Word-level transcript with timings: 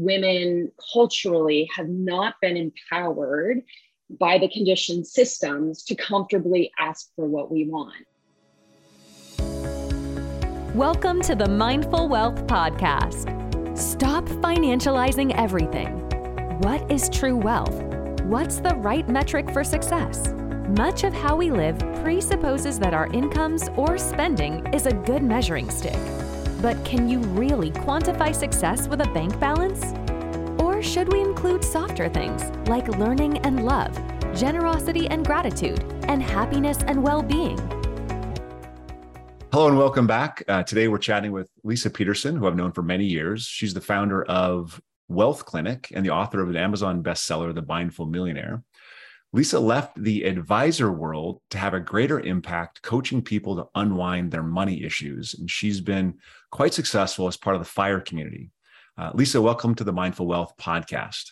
women 0.00 0.72
culturally 0.92 1.68
have 1.76 1.88
not 1.88 2.34
been 2.40 2.56
empowered 2.56 3.60
by 4.18 4.38
the 4.38 4.48
conditioned 4.48 5.06
systems 5.06 5.84
to 5.84 5.94
comfortably 5.94 6.70
ask 6.78 7.10
for 7.14 7.26
what 7.26 7.50
we 7.50 7.66
want. 7.68 7.94
Welcome 10.74 11.20
to 11.22 11.34
the 11.34 11.48
Mindful 11.48 12.08
Wealth 12.08 12.46
Podcast. 12.46 13.28
Stop 13.76 14.24
financializing 14.24 15.34
everything. 15.36 15.98
What 16.60 16.90
is 16.90 17.10
true 17.10 17.36
wealth? 17.36 17.82
What's 18.22 18.60
the 18.60 18.74
right 18.76 19.06
metric 19.06 19.50
for 19.50 19.62
success? 19.62 20.32
Much 20.78 21.04
of 21.04 21.12
how 21.12 21.36
we 21.36 21.50
live 21.50 21.78
presupposes 22.02 22.78
that 22.78 22.94
our 22.94 23.08
incomes 23.08 23.68
or 23.76 23.98
spending 23.98 24.66
is 24.72 24.86
a 24.86 24.94
good 24.94 25.22
measuring 25.22 25.68
stick. 25.68 25.98
But 26.60 26.84
can 26.84 27.08
you 27.08 27.20
really 27.20 27.70
quantify 27.70 28.34
success 28.34 28.86
with 28.86 29.00
a 29.00 29.10
bank 29.14 29.40
balance? 29.40 29.94
Or 30.60 30.82
should 30.82 31.10
we 31.10 31.22
include 31.22 31.64
softer 31.64 32.06
things 32.10 32.42
like 32.68 32.86
learning 32.86 33.38
and 33.46 33.64
love, 33.64 33.98
generosity 34.34 35.08
and 35.08 35.24
gratitude, 35.24 35.82
and 36.06 36.22
happiness 36.22 36.76
and 36.86 37.02
well 37.02 37.22
being? 37.22 37.56
Hello 39.50 39.68
and 39.68 39.78
welcome 39.78 40.06
back. 40.06 40.44
Uh, 40.48 40.62
today 40.62 40.88
we're 40.88 40.98
chatting 40.98 41.32
with 41.32 41.48
Leisa 41.64 41.92
Peterson, 41.92 42.36
who 42.36 42.46
I've 42.46 42.56
known 42.56 42.72
for 42.72 42.82
many 42.82 43.06
years. 43.06 43.44
She's 43.44 43.72
the 43.72 43.80
founder 43.80 44.24
of 44.24 44.82
Wealth 45.08 45.46
Clinic 45.46 45.90
and 45.94 46.04
the 46.04 46.10
author 46.10 46.42
of 46.42 46.50
an 46.50 46.56
Amazon 46.56 47.02
bestseller, 47.02 47.54
The 47.54 47.62
Mindful 47.62 48.04
Millionaire. 48.04 48.62
Leisa 49.34 49.62
left 49.62 49.94
the 50.02 50.24
advisor 50.24 50.90
world 50.90 51.40
to 51.50 51.58
have 51.58 51.72
a 51.72 51.80
greater 51.80 52.18
impact 52.20 52.82
coaching 52.82 53.22
people 53.22 53.56
to 53.56 53.66
unwind 53.76 54.30
their 54.30 54.42
money 54.42 54.82
issues. 54.82 55.34
And 55.34 55.48
she's 55.48 55.80
been 55.80 56.18
quite 56.50 56.74
successful 56.74 57.26
as 57.26 57.36
part 57.36 57.56
of 57.56 57.62
the 57.62 57.68
FIRE 57.68 58.00
community. 58.00 58.50
Uh, 58.98 59.12
Leisa, 59.12 59.42
welcome 59.42 59.74
to 59.74 59.84
the 59.84 59.92
Mindful 59.92 60.26
Wealth 60.26 60.54
podcast. 60.58 61.30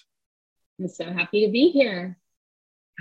I'm 0.81 0.89
so 0.89 1.13
happy 1.13 1.45
to 1.45 1.53
be 1.53 1.71
here. 1.71 2.17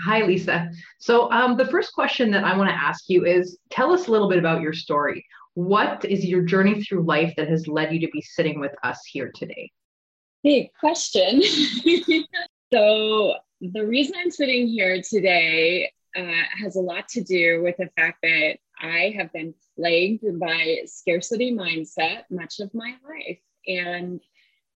Hi, 0.03 0.21
Leisa. 0.21 0.73
So, 0.99 1.31
um, 1.31 1.57
the 1.57 1.65
first 1.65 1.93
question 1.93 2.31
that 2.31 2.43
I 2.43 2.55
want 2.57 2.69
to 2.69 2.75
ask 2.75 3.05
you 3.07 3.25
is 3.25 3.57
tell 3.69 3.93
us 3.93 4.07
a 4.07 4.11
little 4.11 4.29
bit 4.29 4.39
about 4.39 4.61
your 4.61 4.73
story. 4.73 5.25
What 5.53 6.05
is 6.05 6.25
your 6.25 6.41
journey 6.43 6.83
through 6.83 7.03
life 7.03 7.33
that 7.37 7.47
has 7.47 7.67
led 7.67 7.93
you 7.93 7.99
to 8.01 8.09
be 8.11 8.21
sitting 8.21 8.59
with 8.59 8.73
us 8.83 8.99
here 9.05 9.31
today? 9.33 9.71
Big 10.43 10.69
question. 10.79 11.41
so, 12.73 13.35
the 13.61 13.85
reason 13.85 14.15
I'm 14.17 14.31
sitting 14.31 14.67
here 14.67 15.01
today 15.01 15.91
uh, 16.15 16.43
has 16.61 16.75
a 16.75 16.81
lot 16.81 17.07
to 17.09 17.23
do 17.23 17.63
with 17.63 17.77
the 17.77 17.89
fact 17.95 18.19
that 18.23 18.57
I 18.79 19.15
have 19.17 19.31
been 19.33 19.53
plagued 19.77 20.39
by 20.39 20.81
scarcity 20.85 21.51
mindset 21.51 22.23
much 22.29 22.59
of 22.59 22.73
my 22.73 22.95
life. 23.07 23.39
And 23.67 24.19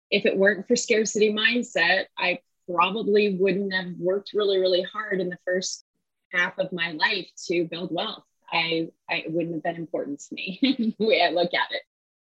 if 0.10 0.26
it 0.26 0.38
weren't 0.38 0.68
for 0.68 0.76
scarcity 0.76 1.34
mindset, 1.34 2.06
I 2.18 2.40
probably 2.70 3.36
wouldn't 3.36 3.74
have 3.74 3.94
worked 3.98 4.32
really, 4.34 4.60
really 4.60 4.84
hard 4.84 5.20
in 5.20 5.30
the 5.30 5.40
first 5.46 5.84
half 6.32 6.58
of 6.60 6.72
my 6.72 6.92
life 6.92 7.28
to 7.48 7.66
build 7.66 7.92
wealth. 7.92 8.24
I, 8.52 8.90
I 9.10 9.24
wouldn't 9.28 9.56
have 9.56 9.64
been 9.64 9.76
important 9.76 10.20
to 10.20 10.36
me 10.36 10.60
the 11.00 11.06
way 11.06 11.22
I 11.22 11.32
look 11.32 11.54
at 11.54 11.72
it. 11.72 11.82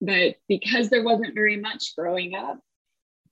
But 0.01 0.35
because 0.47 0.89
there 0.89 1.03
wasn't 1.03 1.33
very 1.33 1.57
much 1.57 1.95
growing 1.95 2.35
up, 2.35 2.59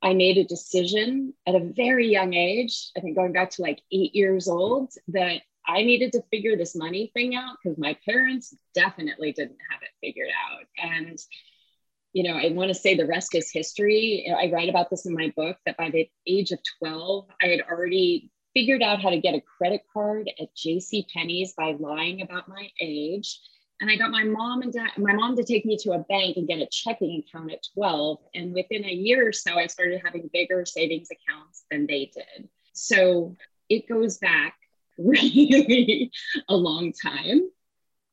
I 0.02 0.14
made 0.14 0.38
a 0.38 0.44
decision 0.44 1.34
at 1.48 1.56
a 1.56 1.60
very 1.60 2.08
young 2.08 2.34
age, 2.34 2.92
I 2.96 3.00
think 3.00 3.16
going 3.16 3.34
back 3.34 3.52
to 3.52 3.62
like 3.62 3.82
eight 3.92 4.16
years 4.16 4.48
old, 4.48 4.94
that 5.10 5.42
I 5.68 5.84
needed 5.84 6.12
to 6.14 6.24
figure 6.32 6.56
this 6.56 6.76
money 6.76 7.12
thing 7.14 7.36
out 7.36 7.58
because 7.62 7.78
my 7.78 7.98
parents 8.06 8.56
definitely 8.74 9.32
didn't 9.32 9.58
have 9.72 9.82
it 9.82 9.90
figured 10.06 10.30
out. 10.30 10.66
And, 10.78 11.18
you 12.14 12.24
know, 12.24 12.38
I 12.38 12.50
want 12.52 12.70
to 12.70 12.76
say 12.76 12.96
the 12.96 13.06
rest 13.06 13.36
is 13.36 13.52
history. 13.52 14.32
I 14.38 14.52
write 14.52 14.70
about 14.70 14.90
this 14.90 15.06
in 15.06 15.14
my 15.14 15.34
book 15.36 15.58
that 15.66 15.78
by 15.78 15.90
the 15.90 16.10
age 16.28 16.52
of 16.52 16.60
12, 16.80 17.28
I 17.42 17.48
had 17.48 17.62
already 17.62 18.32
figured 18.54 18.82
out 18.82 19.02
how 19.02 19.10
to 19.10 19.20
get 19.20 19.36
a 19.36 19.42
credit 19.42 19.82
card 19.92 20.30
at 20.40 20.56
J.C. 20.56 21.06
Penney's 21.14 21.54
by 21.54 21.76
lying 21.80 22.22
about 22.22 22.48
my 22.48 22.70
age 22.80 23.40
and 23.82 23.90
I 23.90 23.98
got 23.98 24.12
my 24.12 24.24
mom 24.24 24.62
and 24.62 24.72
dad, 24.72 24.92
my 24.98 25.14
mom 25.14 25.36
to 25.36 25.44
take 25.44 25.66
me 25.66 25.78
to 25.82 25.92
a 25.92 26.00
bank 26.00 26.38
and 26.38 26.48
get 26.48 26.60
a 26.60 26.68
checking 26.72 27.22
account 27.22 27.52
at 27.52 27.66
12. 27.74 28.20
And 28.34 28.54
within 28.54 28.86
a 28.86 28.92
year 28.92 29.28
or 29.28 29.34
so, 29.34 29.56
I 29.56 29.68
started 29.68 30.02
having 30.04 30.30
bigger 30.32 30.66
savings 30.66 31.10
accounts 31.12 31.66
than 31.70 31.86
they 31.86 32.12
did. 32.14 32.48
So 32.74 33.36
it 33.70 33.88
goes 33.90 34.18
back 34.18 34.56
really 34.98 36.12
a 36.50 36.56
long 36.56 36.94
time. 36.94 37.50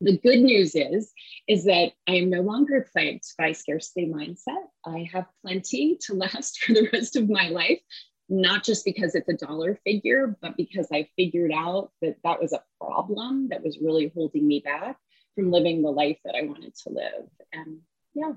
The 0.00 0.18
good 0.18 0.40
news 0.40 0.74
is, 0.74 1.12
is 1.46 1.64
that 1.64 1.92
I 2.08 2.14
am 2.16 2.30
no 2.30 2.40
longer 2.40 2.88
plagued 2.92 3.24
by 3.38 3.52
scarcity 3.52 4.06
mindset. 4.06 4.64
I 4.84 5.08
have 5.12 5.26
plenty 5.42 5.98
to 6.02 6.14
last 6.14 6.58
for 6.60 6.72
the 6.72 6.88
rest 6.92 7.16
of 7.16 7.30
my 7.30 7.48
life, 7.48 7.80
not 8.28 8.64
just 8.64 8.84
because 8.84 9.14
it's 9.14 9.28
a 9.28 9.46
dollar 9.46 9.78
figure, 9.84 10.36
but 10.40 10.56
because 10.56 10.88
I 10.92 11.08
figured 11.16 11.52
out 11.54 11.92
that 12.00 12.16
that 12.24 12.40
was 12.40 12.52
a 12.52 12.62
problem 12.80 13.50
that 13.50 13.62
was 13.62 13.78
really 13.80 14.10
holding 14.14 14.46
me 14.46 14.60
back 14.60 14.96
from 15.34 15.50
living 15.50 15.82
the 15.82 15.90
life 15.90 16.18
that 16.24 16.34
I 16.34 16.42
wanted 16.42 16.74
to 16.82 16.90
live. 16.90 17.28
And 17.52 17.78
yeah. 18.14 18.32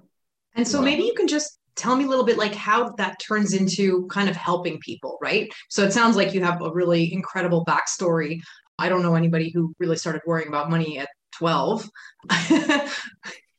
And 0.53 0.67
so 0.67 0.81
maybe 0.81 1.03
you 1.03 1.13
can 1.13 1.27
just 1.27 1.59
tell 1.75 1.95
me 1.95 2.05
a 2.05 2.07
little 2.07 2.25
bit 2.25 2.37
like 2.37 2.55
how 2.55 2.89
that 2.97 3.19
turns 3.19 3.53
into 3.53 4.07
kind 4.07 4.29
of 4.29 4.35
helping 4.35 4.79
people, 4.79 5.17
right? 5.21 5.51
So 5.69 5.83
it 5.83 5.93
sounds 5.93 6.15
like 6.15 6.33
you 6.33 6.43
have 6.43 6.61
a 6.61 6.71
really 6.71 7.13
incredible 7.13 7.65
backstory. 7.65 8.39
I 8.79 8.89
don't 8.89 9.01
know 9.01 9.15
anybody 9.15 9.49
who 9.49 9.73
really 9.79 9.97
started 9.97 10.21
worrying 10.25 10.47
about 10.47 10.69
money 10.69 10.99
at 10.99 11.09
12. 11.37 11.89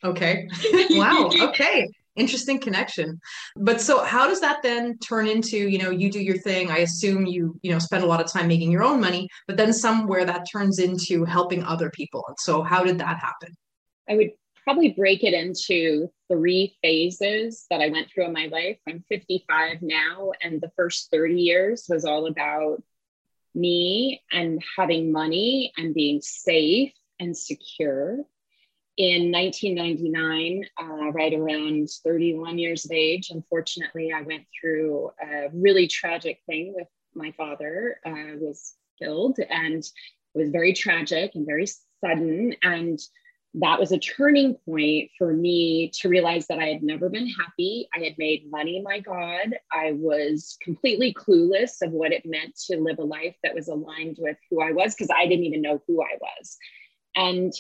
okay. 0.04 0.48
wow. 0.90 1.30
Okay 1.40 1.88
interesting 2.16 2.58
connection 2.58 3.20
but 3.56 3.80
so 3.80 4.02
how 4.02 4.26
does 4.26 4.40
that 4.40 4.62
then 4.62 4.96
turn 4.98 5.26
into 5.26 5.68
you 5.68 5.78
know 5.78 5.90
you 5.90 6.10
do 6.10 6.18
your 6.18 6.38
thing 6.38 6.70
i 6.70 6.78
assume 6.78 7.26
you 7.26 7.58
you 7.62 7.70
know 7.70 7.78
spend 7.78 8.02
a 8.02 8.06
lot 8.06 8.20
of 8.20 8.30
time 8.30 8.48
making 8.48 8.72
your 8.72 8.82
own 8.82 8.98
money 9.00 9.28
but 9.46 9.56
then 9.56 9.72
somewhere 9.72 10.24
that 10.24 10.46
turns 10.50 10.78
into 10.78 11.24
helping 11.24 11.62
other 11.62 11.90
people 11.90 12.24
and 12.26 12.36
so 12.40 12.62
how 12.62 12.82
did 12.82 12.98
that 12.98 13.18
happen 13.18 13.54
i 14.08 14.16
would 14.16 14.30
probably 14.66 14.90
break 14.90 15.22
it 15.22 15.32
into 15.32 16.10
three 16.30 16.76
phases 16.82 17.66
that 17.70 17.80
i 17.80 17.88
went 17.88 18.10
through 18.10 18.26
in 18.26 18.32
my 18.32 18.46
life 18.46 18.78
i'm 18.88 19.04
55 19.08 19.82
now 19.82 20.32
and 20.42 20.60
the 20.60 20.72
first 20.76 21.08
30 21.10 21.40
years 21.40 21.86
was 21.88 22.04
all 22.04 22.26
about 22.26 22.82
me 23.54 24.22
and 24.32 24.62
having 24.76 25.12
money 25.12 25.72
and 25.76 25.94
being 25.94 26.20
safe 26.20 26.92
and 27.20 27.36
secure 27.36 28.26
in 28.96 29.30
1999, 29.30 30.64
uh, 30.80 31.12
right 31.12 31.34
around 31.34 31.90
31 32.02 32.58
years 32.58 32.86
of 32.86 32.92
age, 32.92 33.28
unfortunately, 33.30 34.10
I 34.12 34.22
went 34.22 34.44
through 34.58 35.10
a 35.22 35.48
really 35.52 35.86
tragic 35.86 36.40
thing 36.46 36.72
with 36.74 36.88
my 37.14 37.32
father. 37.32 38.00
Uh, 38.06 38.38
was 38.40 38.74
killed, 38.98 39.38
and 39.50 39.84
it 39.84 40.38
was 40.38 40.48
very 40.48 40.72
tragic 40.72 41.32
and 41.34 41.44
very 41.44 41.66
sudden. 42.02 42.54
And 42.62 42.98
that 43.58 43.80
was 43.80 43.90
a 43.90 43.98
turning 43.98 44.54
point 44.66 45.10
for 45.16 45.32
me 45.32 45.90
to 46.00 46.10
realize 46.10 46.46
that 46.46 46.58
I 46.58 46.66
had 46.66 46.82
never 46.82 47.08
been 47.08 47.26
happy. 47.26 47.88
I 47.94 48.00
had 48.00 48.18
made 48.18 48.50
money, 48.50 48.82
my 48.82 49.00
God. 49.00 49.56
I 49.72 49.92
was 49.92 50.58
completely 50.62 51.14
clueless 51.14 51.80
of 51.80 51.90
what 51.90 52.12
it 52.12 52.26
meant 52.26 52.54
to 52.66 52.76
live 52.76 52.98
a 52.98 53.04
life 53.04 53.34
that 53.42 53.54
was 53.54 53.68
aligned 53.68 54.18
with 54.20 54.36
who 54.50 54.60
I 54.60 54.72
was 54.72 54.94
because 54.94 55.08
I 55.10 55.26
didn't 55.26 55.46
even 55.46 55.62
know 55.62 55.82
who 55.86 56.02
I 56.02 56.18
was. 56.20 56.58
And 57.14 57.52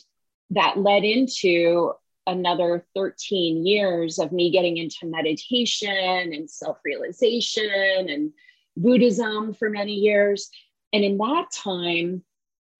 that 0.50 0.78
led 0.78 1.04
into 1.04 1.92
another 2.26 2.84
13 2.94 3.64
years 3.64 4.18
of 4.18 4.32
me 4.32 4.50
getting 4.50 4.76
into 4.76 5.06
meditation 5.06 5.88
and 5.88 6.50
self 6.50 6.76
realization 6.84 7.70
and 8.10 8.32
Buddhism 8.76 9.54
for 9.54 9.70
many 9.70 9.94
years. 9.94 10.50
And 10.92 11.04
in 11.04 11.16
that 11.16 11.46
time, 11.52 12.22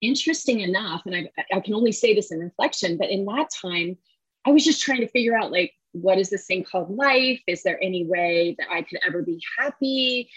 interesting 0.01 0.61
enough, 0.61 1.03
and 1.05 1.15
I, 1.15 1.43
I 1.53 1.59
can 1.59 1.73
only 1.73 1.91
say 1.91 2.13
this 2.13 2.31
in 2.31 2.39
reflection, 2.39 2.97
but 2.97 3.09
in 3.09 3.25
that 3.25 3.49
time, 3.49 3.97
I 4.45 4.51
was 4.51 4.63
just 4.63 4.81
trying 4.81 5.01
to 5.01 5.07
figure 5.07 5.37
out 5.37 5.51
like, 5.51 5.73
what 5.93 6.19
is 6.19 6.29
this 6.29 6.45
thing 6.45 6.63
called 6.63 6.95
life? 6.95 7.41
Is 7.47 7.63
there 7.63 7.81
any 7.81 8.05
way 8.05 8.55
that 8.59 8.67
I 8.71 8.83
could 8.83 8.99
ever 9.05 9.23
be 9.23 9.41
happy? 9.57 10.29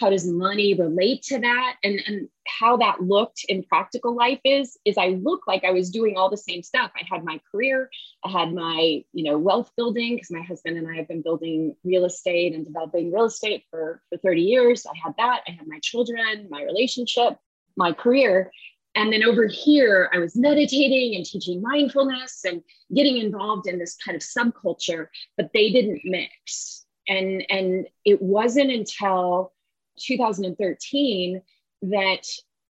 how 0.00 0.08
does 0.08 0.26
money 0.26 0.74
relate 0.74 1.22
to 1.22 1.38
that 1.38 1.76
and 1.84 2.00
and 2.06 2.28
how 2.46 2.76
that 2.76 3.02
looked 3.02 3.44
in 3.48 3.62
practical 3.64 4.14
life 4.14 4.40
is 4.44 4.78
is 4.84 4.96
i 4.96 5.08
look 5.08 5.46
like 5.46 5.64
i 5.64 5.70
was 5.70 5.90
doing 5.90 6.16
all 6.16 6.30
the 6.30 6.36
same 6.36 6.62
stuff 6.62 6.90
i 6.96 7.02
had 7.08 7.24
my 7.24 7.40
career 7.50 7.90
i 8.24 8.30
had 8.30 8.52
my 8.52 9.02
you 9.12 9.24
know 9.24 9.38
wealth 9.38 9.70
building 9.76 10.14
because 10.14 10.30
my 10.30 10.42
husband 10.42 10.78
and 10.78 10.88
i 10.88 10.96
have 10.96 11.08
been 11.08 11.22
building 11.22 11.74
real 11.84 12.04
estate 12.04 12.54
and 12.54 12.64
developing 12.64 13.12
real 13.12 13.26
estate 13.26 13.64
for 13.70 14.02
for 14.08 14.18
30 14.18 14.40
years 14.42 14.86
i 14.86 14.96
had 15.02 15.14
that 15.18 15.42
i 15.46 15.50
had 15.50 15.66
my 15.66 15.78
children 15.82 16.46
my 16.50 16.62
relationship 16.62 17.36
my 17.76 17.92
career 17.92 18.50
and 18.94 19.12
then 19.12 19.22
over 19.22 19.46
here 19.46 20.10
i 20.12 20.18
was 20.18 20.36
meditating 20.36 21.14
and 21.16 21.24
teaching 21.24 21.62
mindfulness 21.62 22.44
and 22.44 22.62
getting 22.94 23.18
involved 23.18 23.66
in 23.66 23.78
this 23.78 23.96
kind 23.96 24.16
of 24.16 24.22
subculture 24.22 25.06
but 25.36 25.50
they 25.52 25.70
didn't 25.70 26.00
mix 26.04 26.86
and 27.08 27.44
and 27.50 27.86
it 28.04 28.20
wasn't 28.20 28.70
until 28.70 29.52
2013 29.98 31.42
that 31.82 32.26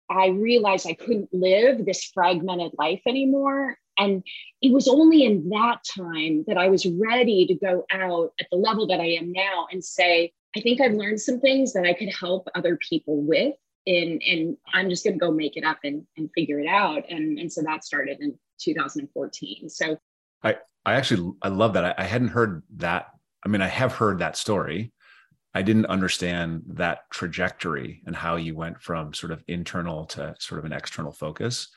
I 0.09 0.27
realized 0.27 0.87
I 0.87 0.93
couldn't 0.93 1.33
live 1.33 1.85
this 1.85 2.05
fragmented 2.05 2.71
life 2.77 3.01
anymore. 3.05 3.77
And 3.97 4.23
it 4.61 4.71
was 4.71 4.87
only 4.87 5.25
in 5.25 5.49
that 5.49 5.79
time 5.83 6.45
that 6.47 6.57
I 6.57 6.69
was 6.69 6.85
ready 6.85 7.45
to 7.47 7.55
go 7.55 7.85
out 7.91 8.31
at 8.39 8.47
the 8.51 8.57
level 8.57 8.87
that 8.87 8.99
I 8.99 9.07
am 9.13 9.31
now 9.31 9.67
and 9.71 9.83
say, 9.83 10.31
I 10.55 10.61
think 10.61 10.79
I've 10.79 10.93
learned 10.93 11.19
some 11.19 11.39
things 11.39 11.73
that 11.73 11.85
I 11.85 11.93
could 11.93 12.13
help 12.13 12.47
other 12.55 12.77
people 12.77 13.21
with. 13.21 13.55
And, 13.87 14.21
and 14.27 14.57
I'm 14.73 14.89
just 14.89 15.03
to 15.03 15.13
go 15.13 15.31
make 15.31 15.57
it 15.57 15.63
up 15.63 15.79
and, 15.83 16.05
and 16.17 16.29
figure 16.35 16.59
it 16.59 16.67
out. 16.67 17.03
And, 17.09 17.39
and 17.39 17.51
so 17.51 17.61
that 17.63 17.83
started 17.83 18.17
in 18.19 18.37
2014. 18.59 19.69
So 19.69 19.97
I, 20.43 20.57
I 20.85 20.93
actually, 20.93 21.31
I 21.41 21.47
love 21.47 21.73
that. 21.73 21.85
I, 21.85 21.95
I 21.97 22.03
hadn't 22.03 22.29
heard 22.29 22.63
that. 22.75 23.07
I 23.45 23.49
mean, 23.49 23.61
I 23.61 23.67
have 23.67 23.93
heard 23.93 24.19
that 24.19 24.37
story. 24.37 24.91
I 25.53 25.61
didn't 25.63 25.85
understand 25.87 26.63
that 26.67 27.09
trajectory 27.11 28.03
and 28.05 28.15
how 28.15 28.35
you 28.35 28.55
went 28.55 28.79
from 28.81 29.13
sort 29.13 29.31
of 29.31 29.43
internal 29.47 30.05
to 30.07 30.35
sort 30.39 30.59
of 30.59 30.65
an 30.65 30.73
external 30.73 31.11
focus 31.11 31.69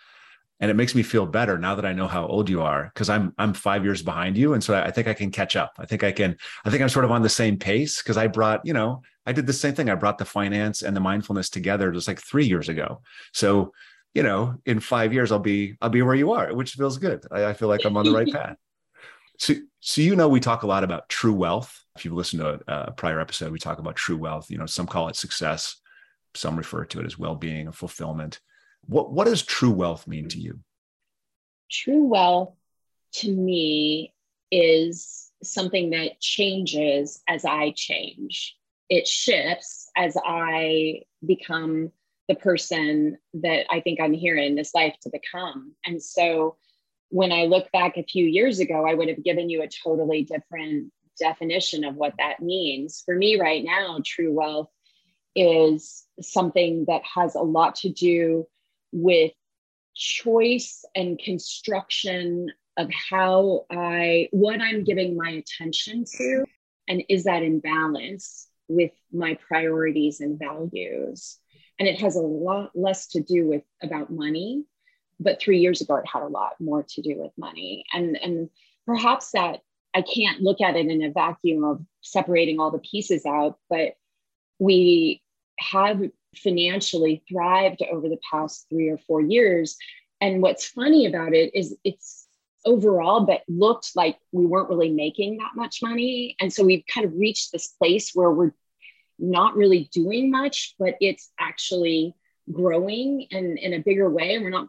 and 0.60 0.70
it 0.70 0.74
makes 0.74 0.94
me 0.94 1.02
feel 1.02 1.26
better 1.26 1.58
now 1.58 1.74
that 1.74 1.86
I 1.86 1.94
know 1.94 2.06
how 2.06 2.26
old 2.26 2.50
you 2.50 2.60
are 2.60 2.90
because 2.92 3.08
I'm 3.08 3.32
I'm 3.38 3.54
five 3.54 3.82
years 3.82 4.02
behind 4.02 4.36
you, 4.36 4.52
and 4.52 4.62
so 4.62 4.74
I 4.74 4.90
think 4.90 5.08
I 5.08 5.14
can 5.14 5.30
catch 5.30 5.56
up. 5.56 5.72
I 5.78 5.86
think 5.86 6.04
I 6.04 6.12
can. 6.12 6.36
I 6.64 6.70
think 6.70 6.82
I'm 6.82 6.90
sort 6.90 7.06
of 7.06 7.10
on 7.10 7.22
the 7.22 7.28
same 7.28 7.58
pace 7.58 8.02
because 8.02 8.18
I 8.18 8.26
brought 8.26 8.64
you 8.64 8.74
know 8.74 9.02
I 9.24 9.32
did 9.32 9.46
the 9.46 9.52
same 9.52 9.74
thing. 9.74 9.88
I 9.88 9.94
brought 9.94 10.18
the 10.18 10.24
finance 10.24 10.82
and 10.82 10.94
the 10.94 11.00
mindfulness 11.00 11.48
together 11.48 11.90
just 11.90 12.08
like 12.08 12.20
three 12.20 12.46
years 12.46 12.68
ago. 12.68 13.00
So 13.32 13.72
you 14.12 14.22
know, 14.22 14.56
in 14.66 14.80
five 14.80 15.12
years 15.14 15.32
I'll 15.32 15.38
be 15.38 15.76
I'll 15.80 15.88
be 15.88 16.02
where 16.02 16.14
you 16.14 16.32
are, 16.32 16.54
which 16.54 16.72
feels 16.72 16.98
good. 16.98 17.24
I, 17.30 17.46
I 17.46 17.52
feel 17.54 17.68
like 17.68 17.84
I'm 17.84 17.96
on 17.96 18.04
the 18.04 18.12
right 18.12 18.32
path. 18.32 18.56
So 19.38 19.54
so 19.80 20.02
you 20.02 20.14
know 20.14 20.28
we 20.28 20.40
talk 20.40 20.62
a 20.62 20.66
lot 20.68 20.84
about 20.84 21.08
true 21.08 21.34
wealth. 21.34 21.74
If 21.96 22.04
you've 22.04 22.14
listened 22.14 22.42
to 22.42 22.60
a, 22.68 22.88
a 22.88 22.92
prior 22.92 23.18
episode, 23.18 23.50
we 23.50 23.58
talk 23.58 23.78
about 23.78 23.96
true 23.96 24.18
wealth. 24.18 24.50
You 24.50 24.58
know, 24.58 24.66
some 24.66 24.86
call 24.86 25.08
it 25.08 25.16
success, 25.16 25.76
some 26.34 26.56
refer 26.56 26.84
to 26.84 27.00
it 27.00 27.06
as 27.06 27.18
well-being 27.18 27.66
or 27.68 27.72
fulfillment 27.72 28.40
what, 28.90 29.12
what 29.12 29.26
does 29.26 29.42
true 29.42 29.70
wealth 29.70 30.08
mean 30.08 30.28
to 30.28 30.38
you? 30.38 30.58
True 31.70 32.06
wealth 32.06 32.54
to 33.14 33.30
me 33.32 34.12
is 34.50 35.30
something 35.44 35.90
that 35.90 36.20
changes 36.20 37.22
as 37.28 37.44
I 37.44 37.72
change. 37.76 38.56
It 38.88 39.06
shifts 39.06 39.88
as 39.96 40.16
I 40.24 41.02
become 41.24 41.92
the 42.26 42.34
person 42.34 43.16
that 43.34 43.66
I 43.70 43.80
think 43.80 44.00
I'm 44.00 44.12
here 44.12 44.36
in 44.36 44.56
this 44.56 44.74
life 44.74 44.96
to 45.02 45.10
become. 45.10 45.72
And 45.86 46.02
so 46.02 46.56
when 47.10 47.30
I 47.30 47.44
look 47.44 47.70
back 47.70 47.96
a 47.96 48.02
few 48.02 48.24
years 48.24 48.58
ago, 48.58 48.84
I 48.86 48.94
would 48.94 49.08
have 49.08 49.22
given 49.22 49.48
you 49.48 49.62
a 49.62 49.68
totally 49.68 50.24
different 50.24 50.92
definition 51.18 51.84
of 51.84 51.94
what 51.94 52.14
that 52.18 52.40
means. 52.40 53.02
For 53.06 53.14
me 53.14 53.40
right 53.40 53.62
now, 53.64 54.00
true 54.04 54.32
wealth 54.32 54.70
is 55.36 56.04
something 56.20 56.86
that 56.88 57.02
has 57.14 57.36
a 57.36 57.42
lot 57.42 57.76
to 57.76 57.88
do 57.88 58.46
with 58.92 59.32
choice 59.94 60.84
and 60.94 61.18
construction 61.18 62.48
of 62.76 62.90
how 63.10 63.66
I, 63.70 64.28
what 64.30 64.60
I'm 64.60 64.84
giving 64.84 65.16
my 65.16 65.30
attention 65.30 66.04
to, 66.16 66.44
and 66.88 67.02
is 67.08 67.24
that 67.24 67.42
in 67.42 67.60
balance 67.60 68.48
with 68.68 68.92
my 69.12 69.38
priorities 69.48 70.20
and 70.20 70.38
values? 70.38 71.38
And 71.78 71.88
it 71.88 72.00
has 72.00 72.16
a 72.16 72.20
lot 72.20 72.70
less 72.74 73.08
to 73.08 73.20
do 73.20 73.46
with 73.46 73.62
about 73.82 74.10
money, 74.10 74.64
but 75.18 75.40
three 75.40 75.60
years 75.60 75.80
ago 75.80 75.96
it 75.96 76.06
had 76.06 76.22
a 76.22 76.28
lot 76.28 76.52
more 76.60 76.84
to 76.90 77.02
do 77.02 77.14
with 77.18 77.32
money. 77.36 77.84
And 77.92 78.16
and 78.16 78.50
perhaps 78.86 79.32
that 79.32 79.60
I 79.94 80.02
can't 80.02 80.40
look 80.40 80.60
at 80.60 80.76
it 80.76 80.86
in 80.86 81.02
a 81.02 81.10
vacuum 81.10 81.64
of 81.64 81.80
separating 82.00 82.60
all 82.60 82.70
the 82.70 82.78
pieces 82.78 83.26
out, 83.26 83.58
but 83.68 83.94
we 84.58 85.22
have 85.58 86.00
financially 86.36 87.22
thrived 87.28 87.82
over 87.90 88.08
the 88.08 88.18
past 88.30 88.66
three 88.68 88.88
or 88.88 88.98
four 88.98 89.20
years. 89.20 89.76
And 90.20 90.42
what's 90.42 90.66
funny 90.66 91.06
about 91.06 91.34
it 91.34 91.54
is 91.54 91.76
it's 91.84 92.26
overall, 92.64 93.24
but 93.24 93.42
looked 93.48 93.92
like 93.96 94.18
we 94.32 94.46
weren't 94.46 94.68
really 94.68 94.90
making 94.90 95.38
that 95.38 95.52
much 95.56 95.80
money. 95.82 96.36
And 96.40 96.52
so 96.52 96.64
we've 96.64 96.84
kind 96.92 97.06
of 97.06 97.14
reached 97.14 97.52
this 97.52 97.68
place 97.68 98.12
where 98.14 98.30
we're 98.30 98.52
not 99.18 99.56
really 99.56 99.88
doing 99.92 100.30
much, 100.30 100.74
but 100.78 100.94
it's 101.00 101.30
actually 101.38 102.14
growing 102.52 103.26
and 103.30 103.58
in 103.58 103.74
a 103.74 103.78
bigger 103.78 104.10
way. 104.10 104.34
And 104.34 104.44
we're 104.44 104.50
not, 104.50 104.68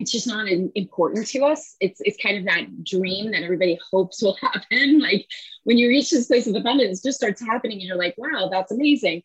it's 0.00 0.12
just 0.12 0.26
not 0.26 0.48
important 0.48 1.26
to 1.28 1.44
us. 1.44 1.76
It's, 1.80 2.00
it's 2.00 2.20
kind 2.20 2.38
of 2.38 2.44
that 2.46 2.84
dream 2.84 3.30
that 3.32 3.42
everybody 3.42 3.78
hopes 3.92 4.22
will 4.22 4.36
happen. 4.40 4.98
Like 4.98 5.26
when 5.64 5.78
you 5.78 5.88
reach 5.88 6.10
this 6.10 6.26
place 6.26 6.46
of 6.46 6.56
abundance, 6.56 7.02
just 7.02 7.18
starts 7.18 7.40
happening 7.40 7.78
and 7.78 7.86
you're 7.86 7.96
like, 7.96 8.16
wow, 8.18 8.48
that's 8.50 8.72
amazing 8.72 9.22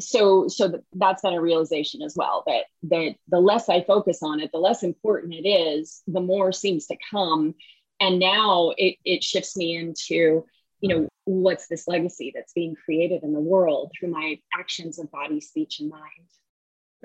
so 0.00 0.48
so 0.48 0.80
that's 0.94 1.22
been 1.22 1.34
a 1.34 1.40
realization 1.40 2.02
as 2.02 2.14
well 2.16 2.42
that 2.46 2.64
that 2.82 3.14
the 3.28 3.38
less 3.38 3.68
i 3.68 3.82
focus 3.82 4.22
on 4.22 4.40
it 4.40 4.50
the 4.52 4.58
less 4.58 4.82
important 4.82 5.34
it 5.34 5.48
is 5.48 6.02
the 6.06 6.20
more 6.20 6.52
seems 6.52 6.86
to 6.86 6.96
come. 7.10 7.54
And 8.00 8.18
now 8.18 8.72
it, 8.76 8.96
it 9.04 9.22
shifts 9.22 9.56
me 9.56 9.76
into 9.76 10.44
you 10.80 10.88
know 10.88 11.08
what's 11.24 11.68
this 11.68 11.88
legacy 11.88 12.32
that's 12.34 12.52
being 12.52 12.74
created 12.84 13.22
in 13.22 13.32
the 13.32 13.40
world 13.40 13.92
through 13.98 14.10
my 14.10 14.38
actions 14.52 14.98
of 14.98 15.10
body 15.10 15.40
speech 15.40 15.80
and 15.80 15.88
mind. 15.90 16.02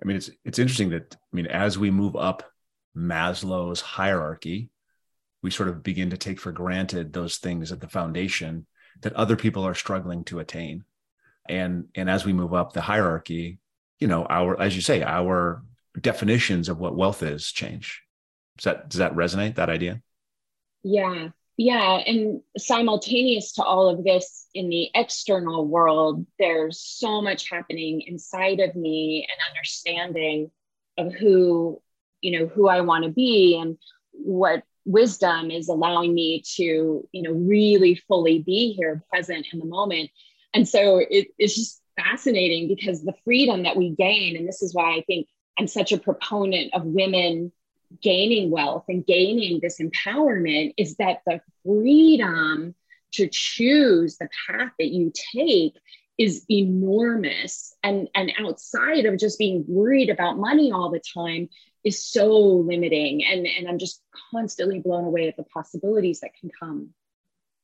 I 0.02 0.06
mean 0.06 0.18
it's 0.18 0.32
it's 0.44 0.60
interesting 0.60 0.90
that 0.90 1.16
i 1.16 1.36
mean 1.36 1.48
as 1.48 1.78
we 1.78 1.92
move 1.92 2.16
up 2.16 2.44
maslow's 2.98 3.82
hierarchy 3.82 4.70
we 5.42 5.52
sort 5.52 5.70
of 5.70 5.84
begin 5.84 6.10
to 6.10 6.18
take 6.18 6.40
for 6.40 6.52
granted 6.52 7.14
those 7.14 7.38
things 7.38 7.72
at 7.72 7.80
the 7.80 7.88
foundation 7.88 8.66
that 9.02 9.14
other 9.14 9.36
people 9.36 9.66
are 9.66 9.76
struggling 9.76 10.24
to 10.26 10.40
attain 10.40 10.84
and 11.48 11.86
and 11.96 12.10
as 12.10 12.26
we 12.26 12.34
move 12.34 12.54
up 12.54 12.74
the 12.74 12.82
hierarchy 12.82 13.60
you 14.00 14.08
know 14.08 14.26
our 14.26 14.60
as 14.60 14.76
you 14.76 14.82
say 14.82 15.02
our 15.04 15.64
definitions 16.00 16.70
of 16.70 16.80
what 16.80 16.96
wealth 16.96 17.24
is 17.24 17.52
change. 17.52 18.02
Does 18.58 18.66
that 18.66 18.90
does 18.90 19.00
that 19.00 19.16
resonate 19.16 19.56
that 19.56 19.70
idea? 19.70 20.02
Yeah. 20.84 21.30
Yeah. 21.58 22.02
And 22.06 22.42
simultaneous 22.58 23.54
to 23.54 23.64
all 23.64 23.90
of 23.90 24.04
this 24.04 24.48
in 24.54 24.70
the 24.70 24.90
external 24.96 25.68
world 25.68 26.26
there's 26.40 26.80
so 26.80 27.22
much 27.22 27.50
happening 27.50 28.02
inside 28.02 28.60
of 28.60 28.76
me 28.76 29.28
and 29.30 29.56
understanding 29.56 30.50
of 30.98 31.14
who 31.14 31.82
you 32.22 32.38
know 32.38 32.48
who 32.48 32.68
i 32.68 32.82
want 32.82 33.04
to 33.06 33.12
be 33.12 33.58
and 33.62 33.78
what 34.12 34.64
wisdom 34.86 35.52
is 35.52 35.70
allowing 35.70 36.16
me 36.16 36.42
to 36.56 37.08
you 37.12 37.22
know 37.22 37.32
really 37.32 37.94
fully 38.08 38.40
be 38.40 38.74
here 38.74 39.04
present 39.10 39.46
in 39.54 39.60
the 39.60 39.66
moment 39.66 40.10
and 40.54 40.68
so 40.68 40.98
it, 40.98 41.28
it's 41.38 41.56
just 41.56 41.82
fascinating 41.96 42.68
because 42.68 43.04
the 43.04 43.14
freedom 43.24 43.64
that 43.64 43.76
we 43.76 43.92
gain, 43.92 44.36
and 44.36 44.48
this 44.48 44.62
is 44.62 44.74
why 44.74 44.96
I 44.96 45.02
think 45.02 45.28
I'm 45.58 45.68
such 45.68 45.92
a 45.92 45.98
proponent 46.00 46.74
of 46.74 46.86
women 46.86 47.52
gaining 48.02 48.52
wealth 48.52 48.86
and 48.88 49.06
gaining 49.06 49.60
this 49.62 49.80
empowerment, 49.80 50.74
is 50.78 50.96
that 50.98 51.22
the 51.26 51.42
freedom 51.66 52.76
to 53.14 53.28
choose 53.32 54.18
the 54.18 54.30
path 54.48 54.72
that 54.78 54.90
you 54.90 55.12
take 55.36 55.74
is 56.18 56.46
enormous. 56.50 57.76
And 57.84 58.08
and 58.14 58.32
outside 58.40 59.06
of 59.06 59.18
just 59.18 59.40
being 59.40 59.66
worried 59.68 60.10
about 60.10 60.38
money 60.38 60.72
all 60.72 60.92
the 60.92 61.02
time 61.14 61.50
is 61.84 62.06
so 62.06 62.28
limiting. 62.38 63.24
And 63.24 63.48
and 63.48 63.68
i'm 63.68 63.80
just 63.80 64.04
constantly 64.32 64.80
blown 64.80 65.06
away 65.06 65.28
at 65.28 65.38
the 65.38 65.44
possibilities 65.44 66.20
that 66.20 66.36
can 66.40 66.52
come 66.60 66.94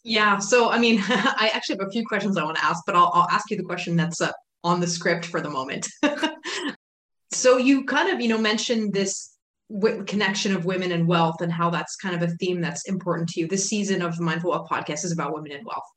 yeah. 0.06 0.38
So, 0.38 0.70
I 0.70 0.78
mean, 0.78 1.00
I 1.08 1.50
actually 1.54 1.78
have 1.80 1.88
a 1.88 1.92
few 1.92 2.06
questions 2.06 2.38
I 2.38 2.44
want 2.44 2.58
to 2.58 2.64
ask, 2.64 2.84
but 2.86 2.96
I'll, 2.96 3.12
I'll 3.14 3.28
ask 3.30 3.50
you 3.50 3.58
the 3.58 3.64
question 3.64 3.96
that's 3.98 4.22
uh, 4.22 4.32
on 4.64 4.80
the 4.80 4.88
script 4.88 5.26
for 5.26 5.42
the 5.42 5.50
moment. 5.50 5.88
so, 7.32 7.58
you 7.58 7.86
kind 7.86 8.10
of, 8.10 8.22
you 8.22 8.28
know, 8.28 8.38
mentioned 8.38 8.94
this 8.94 9.36
w- 9.70 10.04
connection 10.06 10.56
of 10.56 10.66
women 10.66 10.92
and 10.92 11.08
wealth 11.08 11.42
and 11.42 11.52
how 11.52 11.72
that's 11.72 11.96
kind 11.96 12.16
of 12.16 12.22
a 12.22 12.32
theme 12.36 12.62
that's 12.62 12.88
important 12.88 13.30
to 13.30 13.40
you. 13.40 13.48
This 13.48 13.68
season 13.68 14.04
of 14.04 14.20
Mindful 14.20 14.52
Wealth 14.52 14.70
podcast 14.70 15.04
is 15.04 15.12
about 15.12 15.34
women 15.34 15.52
and 15.52 15.66
wealth. 15.66 15.90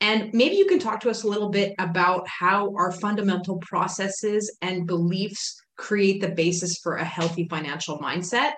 And 0.00 0.34
maybe 0.34 0.56
you 0.56 0.66
can 0.66 0.80
talk 0.80 1.00
to 1.00 1.10
us 1.10 1.22
a 1.22 1.28
little 1.28 1.48
bit 1.48 1.74
about 1.78 2.26
how 2.28 2.74
our 2.76 2.90
fundamental 2.90 3.58
processes 3.58 4.54
and 4.60 4.86
beliefs 4.86 5.56
create 5.76 6.20
the 6.20 6.28
basis 6.28 6.78
for 6.82 6.96
a 6.96 7.04
healthy 7.04 7.46
financial 7.48 7.98
mindset 8.00 8.54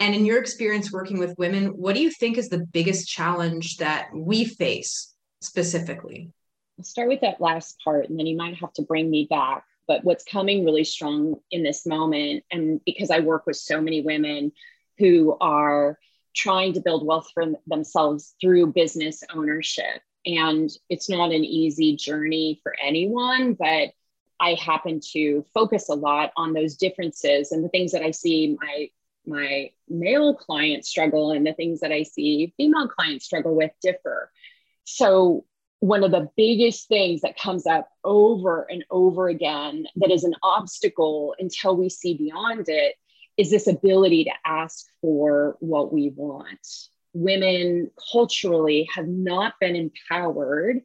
and 0.00 0.14
in 0.14 0.24
your 0.24 0.38
experience 0.38 0.90
working 0.90 1.18
with 1.18 1.38
women, 1.38 1.66
what 1.66 1.94
do 1.94 2.00
you 2.00 2.10
think 2.10 2.38
is 2.38 2.48
the 2.48 2.66
biggest 2.72 3.06
challenge 3.06 3.76
that 3.76 4.08
we 4.14 4.44
face 4.44 5.14
specifically? 5.42 6.30
I'll 6.78 6.84
start 6.84 7.08
with 7.08 7.20
that 7.20 7.40
last 7.40 7.76
part, 7.84 8.08
and 8.08 8.18
then 8.18 8.26
you 8.26 8.36
might 8.36 8.56
have 8.56 8.72
to 8.74 8.82
bring 8.82 9.10
me 9.10 9.26
back. 9.28 9.64
But 9.86 10.02
what's 10.02 10.24
coming 10.24 10.64
really 10.64 10.84
strong 10.84 11.36
in 11.50 11.62
this 11.62 11.84
moment, 11.84 12.44
and 12.50 12.80
because 12.86 13.10
I 13.10 13.20
work 13.20 13.44
with 13.46 13.56
so 13.56 13.80
many 13.80 14.00
women 14.00 14.52
who 14.98 15.36
are 15.40 15.98
trying 16.34 16.72
to 16.74 16.80
build 16.80 17.06
wealth 17.06 17.28
for 17.34 17.44
themselves 17.66 18.34
through 18.40 18.72
business 18.72 19.22
ownership. 19.34 20.00
And 20.24 20.70
it's 20.88 21.10
not 21.10 21.32
an 21.32 21.44
easy 21.44 21.96
journey 21.96 22.60
for 22.62 22.74
anyone, 22.82 23.54
but 23.54 23.90
I 24.38 24.54
happen 24.54 25.00
to 25.12 25.44
focus 25.52 25.88
a 25.88 25.94
lot 25.94 26.32
on 26.36 26.52
those 26.52 26.76
differences 26.76 27.52
and 27.52 27.64
the 27.64 27.68
things 27.68 27.92
that 27.92 28.02
I 28.02 28.10
see 28.10 28.56
my 28.60 28.88
my 29.30 29.70
male 29.88 30.34
clients 30.34 30.88
struggle 30.88 31.30
and 31.30 31.46
the 31.46 31.54
things 31.54 31.80
that 31.80 31.92
I 31.92 32.02
see 32.02 32.52
female 32.56 32.88
clients 32.88 33.24
struggle 33.24 33.54
with 33.54 33.70
differ. 33.82 34.30
So, 34.84 35.44
one 35.78 36.04
of 36.04 36.10
the 36.10 36.28
biggest 36.36 36.88
things 36.88 37.22
that 37.22 37.38
comes 37.38 37.66
up 37.66 37.88
over 38.04 38.66
and 38.70 38.84
over 38.90 39.28
again 39.28 39.86
that 39.96 40.10
is 40.10 40.24
an 40.24 40.34
obstacle 40.42 41.34
until 41.38 41.74
we 41.74 41.88
see 41.88 42.14
beyond 42.14 42.68
it 42.68 42.96
is 43.38 43.50
this 43.50 43.66
ability 43.66 44.24
to 44.24 44.32
ask 44.44 44.84
for 45.00 45.56
what 45.60 45.90
we 45.90 46.10
want. 46.14 46.66
Women 47.14 47.90
culturally 48.12 48.88
have 48.94 49.08
not 49.08 49.54
been 49.58 49.74
empowered 49.74 50.82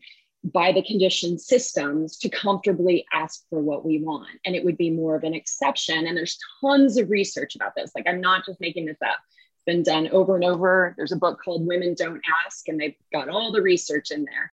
by 0.53 0.71
the 0.71 0.83
conditioned 0.83 1.41
systems 1.41 2.17
to 2.17 2.29
comfortably 2.29 3.03
ask 3.11 3.43
for 3.49 3.59
what 3.59 3.83
we 3.83 3.99
want. 3.99 4.29
And 4.45 4.55
it 4.55 4.63
would 4.63 4.77
be 4.77 4.91
more 4.91 5.15
of 5.15 5.23
an 5.23 5.33
exception. 5.33 6.05
And 6.05 6.15
there's 6.15 6.37
tons 6.61 6.97
of 6.97 7.09
research 7.09 7.55
about 7.55 7.73
this. 7.75 7.91
Like, 7.95 8.05
I'm 8.07 8.21
not 8.21 8.45
just 8.45 8.61
making 8.61 8.85
this 8.85 9.01
up. 9.03 9.17
It's 9.55 9.63
been 9.65 9.81
done 9.81 10.07
over 10.09 10.35
and 10.35 10.43
over. 10.43 10.93
There's 10.97 11.11
a 11.11 11.17
book 11.17 11.39
called 11.43 11.65
Women 11.65 11.95
Don't 11.97 12.21
Ask, 12.45 12.67
and 12.67 12.79
they've 12.79 12.95
got 13.11 13.27
all 13.27 13.51
the 13.51 13.61
research 13.61 14.11
in 14.11 14.25
there. 14.25 14.53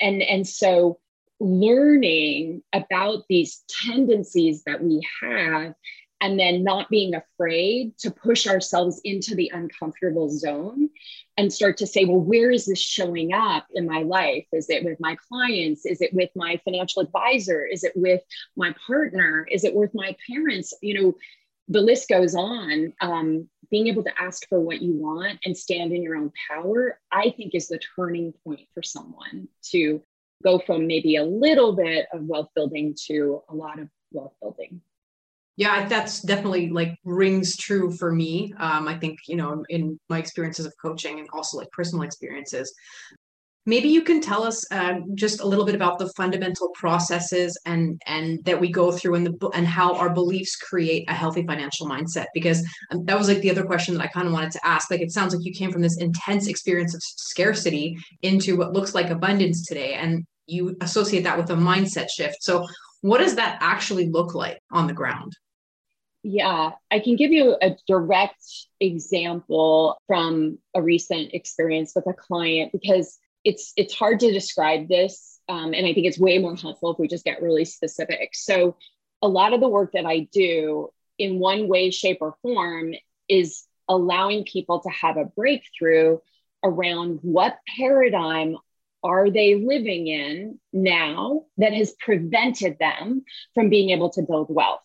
And, 0.00 0.22
and 0.22 0.46
so 0.46 0.98
learning 1.40 2.62
about 2.72 3.24
these 3.28 3.62
tendencies 3.68 4.62
that 4.64 4.82
we 4.82 5.06
have 5.22 5.74
and 6.20 6.38
then 6.38 6.64
not 6.64 6.88
being 6.88 7.14
afraid 7.14 7.96
to 7.98 8.10
push 8.10 8.46
ourselves 8.46 9.00
into 9.04 9.34
the 9.34 9.50
uncomfortable 9.54 10.28
zone 10.28 10.90
and 11.36 11.52
start 11.52 11.76
to 11.76 11.86
say, 11.86 12.04
well, 12.04 12.20
where 12.20 12.50
is 12.50 12.66
this 12.66 12.80
showing 12.80 13.32
up 13.32 13.66
in 13.72 13.86
my 13.86 14.02
life? 14.02 14.46
Is 14.52 14.68
it 14.68 14.84
with 14.84 14.98
my 14.98 15.16
clients? 15.28 15.86
Is 15.86 16.00
it 16.00 16.12
with 16.12 16.30
my 16.34 16.60
financial 16.64 17.02
advisor? 17.02 17.64
Is 17.64 17.84
it 17.84 17.92
with 17.94 18.22
my 18.56 18.74
partner? 18.86 19.46
Is 19.50 19.62
it 19.64 19.74
with 19.74 19.92
my 19.94 20.16
parents? 20.28 20.74
You 20.82 21.00
know, 21.00 21.14
the 21.68 21.80
list 21.80 22.08
goes 22.08 22.34
on. 22.34 22.92
Um, 23.00 23.48
being 23.70 23.88
able 23.88 24.02
to 24.02 24.12
ask 24.20 24.48
for 24.48 24.58
what 24.58 24.80
you 24.80 24.94
want 24.94 25.38
and 25.44 25.56
stand 25.56 25.92
in 25.92 26.02
your 26.02 26.16
own 26.16 26.32
power, 26.50 26.98
I 27.12 27.30
think, 27.30 27.54
is 27.54 27.68
the 27.68 27.78
turning 27.94 28.32
point 28.42 28.66
for 28.72 28.82
someone 28.82 29.48
to 29.70 30.02
go 30.42 30.58
from 30.58 30.86
maybe 30.86 31.16
a 31.16 31.24
little 31.24 31.76
bit 31.76 32.06
of 32.12 32.22
wealth 32.22 32.48
building 32.54 32.96
to 33.06 33.42
a 33.48 33.54
lot 33.54 33.78
of 33.78 33.88
wealth 34.10 34.32
building 34.40 34.80
yeah 35.58 35.86
that's 35.86 36.22
definitely 36.22 36.70
like 36.70 36.94
rings 37.04 37.56
true 37.56 37.92
for 37.92 38.10
me. 38.12 38.54
Um, 38.58 38.88
i 38.88 38.96
think 38.96 39.18
you 39.26 39.36
know 39.36 39.64
in 39.68 40.00
my 40.08 40.18
experiences 40.18 40.64
of 40.64 40.72
coaching 40.80 41.18
and 41.18 41.28
also 41.32 41.58
like 41.58 41.70
personal 41.72 42.04
experiences 42.04 42.72
maybe 43.68 43.88
you 43.90 44.00
can 44.00 44.22
tell 44.22 44.44
us 44.44 44.64
uh, 44.72 44.94
just 45.14 45.40
a 45.40 45.46
little 45.46 45.66
bit 45.66 45.74
about 45.74 45.98
the 45.98 46.08
fundamental 46.16 46.70
processes 46.70 47.56
and 47.66 48.00
and 48.06 48.42
that 48.44 48.58
we 48.58 48.72
go 48.72 48.90
through 48.90 49.14
and 49.14 49.26
the 49.26 49.48
and 49.50 49.66
how 49.66 49.94
our 49.94 50.08
beliefs 50.08 50.56
create 50.56 51.04
a 51.10 51.12
healthy 51.12 51.44
financial 51.46 51.86
mindset. 51.86 52.26
Because 52.32 52.66
um, 52.90 53.04
that 53.04 53.18
was 53.18 53.28
like 53.28 53.42
the 53.42 53.50
other 53.50 53.64
question 53.64 53.94
that 53.94 54.02
i 54.02 54.06
kind 54.06 54.26
of 54.26 54.32
wanted 54.32 54.52
to 54.52 54.66
ask. 54.66 54.90
Like 54.90 55.02
it 55.02 55.12
sounds 55.12 55.34
like 55.34 55.44
you 55.44 55.52
came 55.52 55.70
from 55.70 55.82
this 55.82 55.98
intense 55.98 56.48
experience 56.48 56.94
of 56.94 57.02
scarcity 57.02 57.98
into 58.22 58.56
what 58.56 58.72
looks 58.72 58.94
like 58.94 59.10
abundance 59.10 59.66
today 59.66 59.92
and 59.94 60.24
you 60.46 60.74
associate 60.80 61.24
that 61.24 61.36
with 61.36 61.50
a 61.50 61.54
mindset 61.54 62.08
shift. 62.08 62.38
So 62.40 62.66
what 63.02 63.18
does 63.18 63.34
that 63.36 63.58
actually 63.60 64.08
look 64.08 64.34
like 64.34 64.58
on 64.72 64.86
the 64.86 64.94
ground 64.94 65.34
yeah, 66.22 66.72
I 66.90 66.98
can 66.98 67.16
give 67.16 67.30
you 67.30 67.56
a 67.62 67.76
direct 67.86 68.44
example 68.80 70.00
from 70.06 70.58
a 70.74 70.82
recent 70.82 71.32
experience 71.32 71.92
with 71.94 72.06
a 72.06 72.12
client 72.12 72.72
because 72.72 73.18
it's 73.44 73.72
it's 73.76 73.94
hard 73.94 74.20
to 74.20 74.32
describe 74.32 74.88
this, 74.88 75.38
um, 75.48 75.72
and 75.74 75.86
I 75.86 75.94
think 75.94 76.06
it's 76.06 76.18
way 76.18 76.38
more 76.38 76.56
helpful 76.56 76.92
if 76.92 76.98
we 76.98 77.06
just 77.06 77.24
get 77.24 77.40
really 77.40 77.64
specific. 77.64 78.30
So, 78.34 78.76
a 79.22 79.28
lot 79.28 79.52
of 79.52 79.60
the 79.60 79.68
work 79.68 79.92
that 79.92 80.06
I 80.06 80.28
do, 80.32 80.90
in 81.18 81.38
one 81.38 81.68
way, 81.68 81.90
shape, 81.90 82.18
or 82.20 82.34
form, 82.42 82.94
is 83.28 83.64
allowing 83.88 84.44
people 84.44 84.80
to 84.80 84.90
have 84.90 85.16
a 85.16 85.24
breakthrough 85.24 86.18
around 86.64 87.20
what 87.22 87.58
paradigm 87.76 88.56
are 89.04 89.30
they 89.30 89.54
living 89.54 90.08
in 90.08 90.58
now 90.72 91.44
that 91.56 91.72
has 91.72 91.92
prevented 91.92 92.76
them 92.80 93.24
from 93.54 93.70
being 93.70 93.90
able 93.90 94.10
to 94.10 94.22
build 94.22 94.48
wealth 94.50 94.80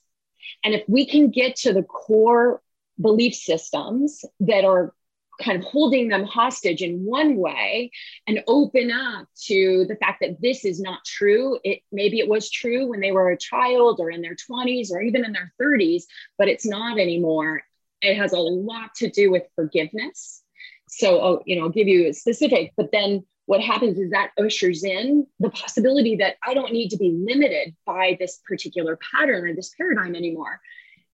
and 0.63 0.73
if 0.73 0.83
we 0.87 1.05
can 1.05 1.29
get 1.29 1.55
to 1.57 1.73
the 1.73 1.83
core 1.83 2.61
belief 2.99 3.33
systems 3.33 4.23
that 4.39 4.65
are 4.65 4.93
kind 5.41 5.57
of 5.57 5.63
holding 5.63 6.09
them 6.09 6.23
hostage 6.23 6.81
in 6.81 7.03
one 7.03 7.35
way 7.35 7.91
and 8.27 8.43
open 8.47 8.91
up 8.91 9.27
to 9.41 9.85
the 9.87 9.95
fact 9.95 10.19
that 10.21 10.39
this 10.41 10.63
is 10.63 10.79
not 10.79 11.03
true 11.05 11.57
it 11.63 11.79
maybe 11.91 12.19
it 12.19 12.27
was 12.27 12.51
true 12.51 12.87
when 12.87 12.99
they 12.99 13.11
were 13.11 13.31
a 13.31 13.37
child 13.37 13.99
or 13.99 14.11
in 14.11 14.21
their 14.21 14.35
20s 14.35 14.91
or 14.91 15.01
even 15.01 15.25
in 15.25 15.33
their 15.33 15.51
30s 15.61 16.03
but 16.37 16.47
it's 16.47 16.65
not 16.65 16.99
anymore. 16.99 17.63
It 18.01 18.15
has 18.17 18.33
a 18.33 18.39
lot 18.39 18.95
to 18.95 19.09
do 19.09 19.31
with 19.31 19.43
forgiveness. 19.55 20.43
So 20.89 21.21
oh, 21.21 21.43
you 21.45 21.55
know 21.55 21.63
i'll 21.63 21.69
give 21.69 21.87
you 21.87 22.09
a 22.09 22.13
specific 22.13 22.73
but 22.77 22.91
then 22.91 23.25
what 23.45 23.61
happens 23.61 23.99
is 23.99 24.11
that 24.11 24.31
ushers 24.39 24.83
in 24.83 25.27
the 25.39 25.49
possibility 25.49 26.15
that 26.17 26.35
I 26.45 26.53
don't 26.53 26.71
need 26.71 26.89
to 26.89 26.97
be 26.97 27.11
limited 27.11 27.75
by 27.85 28.15
this 28.19 28.39
particular 28.47 28.97
pattern 29.11 29.47
or 29.47 29.53
this 29.53 29.73
paradigm 29.77 30.15
anymore. 30.15 30.61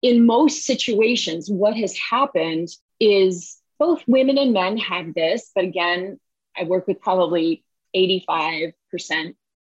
In 0.01 0.25
most 0.25 0.63
situations, 0.63 1.50
what 1.50 1.75
has 1.77 1.96
happened 1.98 2.70
is 3.00 3.58
both 3.77 4.01
women 4.08 4.38
and 4.38 4.53
men 4.53 4.77
have 4.77 5.13
this, 5.13 5.51
but 5.53 5.65
again, 5.65 6.20
I 6.58 6.63
work 6.63 6.88
with 6.88 7.01
probably 7.01 7.63
85% 7.96 8.74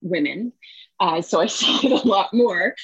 women. 0.01 0.53
Uh, 0.99 1.21
so 1.21 1.39
I 1.39 1.45
see 1.47 1.87
it 1.87 2.05
a 2.05 2.07
lot 2.07 2.33
more. 2.33 2.75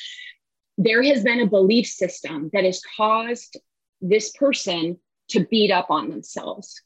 There 0.78 1.04
has 1.04 1.24
been 1.24 1.42
a 1.42 1.48
belief 1.48 1.88
system 1.88 2.50
that 2.54 2.64
has 2.64 2.82
caused 2.98 3.58
this 4.02 4.32
person 4.32 5.00
to 5.30 5.46
beat 5.46 5.72
up 5.72 5.90
on 5.90 6.10
themselves 6.10 6.82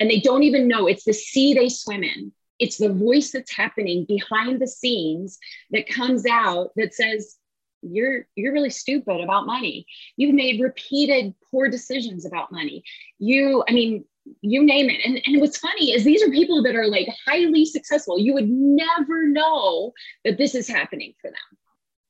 and 0.00 0.10
they 0.10 0.20
don't 0.20 0.42
even 0.42 0.68
know 0.68 0.86
it's 0.86 1.04
the 1.04 1.12
sea 1.12 1.54
they 1.54 1.68
swim 1.68 2.02
in. 2.02 2.32
It's 2.58 2.78
the 2.78 2.92
voice 2.92 3.30
that's 3.30 3.54
happening 3.54 4.04
behind 4.04 4.60
the 4.60 4.66
scenes 4.66 5.38
that 5.70 5.88
comes 5.88 6.26
out 6.26 6.70
that 6.76 6.94
says, 6.94 7.36
you're 7.82 8.26
you're 8.34 8.52
really 8.52 8.70
stupid 8.70 9.20
about 9.20 9.46
money. 9.46 9.86
You've 10.16 10.34
made 10.34 10.60
repeated 10.60 11.34
poor 11.50 11.68
decisions 11.68 12.26
about 12.26 12.50
money. 12.50 12.82
You, 13.20 13.62
I 13.68 13.72
mean, 13.72 14.04
you 14.40 14.64
name 14.64 14.90
it. 14.90 15.00
And, 15.04 15.20
and 15.24 15.40
what's 15.40 15.58
funny 15.58 15.92
is 15.92 16.04
these 16.04 16.22
are 16.22 16.30
people 16.30 16.62
that 16.64 16.74
are 16.74 16.88
like 16.88 17.08
highly 17.26 17.64
successful. 17.64 18.18
You 18.18 18.34
would 18.34 18.48
never 18.48 19.26
know 19.28 19.92
that 20.24 20.38
this 20.38 20.54
is 20.54 20.68
happening 20.68 21.14
for 21.20 21.30
them. 21.30 21.58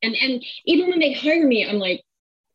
And 0.03 0.15
and 0.17 0.45
even 0.65 0.89
when 0.89 1.01
they 1.01 1.13
hire 1.13 1.47
me, 1.47 1.67
I'm 1.69 1.79
like, 1.79 2.03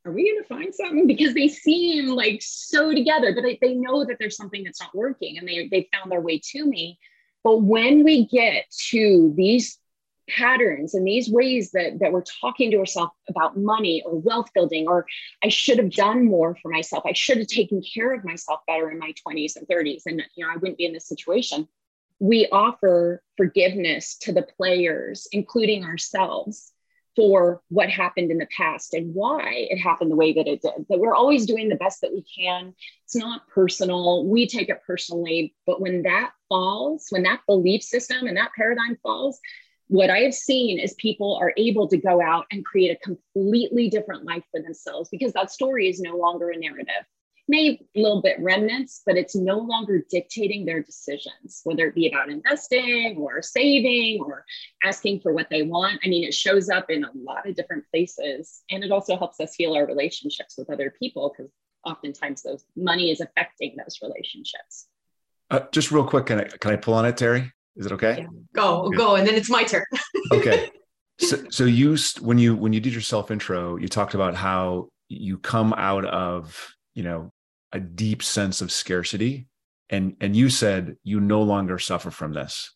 are 0.06 0.12
we 0.12 0.32
going 0.32 0.44
to 0.44 0.48
find 0.48 0.76
something? 0.76 1.08
Because 1.08 1.34
they 1.34 1.48
seem 1.48 2.08
like 2.08 2.42
so 2.42 2.94
together, 2.94 3.34
but 3.34 3.42
they, 3.42 3.58
they 3.62 3.76
know 3.76 4.04
that 4.06 4.18
there's 4.20 4.36
something 4.36 4.64
that's 4.64 4.82
not 4.82 4.94
working 4.94 5.38
and 5.38 5.48
they, 5.48 5.68
they 5.70 5.90
found 5.94 6.12
their 6.12 6.22
way 6.22 6.42
to 6.52 6.66
me. 6.66 7.00
But 7.44 7.62
when 7.62 8.04
we 8.04 8.26
get 8.26 8.66
to 8.90 9.34
these 9.36 9.78
patterns 10.30 10.94
and 10.94 11.06
these 11.06 11.30
ways 11.30 11.72
that, 11.72 12.00
that 12.00 12.12
we're 12.12 12.24
talking 12.42 12.72
to 12.72 12.78
ourselves 12.78 13.12
about 13.30 13.58
money 13.58 14.04
or 14.06 14.20
wealth 14.20 14.50
building, 14.54 14.88
or 14.88 15.06
I 15.44 15.50
should 15.50 15.78
have 15.78 15.92
done 15.92 16.26
more 16.26 16.58
for 16.62 16.70
myself, 16.70 17.04
I 17.06 17.14
should 17.14 17.38
have 17.38 17.48
taken 17.48 17.82
care 17.82 18.14
of 18.14 18.26
myself 18.26 18.62
better 18.68 18.92
in 18.92 19.00
my 19.00 19.14
20s 19.26 19.56
and 19.56 19.68
30s, 19.68 20.04
and 20.06 20.22
you 20.36 20.46
know, 20.46 20.52
I 20.52 20.58
wouldn't 20.58 20.78
be 20.78 20.86
in 20.86 20.94
this 20.94 21.08
situation. 21.08 21.68
We 22.20 22.48
offer 22.52 23.22
forgiveness 23.36 24.18
to 24.22 24.32
the 24.32 24.48
players, 24.58 25.28
including 25.32 25.84
ourselves 25.84 26.73
for 27.16 27.62
what 27.70 27.90
happened 27.90 28.32
in 28.32 28.38
the 28.38 28.48
past 28.56 28.94
and 28.94 29.14
why 29.14 29.68
it 29.70 29.78
happened 29.78 30.12
the 30.12 30.16
way 30.16 30.34
that 30.34 30.48
it 30.48 30.62
did. 30.62 30.86
That 30.90 31.00
we're 31.00 31.16
always 31.16 31.46
doing 31.46 31.70
the 31.70 31.76
best 31.76 32.02
that 32.02 32.14
we 32.14 32.24
can. 32.24 32.74
It's 33.06 33.16
not 33.16 33.48
personal. 33.48 34.26
We 34.26 34.48
take 34.48 34.70
it 34.70 34.82
personally. 34.86 35.54
But 35.66 35.82
when 35.82 36.04
that 36.04 36.32
falls, 36.50 37.08
when 37.10 37.24
that 37.24 37.42
belief 37.48 37.84
system 37.84 38.28
and 38.28 38.38
that 38.38 38.52
paradigm 38.56 38.98
falls, 39.04 39.40
what 39.88 40.10
I 40.10 40.20
have 40.20 40.34
seen 40.34 40.80
is 40.80 40.94
people 40.96 41.38
are 41.40 41.54
able 41.58 41.88
to 41.90 41.98
go 41.98 42.22
out 42.22 42.46
and 42.52 42.66
create 42.66 42.98
a 42.98 43.06
completely 43.06 43.90
different 43.90 44.26
life 44.26 44.44
for 44.52 44.62
themselves 44.62 45.10
because 45.10 45.34
that 45.34 45.52
story 45.52 45.88
is 45.88 46.00
no 46.00 46.18
longer 46.18 46.50
a 46.50 46.58
narrative 46.58 47.06
may 47.48 47.80
a 47.96 48.00
little 48.00 48.22
bit 48.22 48.40
remnants, 48.40 49.02
but 49.06 49.18
it's 49.18 49.36
no 49.36 49.60
longer 49.60 50.04
dictating 50.10 50.66
their 50.66 50.82
decisions, 50.82 51.62
whether 51.64 51.88
it 51.88 51.96
be 51.96 52.08
about 52.08 52.30
investing 52.30 53.18
or 53.18 53.42
saving 53.42 54.22
or 54.22 54.46
asking 54.84 55.20
for 55.20 55.34
what 55.34 55.50
they 55.50 55.64
want. 55.64 56.00
I 56.04 56.08
mean, 56.08 56.24
it 56.24 56.34
shows 56.34 56.70
up 56.70 56.90
in 56.90 57.04
a 57.04 57.12
lot 57.16 57.48
of 57.48 57.56
different 57.56 57.84
places. 57.92 58.64
And 58.70 58.84
it 58.84 58.92
also 58.92 59.18
helps 59.18 59.40
us 59.40 59.54
heal 59.56 59.74
our 59.74 59.86
relationships 59.86 60.56
with 60.58 60.70
other 60.70 60.94
people 60.98 61.34
because 61.36 61.52
oftentimes 61.86 62.44
those 62.44 62.64
money 62.76 63.12
is 63.12 63.20
affecting 63.20 63.76
those 63.78 64.00
relationships. 64.02 64.88
Uh, 65.50 65.62
just 65.72 65.92
real 65.92 66.06
quick, 66.06 66.28
can 66.28 66.40
I 66.40 66.44
can 66.46 66.72
I 66.72 66.78
pull 66.78 66.94
on 66.94 67.06
it, 67.06 67.18
Terry? 67.18 67.52
Is 67.76 67.86
it 67.86 67.92
okay? 67.92 68.20
Yeah. 68.20 68.28
Go, 68.54 68.90
Good. 68.90 68.98
go, 68.98 69.16
and 69.16 69.28
then 69.28 69.36
it's 69.36 69.50
my 69.50 69.64
turn. 69.64 69.84
okay. 70.32 70.70
So, 71.20 71.44
so 71.50 71.66
you 71.66 71.98
when 72.22 72.38
you 72.38 72.56
when 72.56 72.74
you 72.74 72.80
did 72.80 72.94
your 72.94 73.02
self 73.02 73.30
intro, 73.30 73.76
you 73.76 73.88
talked 73.88 74.14
about 74.14 74.36
how 74.36 74.88
you 75.10 75.38
come 75.38 75.74
out 75.74 76.06
of 76.06 76.73
you 76.94 77.04
know 77.04 77.32
a 77.74 77.80
deep 77.80 78.24
sense 78.24 78.62
of 78.62 78.72
scarcity. 78.72 79.48
And 79.90 80.16
and 80.22 80.36
you 80.36 80.50
said 80.50 80.96
you 81.04 81.20
no 81.20 81.42
longer 81.42 81.78
suffer 81.80 82.12
from 82.12 82.34
this. 82.34 82.72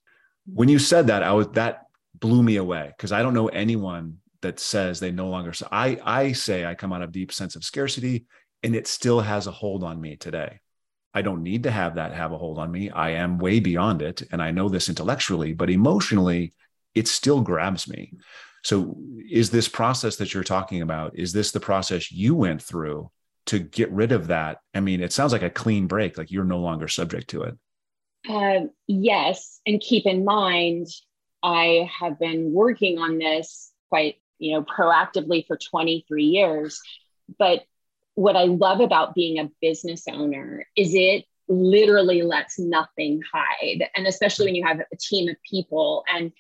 When 0.46 0.70
you 0.70 0.80
said 0.80 1.08
that 1.08 1.24
i 1.24 1.32
was 1.34 1.50
that 1.50 1.84
blew 2.16 2.42
me 2.42 2.56
away 2.56 2.92
because 2.96 3.12
i 3.12 3.22
don't 3.22 3.34
know 3.34 3.48
anyone 3.48 4.18
that 4.42 4.60
says 4.60 5.00
they 5.00 5.12
no 5.12 5.28
longer 5.28 5.54
so 5.54 5.68
i 5.72 6.00
i 6.04 6.32
say 6.32 6.66
i 6.66 6.74
come 6.74 6.94
out 6.94 7.02
of 7.02 7.12
deep 7.12 7.32
sense 7.32 7.56
of 7.56 7.64
scarcity 7.64 8.26
and 8.64 8.76
it 8.76 8.88
still 8.88 9.20
has 9.20 9.46
a 9.46 9.52
hold 9.52 9.84
on 9.84 10.02
me 10.02 10.16
today. 10.16 10.60
I 11.14 11.22
don't 11.22 11.44
need 11.44 11.64
to 11.64 11.72
have 11.72 11.96
that 11.96 12.14
have 12.14 12.32
a 12.32 12.38
hold 12.38 12.58
on 12.58 12.72
me. 12.72 12.90
I 12.90 13.12
am 13.12 13.40
way 13.40 13.60
beyond 13.60 14.02
it 14.02 14.24
and 14.32 14.42
i 14.42 14.52
know 14.52 14.70
this 14.70 14.90
intellectually 14.90 15.54
but 15.54 15.70
emotionally 15.70 16.54
it 16.96 17.08
still 17.08 17.42
grabs 17.42 17.88
me. 17.88 18.14
So 18.64 18.98
is 19.30 19.50
this 19.50 19.68
process 19.68 20.16
that 20.16 20.34
you're 20.34 20.44
talking 20.44 20.82
about 20.82 21.18
is 21.18 21.34
this 21.34 21.52
the 21.52 21.60
process 21.60 22.12
you 22.12 22.36
went 22.36 22.62
through 22.62 23.12
to 23.48 23.60
get 23.60 23.92
rid 23.92 24.12
of 24.12 24.28
that 24.28 24.60
i 24.76 24.80
mean 24.80 25.02
it 25.02 25.12
sounds 25.12 25.32
like 25.32 25.42
a 25.42 25.50
clean 25.50 25.88
break 25.88 26.18
like 26.18 26.32
you're 26.32 26.44
no 26.44 26.60
longer 26.60 26.88
subject 26.88 27.30
to 27.30 27.44
it 27.44 27.58
uh, 28.30 28.66
yes 28.88 29.60
and 29.66 29.82
keep 29.82 30.06
in 30.06 30.26
mind 30.26 30.88
I 31.44 31.90
have 32.00 32.20
been 32.20 32.52
working 32.52 32.98
on 32.98 33.18
this 33.18 33.72
quite, 33.90 34.16
you 34.40 34.54
know, 34.54 34.64
proactively 34.64 35.46
for 35.46 35.58
23 35.58 36.24
years. 36.24 36.80
But 37.38 37.64
what 38.16 38.36
I 38.36 38.44
love 38.44 38.80
about 38.80 39.16
being 39.16 39.40
a 39.40 39.50
business 39.62 40.04
owner 40.12 40.66
is 40.76 40.94
it 40.94 41.26
literally 41.48 42.24
lets 42.24 42.60
nothing 42.60 43.22
hide. 43.32 43.88
And 43.96 44.08
especially 44.08 44.48
when 44.48 44.56
you 44.56 44.66
have 44.66 44.80
a 44.80 44.98
team 44.98 45.30
of 45.30 45.36
people 45.50 46.04
and 46.14 46.32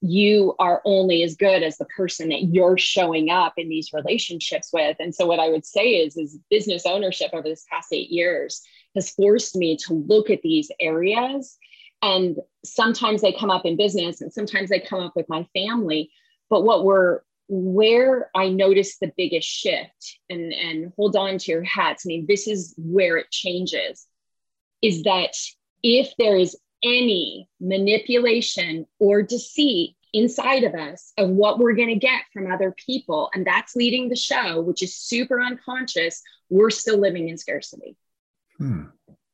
you 0.00 0.54
are 0.58 0.80
only 0.84 1.22
as 1.22 1.36
good 1.36 1.62
as 1.62 1.76
the 1.76 1.84
person 1.84 2.30
that 2.30 2.44
you're 2.44 2.78
showing 2.78 3.30
up 3.30 3.54
in 3.58 3.68
these 3.68 3.92
relationships 3.92 4.70
with. 4.72 4.96
And 4.98 5.14
so 5.14 5.26
what 5.26 5.40
I 5.40 5.50
would 5.50 5.66
say 5.66 5.96
is 5.96 6.16
is 6.16 6.38
business 6.50 6.86
ownership 6.86 7.30
over 7.32 7.48
this 7.48 7.66
past 7.70 7.92
8 7.92 8.10
years 8.10 8.62
has 8.94 9.10
forced 9.10 9.56
me 9.56 9.76
to 9.76 9.94
look 9.94 10.30
at 10.30 10.42
these 10.42 10.70
areas 10.80 11.58
and 12.02 12.38
sometimes 12.64 13.20
they 13.20 13.32
come 13.32 13.50
up 13.50 13.64
in 13.64 13.76
business 13.76 14.20
and 14.20 14.32
sometimes 14.32 14.70
they 14.70 14.80
come 14.80 15.00
up 15.00 15.12
with 15.14 15.28
my 15.28 15.46
family 15.54 16.10
but 16.48 16.64
what 16.64 16.84
we're 16.84 17.20
where 17.48 18.30
i 18.34 18.48
notice 18.48 18.98
the 18.98 19.12
biggest 19.16 19.48
shift 19.48 20.18
and 20.28 20.52
and 20.52 20.92
hold 20.96 21.16
on 21.16 21.36
to 21.36 21.52
your 21.52 21.64
hats 21.64 22.04
i 22.06 22.08
mean 22.08 22.26
this 22.28 22.46
is 22.46 22.74
where 22.78 23.16
it 23.16 23.30
changes 23.30 24.06
is 24.82 25.02
that 25.02 25.34
if 25.82 26.12
there 26.18 26.36
is 26.36 26.56
any 26.82 27.48
manipulation 27.60 28.86
or 28.98 29.22
deceit 29.22 29.96
inside 30.12 30.64
of 30.64 30.74
us 30.74 31.12
of 31.18 31.30
what 31.30 31.58
we're 31.58 31.74
going 31.74 31.88
to 31.88 31.94
get 31.94 32.22
from 32.32 32.50
other 32.50 32.74
people. 32.84 33.30
And 33.34 33.46
that's 33.46 33.76
leading 33.76 34.08
the 34.08 34.16
show 34.16 34.60
which 34.60 34.82
is 34.82 34.96
super 34.96 35.40
unconscious. 35.40 36.22
We're 36.48 36.70
still 36.70 36.98
living 36.98 37.28
in 37.28 37.38
scarcity. 37.38 37.96
Hmm. 38.58 38.84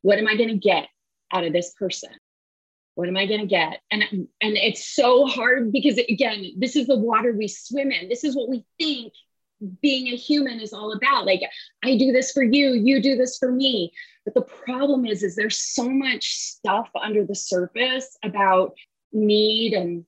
what 0.03 0.17
am 0.19 0.27
i 0.27 0.37
going 0.37 0.47
to 0.47 0.55
get 0.55 0.87
out 1.33 1.43
of 1.43 1.51
this 1.51 1.73
person? 1.73 2.09
What 2.95 3.09
am 3.09 3.17
i 3.17 3.25
going 3.25 3.41
to 3.41 3.47
get? 3.47 3.81
And 3.91 4.03
and 4.03 4.27
it's 4.41 4.87
so 4.87 5.25
hard 5.25 5.71
because 5.71 5.97
again 5.97 6.53
this 6.57 6.75
is 6.75 6.87
the 6.87 6.97
water 6.97 7.33
we 7.33 7.47
swim 7.47 7.91
in. 7.91 8.09
This 8.09 8.23
is 8.23 8.35
what 8.35 8.49
we 8.49 8.65
think 8.79 9.13
being 9.81 10.07
a 10.07 10.15
human 10.15 10.59
is 10.59 10.71
all 10.73 10.93
about. 10.93 11.25
Like 11.25 11.41
i 11.83 11.97
do 11.97 12.11
this 12.11 12.31
for 12.31 12.43
you 12.43 12.73
you 12.73 13.01
do 13.01 13.15
this 13.17 13.37
for 13.37 13.51
me 13.51 13.91
but 14.27 14.33
the 14.33 14.53
problem 14.53 15.05
is 15.05 15.23
is 15.23 15.35
there's 15.35 15.57
so 15.57 15.89
much 15.89 16.35
stuff 16.35 16.89
under 17.01 17.25
the 17.25 17.35
surface 17.35 18.17
about 18.23 18.73
need 19.13 19.73
and 19.73 20.05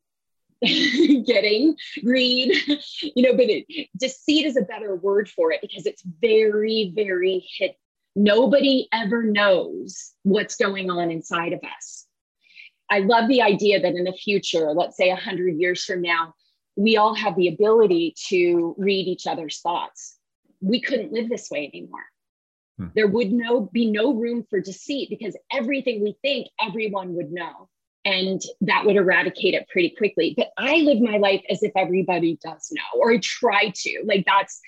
getting 1.26 1.76
greed 2.04 2.54
you 3.02 3.24
know 3.24 3.32
but 3.32 3.46
it, 3.50 3.66
deceit 3.98 4.46
is 4.46 4.58
a 4.58 4.62
better 4.62 4.94
word 4.96 5.30
for 5.30 5.54
it 5.54 5.62
because 5.62 5.86
it's 5.86 6.04
very 6.22 6.92
very 6.94 7.48
hidden 7.58 7.76
nobody 8.16 8.90
ever 8.92 9.24
knows 9.24 10.12
what's 10.24 10.58
going 10.58 10.90
on 10.90 11.10
inside 11.12 11.54
of 11.54 11.62
us 11.78 12.06
I 12.92 13.00
love 13.00 13.28
the 13.28 13.44
idea 13.44 13.80
that 13.80 13.96
in 13.96 14.04
the 14.04 14.14
future, 14.14 14.74
let's 14.74 14.98
say 14.98 15.10
100 15.10 15.60
years 15.60 15.84
from 15.84 16.02
now, 16.02 16.34
we 16.76 16.98
all 16.98 17.14
have 17.14 17.36
the 17.36 17.50
ability 17.50 18.16
to 18.30 18.74
read 18.78 19.08
each 19.08 19.28
other's 19.28 19.60
thoughts. 19.60 20.18
We 20.60 20.82
couldn't 20.82 21.14
live 21.14 21.30
this 21.30 21.52
way 21.52 21.70
anymore. 21.72 22.06
Hmm. 22.80 22.88
There 22.96 23.08
would 23.08 23.32
no 23.32 23.62
be 23.62 23.92
no 23.92 24.14
room 24.14 24.46
for 24.50 24.62
deceit 24.62 25.10
because 25.10 25.36
everything 25.52 26.02
we 26.02 26.16
think 26.22 26.48
everyone 26.60 27.14
would 27.16 27.32
know 27.32 27.70
and 28.06 28.42
that 28.62 28.86
would 28.86 28.96
eradicate 28.96 29.54
it 29.54 29.68
pretty 29.68 29.90
quickly. 29.90 30.34
But 30.36 30.52
I 30.58 30.78
live 30.78 31.02
my 31.02 31.18
life 31.18 31.44
as 31.50 31.62
if 31.62 31.74
everybody 31.76 32.40
does 32.42 32.72
know 32.72 33.00
or 33.00 33.12
I 33.12 33.20
try 33.22 33.74
to. 33.76 34.04
Like 34.06 34.26
that's 34.26 34.60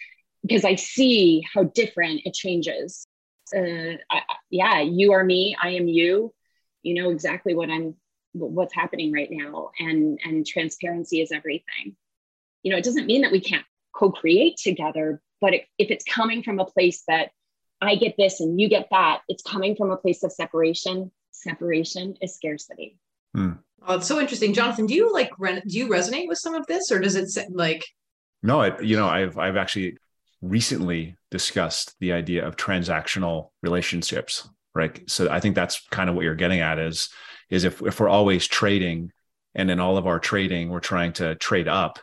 because 0.42 0.66
I 0.66 0.76
see 0.76 1.44
how 1.54 1.64
different 1.64 2.22
it 2.26 2.34
changes. 2.34 3.08
Uh, 3.56 3.98
I, 4.10 4.22
yeah, 4.50 4.82
you 4.82 5.14
are 5.14 5.24
me, 5.24 5.56
I 5.62 5.72
am 5.72 5.88
you. 5.88 6.34
You 6.84 6.96
know 6.96 7.12
exactly 7.12 7.56
what 7.56 7.70
I'm 7.70 7.96
what's 8.34 8.74
happening 8.74 9.12
right 9.12 9.30
now 9.30 9.72
and 9.80 10.20
and 10.24 10.46
transparency 10.46 11.22
is 11.22 11.32
everything 11.32 11.96
you 12.64 12.72
know 12.72 12.78
it 12.78 12.84
doesn't 12.84 13.06
mean 13.06 13.22
that 13.22 13.32
we 13.32 13.42
can't 13.42 13.66
co-create 13.94 14.56
together 14.56 15.22
but 15.42 15.54
if, 15.54 15.66
if 15.78 15.92
it's 15.92 16.06
coming 16.06 16.42
from 16.42 16.60
a 16.60 16.66
place 16.66 17.04
that 17.08 17.32
i 17.82 17.96
get 17.96 18.16
this 18.18 18.40
and 18.40 18.60
you 18.60 18.70
get 18.70 18.88
that. 18.92 19.22
It's 19.28 19.44
coming 19.44 19.76
from 19.76 19.92
a 19.92 19.98
place 19.98 20.24
of 20.24 20.32
separation. 20.32 21.12
Separation 21.32 22.16
is 22.22 22.36
scarcity. 22.36 22.98
Hmm. 23.34 23.54
oh 23.88 23.96
it's 23.96 24.08
so 24.08 24.20
interesting. 24.20 24.54
Jonathan 24.54 24.86
do 24.86 24.94
you 24.94 25.12
like 25.12 25.32
do 25.40 25.78
you 25.78 25.88
resonate 25.88 26.28
with 26.28 26.38
some 26.38 26.54
of 26.54 26.68
this 26.68 26.92
or 26.92 27.00
does 27.00 27.16
it 27.16 27.52
like? 27.52 27.86
No 28.44 28.62
I, 28.62 28.80
you 28.80 28.98
know 28.98 29.08
i've 29.08 29.38
i've 29.38 29.58
actually 29.58 29.98
recently 30.42 31.16
discussed 31.30 31.96
the 32.00 32.14
idea 32.14 32.46
of 32.48 32.56
transactional 32.56 33.50
relationships 33.62 34.50
right? 34.74 35.10
So 35.10 35.30
i 35.30 35.40
think 35.40 35.56
that's 35.56 35.88
kind 35.90 36.10
of 36.10 36.16
what 36.16 36.24
you're 36.24 36.36
getting 36.36 36.62
at 36.62 36.80
is 36.80 37.10
is 37.50 37.66
if, 37.66 37.82
if 37.82 38.00
we're 38.00 38.10
always 38.10 38.48
trading 38.48 39.12
and 39.54 39.70
in 39.70 39.80
all 39.80 39.98
of 39.98 40.08
our 40.08 40.20
trading 40.20 40.70
we're 40.70 40.80
trying 40.80 41.14
to 41.14 41.36
trade 41.36 41.68
up 41.68 42.00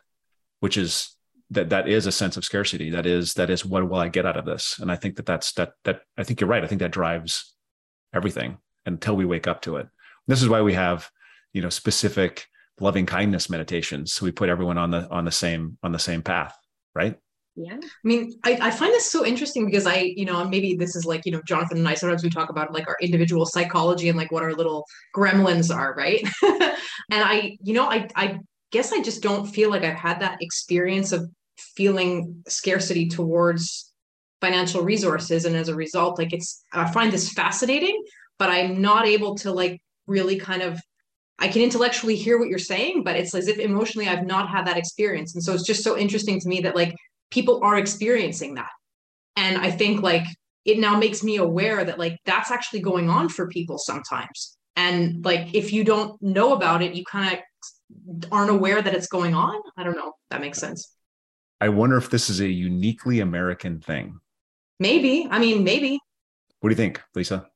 which 0.60 0.76
is 0.76 1.16
that 1.50 1.70
that 1.70 1.88
is 1.88 2.06
a 2.06 2.12
sense 2.12 2.37
of 2.37 2.44
scarcity. 2.44 2.90
That 2.90 3.06
is 3.06 3.34
that 3.34 3.50
is 3.50 3.64
what 3.64 3.88
will 3.88 3.98
i 3.98 4.08
get 4.08 4.26
out 4.26 4.37
of 4.37 4.44
this? 4.44 4.78
And 4.78 4.90
i 4.90 4.96
think 4.96 5.16
that 5.16 5.26
that's 5.26 5.52
that 5.52 5.72
that 5.84 6.02
i 6.16 6.24
think 6.24 6.40
you're 6.40 6.50
right. 6.50 6.64
I 6.64 6.66
think 6.66 6.80
that 6.80 6.90
drives 6.90 7.54
everything 8.14 8.58
until 8.87 9.16
we 9.16 9.24
wake 9.24 9.46
up 9.46 9.62
to 9.62 9.76
it. 9.76 9.88
This 10.26 10.42
is 10.42 10.48
why 10.48 10.62
we 10.62 10.74
have 10.74 11.11
you 11.52 11.62
know 11.62 11.70
specific 11.70 12.46
loving 12.80 13.06
kindness 13.06 13.50
meditations. 13.50 14.12
So 14.12 14.24
we 14.24 14.30
put 14.30 14.48
everyone 14.48 14.78
on 14.78 14.90
the 14.90 15.08
on 15.11 15.24
the 15.24 15.32
same 15.32 15.78
on 15.82 15.92
the 15.92 15.98
same 15.98 16.22
path 16.22 16.54
right? 16.98 17.16
Yeah. 17.56 17.74
I 17.74 18.04
mean 18.04 18.32
I, 18.44 18.58
I 18.61 18.70
find 18.70 18.92
this 18.92 19.11
so 19.11 19.26
interesting 19.26 19.66
because 19.66 19.87
i 19.87 20.12
you 20.16 20.24
know 20.24 20.46
maybe 20.48 20.76
this 20.76 20.94
is 20.94 21.04
like 21.04 21.26
you 21.26 21.32
know 21.32 21.42
jonathan 21.44 21.78
and 21.78 21.88
i 21.88 21.94
sometimes 21.94 22.22
we 22.22 22.30
talk 22.30 22.50
about 22.50 22.72
like 22.72 22.87
our 22.87 22.96
individual 23.00 23.46
psychology 23.46 24.08
and 24.08 24.16
like 24.16 24.30
what 24.30 24.44
our 24.44 24.54
little 24.54 24.84
gremlins 25.16 25.74
are 25.74 25.94
right? 25.96 26.22
And 27.11 27.24
i 27.24 27.56
you 27.62 27.74
know 27.74 27.90
i 27.90 28.08
i 28.14 28.38
guess 28.70 28.92
i 28.92 29.00
just 29.00 29.22
don't 29.22 29.46
feel 29.46 29.70
like 29.70 29.82
i've 29.82 29.96
had 29.96 30.20
that 30.20 30.38
experience 30.40 31.11
of 31.11 31.28
feeling 31.78 32.42
scarcity 32.48 33.08
towards 33.08 33.92
financial 34.40 34.82
resources 34.82 35.44
and 35.44 35.56
as 35.56 35.68
a 35.68 35.74
result 35.74 36.18
like 36.18 36.32
it's 36.32 36.64
i 36.72 36.90
find 36.90 37.12
this 37.12 37.32
fascinating 37.32 37.96
but 38.38 38.50
i'm 38.50 38.80
not 38.82 39.06
able 39.06 39.36
to 39.36 39.52
like 39.52 39.80
really 40.06 40.38
kind 40.38 40.62
of 40.62 40.80
I 41.38 41.48
can 41.48 41.62
intellectually 41.62 42.16
hear 42.16 42.38
what 42.38 42.48
you're 42.48 42.58
saying, 42.58 43.04
but 43.04 43.14
it's 43.14 43.34
as 43.34 43.46
if 43.46 43.58
emotionally 43.58 44.08
I've 44.08 44.26
not 44.26 44.50
had 44.50 44.66
that 44.66 44.76
experience. 44.76 45.34
And 45.34 45.44
so 45.44 45.54
it's 45.54 45.62
just 45.62 45.84
so 45.84 45.96
interesting 45.96 46.40
to 46.40 46.48
me 46.48 46.60
that 46.62 46.74
like 46.74 46.96
people 47.30 47.60
are 47.62 47.78
experiencing 47.78 48.54
that. 48.54 48.70
And 49.36 49.56
I 49.56 49.70
think 49.70 50.02
like 50.02 50.24
it 50.64 50.80
now 50.80 50.98
makes 50.98 51.22
me 51.22 51.36
aware 51.36 51.84
that 51.84 51.98
like 51.98 52.18
that's 52.24 52.50
actually 52.50 52.80
going 52.80 53.08
on 53.08 53.28
for 53.28 53.46
people 53.46 53.78
sometimes. 53.78 54.56
And 54.74 55.24
like 55.24 55.54
if 55.54 55.72
you 55.72 55.84
don't 55.84 56.20
know 56.20 56.54
about 56.54 56.82
it, 56.82 56.94
you 56.94 57.04
kind 57.04 57.38
of 57.38 58.30
aren't 58.32 58.50
aware 58.50 58.82
that 58.82 58.94
it's 58.94 59.06
going 59.06 59.34
on. 59.34 59.60
I 59.76 59.84
don't 59.84 59.96
know. 59.96 60.14
That 60.30 60.40
makes 60.40 60.58
sense. 60.58 60.92
I 61.60 61.68
wonder 61.70 61.96
if 61.96 62.10
this 62.10 62.30
is 62.30 62.40
a 62.40 62.48
uniquely 62.48 63.20
American 63.20 63.80
thing. 63.80 64.20
Maybe. 64.78 65.26
I 65.30 65.38
mean, 65.38 65.64
maybe. 65.64 65.98
What 66.60 66.70
do 66.70 66.72
you 66.72 66.76
think, 66.76 67.02
Leisa? 67.16 67.46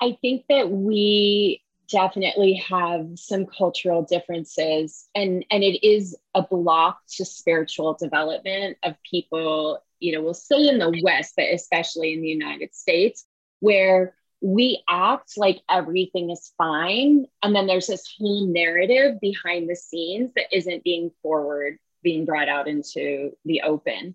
I 0.00 0.16
think 0.22 0.44
that 0.48 0.70
we 0.70 1.62
definitely 1.92 2.54
have 2.54 3.06
some 3.16 3.44
cultural 3.46 4.02
differences 4.02 5.08
and 5.14 5.44
and 5.50 5.62
it 5.62 5.86
is 5.86 6.16
a 6.34 6.42
block 6.42 6.98
to 7.06 7.24
spiritual 7.24 7.92
development 7.94 8.78
of 8.82 8.94
people 9.08 9.78
you 10.00 10.12
know 10.12 10.22
we'll 10.22 10.32
say 10.32 10.68
in 10.68 10.78
the 10.78 10.98
west 11.02 11.34
but 11.36 11.44
especially 11.52 12.14
in 12.14 12.22
the 12.22 12.28
united 12.28 12.74
states 12.74 13.26
where 13.60 14.14
we 14.40 14.82
act 14.88 15.32
like 15.36 15.60
everything 15.68 16.30
is 16.30 16.52
fine 16.56 17.26
and 17.42 17.54
then 17.54 17.66
there's 17.66 17.88
this 17.88 18.14
whole 18.18 18.46
narrative 18.46 19.20
behind 19.20 19.68
the 19.68 19.76
scenes 19.76 20.30
that 20.34 20.46
isn't 20.50 20.82
being 20.82 21.10
forward 21.22 21.78
being 22.02 22.24
brought 22.24 22.48
out 22.48 22.68
into 22.68 23.32
the 23.44 23.62
open 23.62 24.14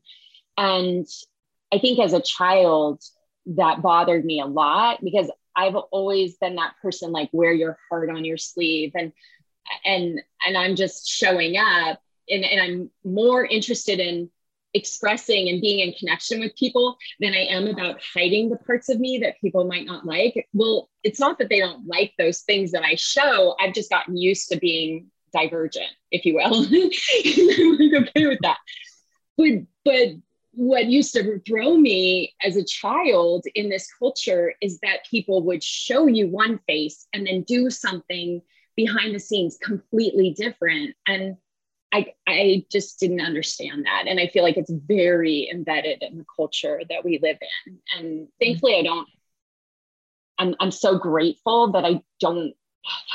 and 0.57 1.07
i 1.71 1.79
think 1.79 1.99
as 1.99 2.13
a 2.13 2.21
child 2.21 3.01
that 3.45 3.81
bothered 3.81 4.25
me 4.25 4.41
a 4.41 4.45
lot 4.45 4.99
because 5.03 5.31
I've 5.55 5.75
always 5.75 6.37
been 6.37 6.55
that 6.55 6.75
person 6.81 7.11
like 7.11 7.29
wear 7.33 7.51
your 7.51 7.77
heart 7.89 8.09
on 8.11 8.23
your 8.23 8.37
sleeve 8.37 8.91
and 8.95 9.11
and 9.83 10.21
and 10.45 10.57
I'm 10.57 10.75
just 10.75 11.09
showing 11.09 11.57
up 11.57 11.99
and, 12.29 12.45
and 12.45 12.61
I'm 12.61 13.11
more 13.11 13.45
interested 13.45 13.99
in 13.99 14.29
expressing 14.73 15.49
and 15.49 15.61
being 15.61 15.79
in 15.79 15.93
connection 15.93 16.39
with 16.39 16.55
people 16.55 16.97
than 17.19 17.33
I 17.33 17.45
am 17.45 17.67
about 17.67 17.99
hiding 18.13 18.49
the 18.49 18.57
parts 18.57 18.89
of 18.89 18.99
me 18.99 19.17
that 19.19 19.39
people 19.41 19.65
might 19.65 19.85
not 19.85 20.05
like. 20.05 20.47
Well, 20.53 20.89
it's 21.03 21.19
not 21.19 21.39
that 21.39 21.49
they 21.49 21.59
don't 21.59 21.87
like 21.87 22.13
those 22.17 22.41
things 22.41 22.71
that 22.71 22.83
I 22.83 22.95
show. 22.95 23.55
I've 23.59 23.73
just 23.73 23.89
gotten 23.89 24.17
used 24.17 24.49
to 24.49 24.59
being 24.59 25.07
divergent, 25.33 25.89
if 26.11 26.25
you 26.25 26.35
will. 26.35 26.65
I'm 26.65 28.03
okay 28.03 28.27
with 28.27 28.39
that. 28.41 28.57
But 29.37 29.63
but 29.83 30.09
what 30.57 30.87
used 30.87 31.13
to 31.13 31.39
throw 31.47 31.77
me 31.77 32.33
as 32.43 32.57
a 32.57 32.63
child 32.63 33.45
in 33.53 33.69
this 33.69 33.87
culture 33.99 34.55
is 34.59 34.79
that 34.79 35.05
people 35.09 35.43
would 35.43 35.63
show 35.63 36.07
you 36.07 36.27
one 36.27 36.59
face 36.67 37.07
and 37.13 37.27
then 37.27 37.43
do 37.43 37.69
something 37.69 38.41
behind 38.75 39.13
the 39.13 39.19
scenes 39.19 39.59
completely 39.61 40.31
different 40.31 40.95
and 41.07 41.37
I, 41.93 42.13
I 42.27 42.65
just 42.71 42.99
didn't 42.99 43.21
understand 43.21 43.85
that 43.85 44.05
and 44.07 44.19
i 44.19 44.27
feel 44.27 44.43
like 44.43 44.57
it's 44.57 44.71
very 44.71 45.47
embedded 45.51 46.01
in 46.01 46.17
the 46.17 46.25
culture 46.35 46.81
that 46.89 47.05
we 47.05 47.19
live 47.21 47.37
in 47.67 47.79
and 47.97 48.27
thankfully 48.39 48.77
i 48.77 48.83
don't 48.83 49.07
i'm, 50.39 50.55
I'm 50.59 50.71
so 50.71 50.97
grateful 50.97 51.71
that 51.73 51.85
i 51.85 52.01
don't 52.19 52.53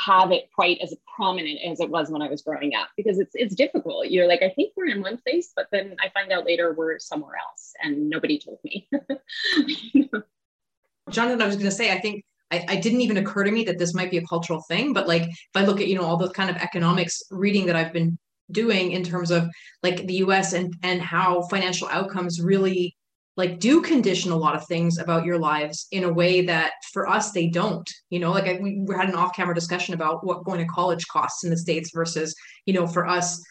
have 0.05 0.31
it 0.31 0.49
quite 0.53 0.79
as 0.81 0.93
prominent 1.15 1.59
as 1.65 1.79
it 1.79 1.89
was 1.89 2.09
when 2.09 2.21
I 2.21 2.29
was 2.29 2.41
growing 2.41 2.75
up 2.75 2.89
because 2.97 3.19
it's 3.19 3.31
it's 3.33 3.55
difficult. 3.55 4.07
You're 4.07 4.27
like, 4.27 4.41
I 4.41 4.49
think 4.49 4.73
we're 4.75 4.87
in 4.87 5.01
one 5.01 5.17
place, 5.17 5.51
but 5.55 5.67
then 5.71 5.95
I 6.01 6.09
find 6.09 6.31
out 6.31 6.45
later 6.45 6.73
we're 6.73 6.99
somewhere 6.99 7.35
else 7.35 7.73
and 7.81 8.09
nobody 8.09 8.39
told 8.39 8.59
me. 8.63 8.87
Jonathan, 11.09 11.41
I 11.41 11.47
was 11.47 11.55
gonna 11.55 11.71
say, 11.71 11.91
I 11.91 11.99
think 11.99 12.23
I, 12.51 12.65
I, 12.69 12.75
didn't 12.75 13.01
even 13.01 13.17
occur 13.17 13.43
to 13.43 13.51
me 13.51 13.63
that 13.65 13.79
this 13.79 13.93
might 13.93 14.11
be 14.11 14.17
a 14.17 14.25
cultural 14.25 14.61
thing, 14.61 14.93
but 14.93 15.07
like 15.07 15.23
if 15.23 15.55
I 15.55 15.65
look 15.65 15.81
at, 15.81 15.87
you 15.87 15.95
know, 15.95 16.05
all 16.05 16.17
the 16.17 16.29
kind 16.29 16.49
of 16.49 16.55
economics 16.57 17.21
reading 17.31 17.65
that 17.65 17.75
I've 17.75 17.93
been 17.93 18.17
doing 18.51 18.91
in 18.91 19.03
terms 19.03 19.31
of 19.31 19.49
like 19.81 20.05
the 20.05 20.15
US 20.15 20.53
and 20.53 20.73
and 20.83 21.01
how 21.01 21.41
financial 21.43 21.87
outcomes 21.89 22.41
really 22.41 22.95
like 23.35 23.59
do 23.59 23.81
condition 23.81 24.31
a 24.31 24.37
lot 24.37 24.55
of 24.55 24.65
things 24.67 24.99
about 24.99 25.25
your 25.25 25.39
lives 25.39 25.87
in 25.91 26.03
a 26.03 26.13
way 26.13 26.45
that 26.45 26.73
for 26.91 27.07
us 27.07 27.31
they 27.31 27.47
don't 27.47 27.89
you 28.09 28.19
know? 28.19 28.31
Like 28.31 28.47
I, 28.47 28.59
we 28.61 28.85
had 28.95 29.09
an 29.09 29.15
off-camera 29.15 29.55
discussion 29.55 29.93
about 29.93 30.25
what 30.25 30.43
going 30.43 30.59
to 30.59 30.65
college 30.65 31.05
costs 31.07 31.43
in 31.43 31.49
the 31.49 31.57
states 31.57 31.91
versus 31.93 32.35
you 32.65 32.73
know 32.73 32.87
for 32.87 33.07
us 33.07 33.43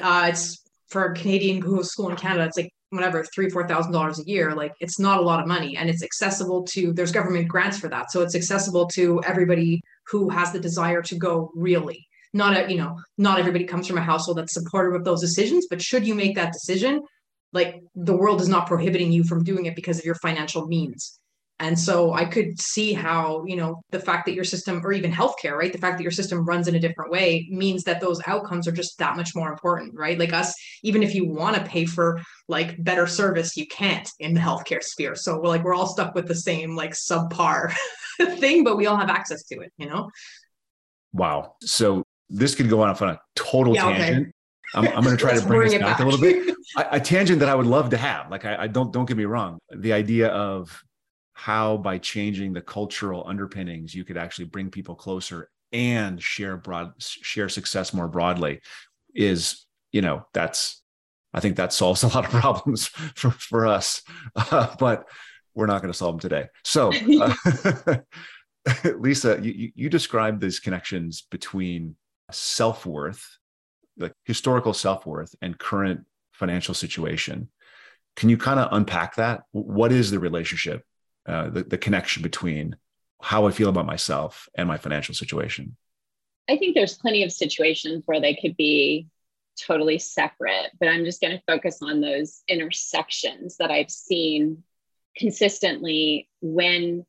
uh 0.00 0.26
it's 0.30 0.62
for 0.88 1.06
a 1.06 1.14
canadian 1.14 1.60
who 1.60 1.76
goes 1.76 1.90
school 1.90 2.08
in 2.10 2.16
canada 2.16 2.44
it's 2.44 2.56
like 2.56 2.70
whatever 2.90 3.24
three 3.34 3.50
four 3.50 3.66
thousand 3.66 3.92
dollars 3.92 4.18
a 4.18 4.24
year. 4.24 4.54
Like 4.54 4.72
it's 4.80 4.98
not 4.98 5.18
a 5.18 5.22
lot 5.22 5.40
of 5.40 5.46
money 5.46 5.76
and 5.76 5.88
it's 5.88 6.02
accessible 6.02 6.64
to 6.72 6.92
there's 6.92 7.12
government 7.12 7.48
grants 7.48 7.78
for 7.78 7.88
that. 7.88 8.10
So 8.10 8.22
it's 8.22 8.34
accessible 8.34 8.86
to 8.94 9.22
everybody 9.24 9.82
who 10.06 10.28
has 10.30 10.52
the 10.52 10.60
desire 10.60 11.02
to 11.02 11.16
go 11.16 11.50
really. 11.54 12.06
Not 12.32 12.56
a 12.56 12.70
you 12.70 12.78
know 12.78 12.98
not 13.16 13.38
everybody 13.38 13.64
comes 13.64 13.86
from 13.86 13.98
a 13.98 14.02
household 14.02 14.38
that's 14.38 14.52
supportive 14.52 14.94
of 14.94 15.04
those 15.04 15.20
decisions 15.20 15.66
but 15.70 15.80
should 15.80 16.06
you 16.06 16.14
make 16.14 16.34
that 16.34 16.52
decision 16.52 17.02
like 17.52 17.82
the 17.94 18.16
world 18.16 18.40
is 18.40 18.48
not 18.48 18.66
prohibiting 18.66 19.12
you 19.12 19.24
from 19.24 19.44
doing 19.44 19.66
it 19.66 19.76
because 19.76 19.98
of 19.98 20.04
your 20.04 20.16
financial 20.16 20.66
means. 20.66 21.18
And 21.58 21.78
so 21.78 22.12
i 22.12 22.26
could 22.26 22.60
see 22.60 22.92
how 22.92 23.42
you 23.46 23.56
know 23.56 23.80
the 23.90 23.98
fact 23.98 24.26
that 24.26 24.34
your 24.34 24.44
system 24.44 24.84
or 24.84 24.92
even 24.92 25.10
healthcare 25.10 25.56
right? 25.56 25.72
The 25.72 25.78
fact 25.78 25.96
that 25.96 26.02
your 26.02 26.12
system 26.12 26.44
runs 26.44 26.68
in 26.68 26.74
a 26.74 26.78
different 26.78 27.10
way 27.10 27.48
means 27.50 27.84
that 27.84 28.00
those 28.00 28.20
outcomes 28.26 28.68
are 28.68 28.72
just 28.72 28.98
that 28.98 29.16
much 29.16 29.34
more 29.34 29.50
important 29.50 29.94
right? 29.94 30.18
Like 30.18 30.34
us 30.34 30.54
even 30.82 31.02
if 31.02 31.14
you 31.14 31.26
want 31.26 31.56
to 31.56 31.64
pay 31.64 31.86
for 31.86 32.20
like 32.48 32.82
better 32.84 33.06
service 33.06 33.56
you 33.56 33.66
can't 33.68 34.08
in 34.20 34.34
the 34.34 34.40
healthcare 34.40 34.82
sphere. 34.82 35.14
So 35.14 35.40
we're 35.40 35.48
like 35.48 35.64
we're 35.64 35.74
all 35.74 35.86
stuck 35.86 36.14
with 36.14 36.28
the 36.28 36.34
same 36.34 36.76
like 36.76 36.92
subpar 36.92 37.74
thing 38.38 38.62
but 38.62 38.76
we 38.76 38.86
all 38.86 38.96
have 38.96 39.08
access 39.08 39.44
to 39.44 39.60
it 39.60 39.72
you 39.78 39.88
know? 39.88 40.10
Wow. 41.14 41.54
So 41.62 42.02
this 42.28 42.54
could 42.54 42.68
go 42.68 42.82
off 42.82 43.00
on 43.00 43.10
a 43.10 43.20
total 43.34 43.74
yeah, 43.74 43.84
tangent. 43.84 44.22
okay. 44.22 44.32
I'm, 44.74 44.86
I'm 44.88 45.04
going 45.04 45.16
to 45.16 45.22
try 45.22 45.38
to 45.38 45.46
bring 45.46 45.68
this 45.68 45.78
back, 45.78 45.98
back, 45.98 46.00
a 46.00 46.04
little 46.04 46.20
bit. 46.20 46.54
a, 46.76 46.96
a, 46.96 47.00
tangent 47.00 47.40
that 47.40 47.48
I 47.48 47.54
would 47.54 47.66
love 47.66 47.90
to 47.90 47.96
have. 47.96 48.30
Like 48.30 48.44
I, 48.44 48.64
I 48.64 48.66
don't 48.66 48.92
don't 48.92 49.06
get 49.06 49.16
me 49.16 49.24
wrong. 49.24 49.58
The 49.74 49.92
idea 49.92 50.28
of 50.28 50.82
how 51.34 51.76
by 51.76 51.98
changing 51.98 52.52
the 52.52 52.62
cultural 52.62 53.24
underpinnings 53.26 53.94
you 53.94 54.04
could 54.04 54.16
actually 54.16 54.46
bring 54.46 54.70
people 54.70 54.94
closer 54.94 55.50
and 55.72 56.22
share 56.22 56.56
broad 56.56 56.92
share 56.98 57.48
success 57.48 57.92
more 57.92 58.08
broadly 58.08 58.60
is 59.14 59.66
you 59.92 60.00
know 60.00 60.26
that's 60.32 60.82
I 61.34 61.40
think 61.40 61.56
that 61.56 61.72
solves 61.72 62.02
a 62.04 62.08
lot 62.08 62.24
of 62.24 62.30
problems 62.30 62.86
for 62.88 63.30
for 63.30 63.66
us, 63.66 64.02
uh, 64.34 64.74
but 64.78 65.08
we're 65.54 65.66
not 65.66 65.80
going 65.82 65.92
to 65.92 65.98
solve 65.98 66.14
them 66.14 66.20
today. 66.20 66.48
So. 66.64 66.92
Uh, 67.20 67.96
Leisa, 68.82 69.42
you, 69.44 69.70
you 69.76 69.88
described 69.88 70.40
these 70.40 70.58
connections 70.58 71.22
between 71.30 71.94
self 72.32 72.84
worth 72.84 73.38
the 73.96 74.12
historical 74.24 74.72
self-worth 74.72 75.34
and 75.40 75.58
current 75.58 76.04
financial 76.32 76.74
situation. 76.74 77.48
Can 78.14 78.28
you 78.28 78.36
kind 78.36 78.60
of 78.60 78.68
unpack 78.72 79.16
that? 79.16 79.42
What 79.52 79.92
is 79.92 80.10
the 80.10 80.18
relationship 80.18 80.84
uh, 81.26 81.50
the, 81.50 81.64
the 81.64 81.78
connection 81.78 82.22
between 82.22 82.76
how 83.20 83.46
i 83.46 83.50
feel 83.50 83.68
about 83.68 83.86
myself 83.86 84.48
and 84.54 84.68
my 84.68 84.78
financial 84.78 85.14
situation? 85.14 85.76
I 86.48 86.56
think 86.56 86.74
there's 86.74 86.94
plenty 86.94 87.24
of 87.24 87.32
situations 87.32 88.04
where 88.06 88.20
they 88.20 88.34
could 88.34 88.56
be 88.56 89.08
totally 89.58 89.98
separate 89.98 90.70
but 90.78 90.86
i'm 90.86 91.04
just 91.04 91.22
going 91.22 91.34
to 91.34 91.42
focus 91.46 91.78
on 91.80 92.02
those 92.02 92.42
intersections 92.46 93.56
that 93.56 93.70
i've 93.70 93.90
seen 93.90 94.62
consistently 95.16 96.28
when 96.42 97.06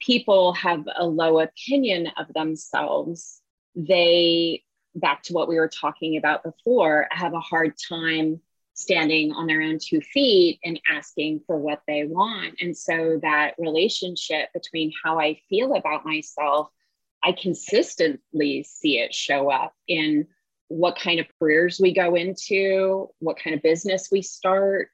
people 0.00 0.54
have 0.54 0.82
a 0.96 1.04
low 1.04 1.40
opinion 1.40 2.08
of 2.16 2.26
themselves 2.32 3.42
they 3.76 4.62
back 4.94 5.22
to 5.24 5.32
what 5.32 5.48
we 5.48 5.56
were 5.56 5.68
talking 5.68 6.16
about 6.16 6.42
before, 6.42 7.06
have 7.10 7.34
a 7.34 7.40
hard 7.40 7.74
time 7.88 8.40
standing 8.74 9.32
on 9.32 9.46
their 9.46 9.60
own 9.60 9.78
two 9.78 10.00
feet 10.00 10.58
and 10.64 10.80
asking 10.90 11.40
for 11.46 11.56
what 11.58 11.82
they 11.86 12.04
want. 12.04 12.54
And 12.60 12.76
so 12.76 13.18
that 13.22 13.54
relationship 13.58 14.48
between 14.54 14.92
how 15.04 15.20
I 15.20 15.40
feel 15.48 15.74
about 15.74 16.06
myself, 16.06 16.70
I 17.22 17.32
consistently 17.32 18.64
see 18.64 18.98
it 18.98 19.14
show 19.14 19.50
up 19.50 19.74
in 19.86 20.26
what 20.68 20.96
kind 20.96 21.20
of 21.20 21.26
careers 21.38 21.78
we 21.80 21.92
go 21.92 22.14
into, 22.14 23.10
what 23.18 23.38
kind 23.38 23.54
of 23.54 23.62
business 23.62 24.08
we 24.10 24.22
start, 24.22 24.88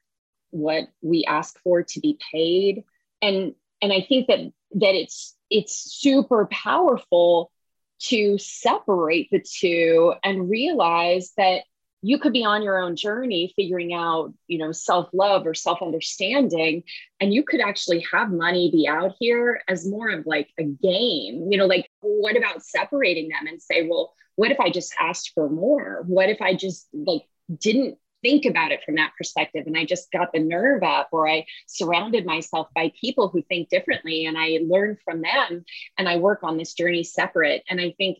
what 0.49 0.89
we 1.01 1.23
ask 1.25 1.57
for 1.59 1.83
to 1.83 1.99
be 1.99 2.19
paid. 2.31 2.83
And 3.21 3.53
and 3.81 3.93
I 3.93 4.01
think 4.01 4.27
that 4.27 4.39
that 4.73 4.95
it's 4.95 5.35
it's 5.49 5.75
super 5.75 6.47
powerful 6.51 7.51
to 7.99 8.37
separate 8.37 9.29
the 9.31 9.39
two 9.39 10.13
and 10.23 10.49
realize 10.49 11.31
that 11.37 11.63
you 12.01 12.19
could 12.19 12.33
be 12.33 12.45
on 12.45 12.61
your 12.61 12.77
own 12.77 12.95
journey 12.95 13.51
figuring 13.55 13.93
out 13.93 14.33
you 14.47 14.57
know 14.57 14.71
self-love 14.71 15.47
or 15.47 15.53
self-understanding 15.53 16.83
and 17.19 17.33
you 17.33 17.43
could 17.43 17.59
actually 17.59 18.05
have 18.11 18.31
money 18.31 18.69
be 18.71 18.87
out 18.87 19.15
here 19.19 19.61
as 19.67 19.89
more 19.89 20.09
of 20.09 20.25
like 20.25 20.49
a 20.59 20.63
game. 20.63 21.47
You 21.51 21.57
know 21.57 21.65
like 21.65 21.89
what 22.01 22.37
about 22.37 22.63
separating 22.63 23.29
them 23.29 23.47
and 23.47 23.61
say 23.61 23.87
well 23.87 24.13
what 24.35 24.51
if 24.51 24.59
i 24.59 24.69
just 24.69 24.93
asked 24.99 25.31
for 25.33 25.49
more? 25.49 26.03
What 26.05 26.29
if 26.29 26.41
i 26.41 26.53
just 26.53 26.87
like 26.93 27.23
didn't 27.59 27.97
think 28.21 28.45
about 28.45 28.71
it 28.71 28.83
from 28.83 28.95
that 28.95 29.13
perspective. 29.17 29.65
And 29.67 29.77
I 29.77 29.85
just 29.85 30.11
got 30.11 30.31
the 30.33 30.39
nerve 30.39 30.83
up, 30.83 31.09
or 31.11 31.27
I 31.27 31.45
surrounded 31.67 32.25
myself 32.25 32.67
by 32.75 32.91
people 32.99 33.29
who 33.29 33.41
think 33.43 33.69
differently 33.69 34.25
and 34.25 34.37
I 34.37 34.59
learn 34.67 34.97
from 35.03 35.21
them 35.21 35.65
and 35.97 36.09
I 36.09 36.17
work 36.17 36.43
on 36.43 36.57
this 36.57 36.73
journey 36.73 37.03
separate. 37.03 37.63
And 37.69 37.79
I 37.79 37.93
think 37.97 38.19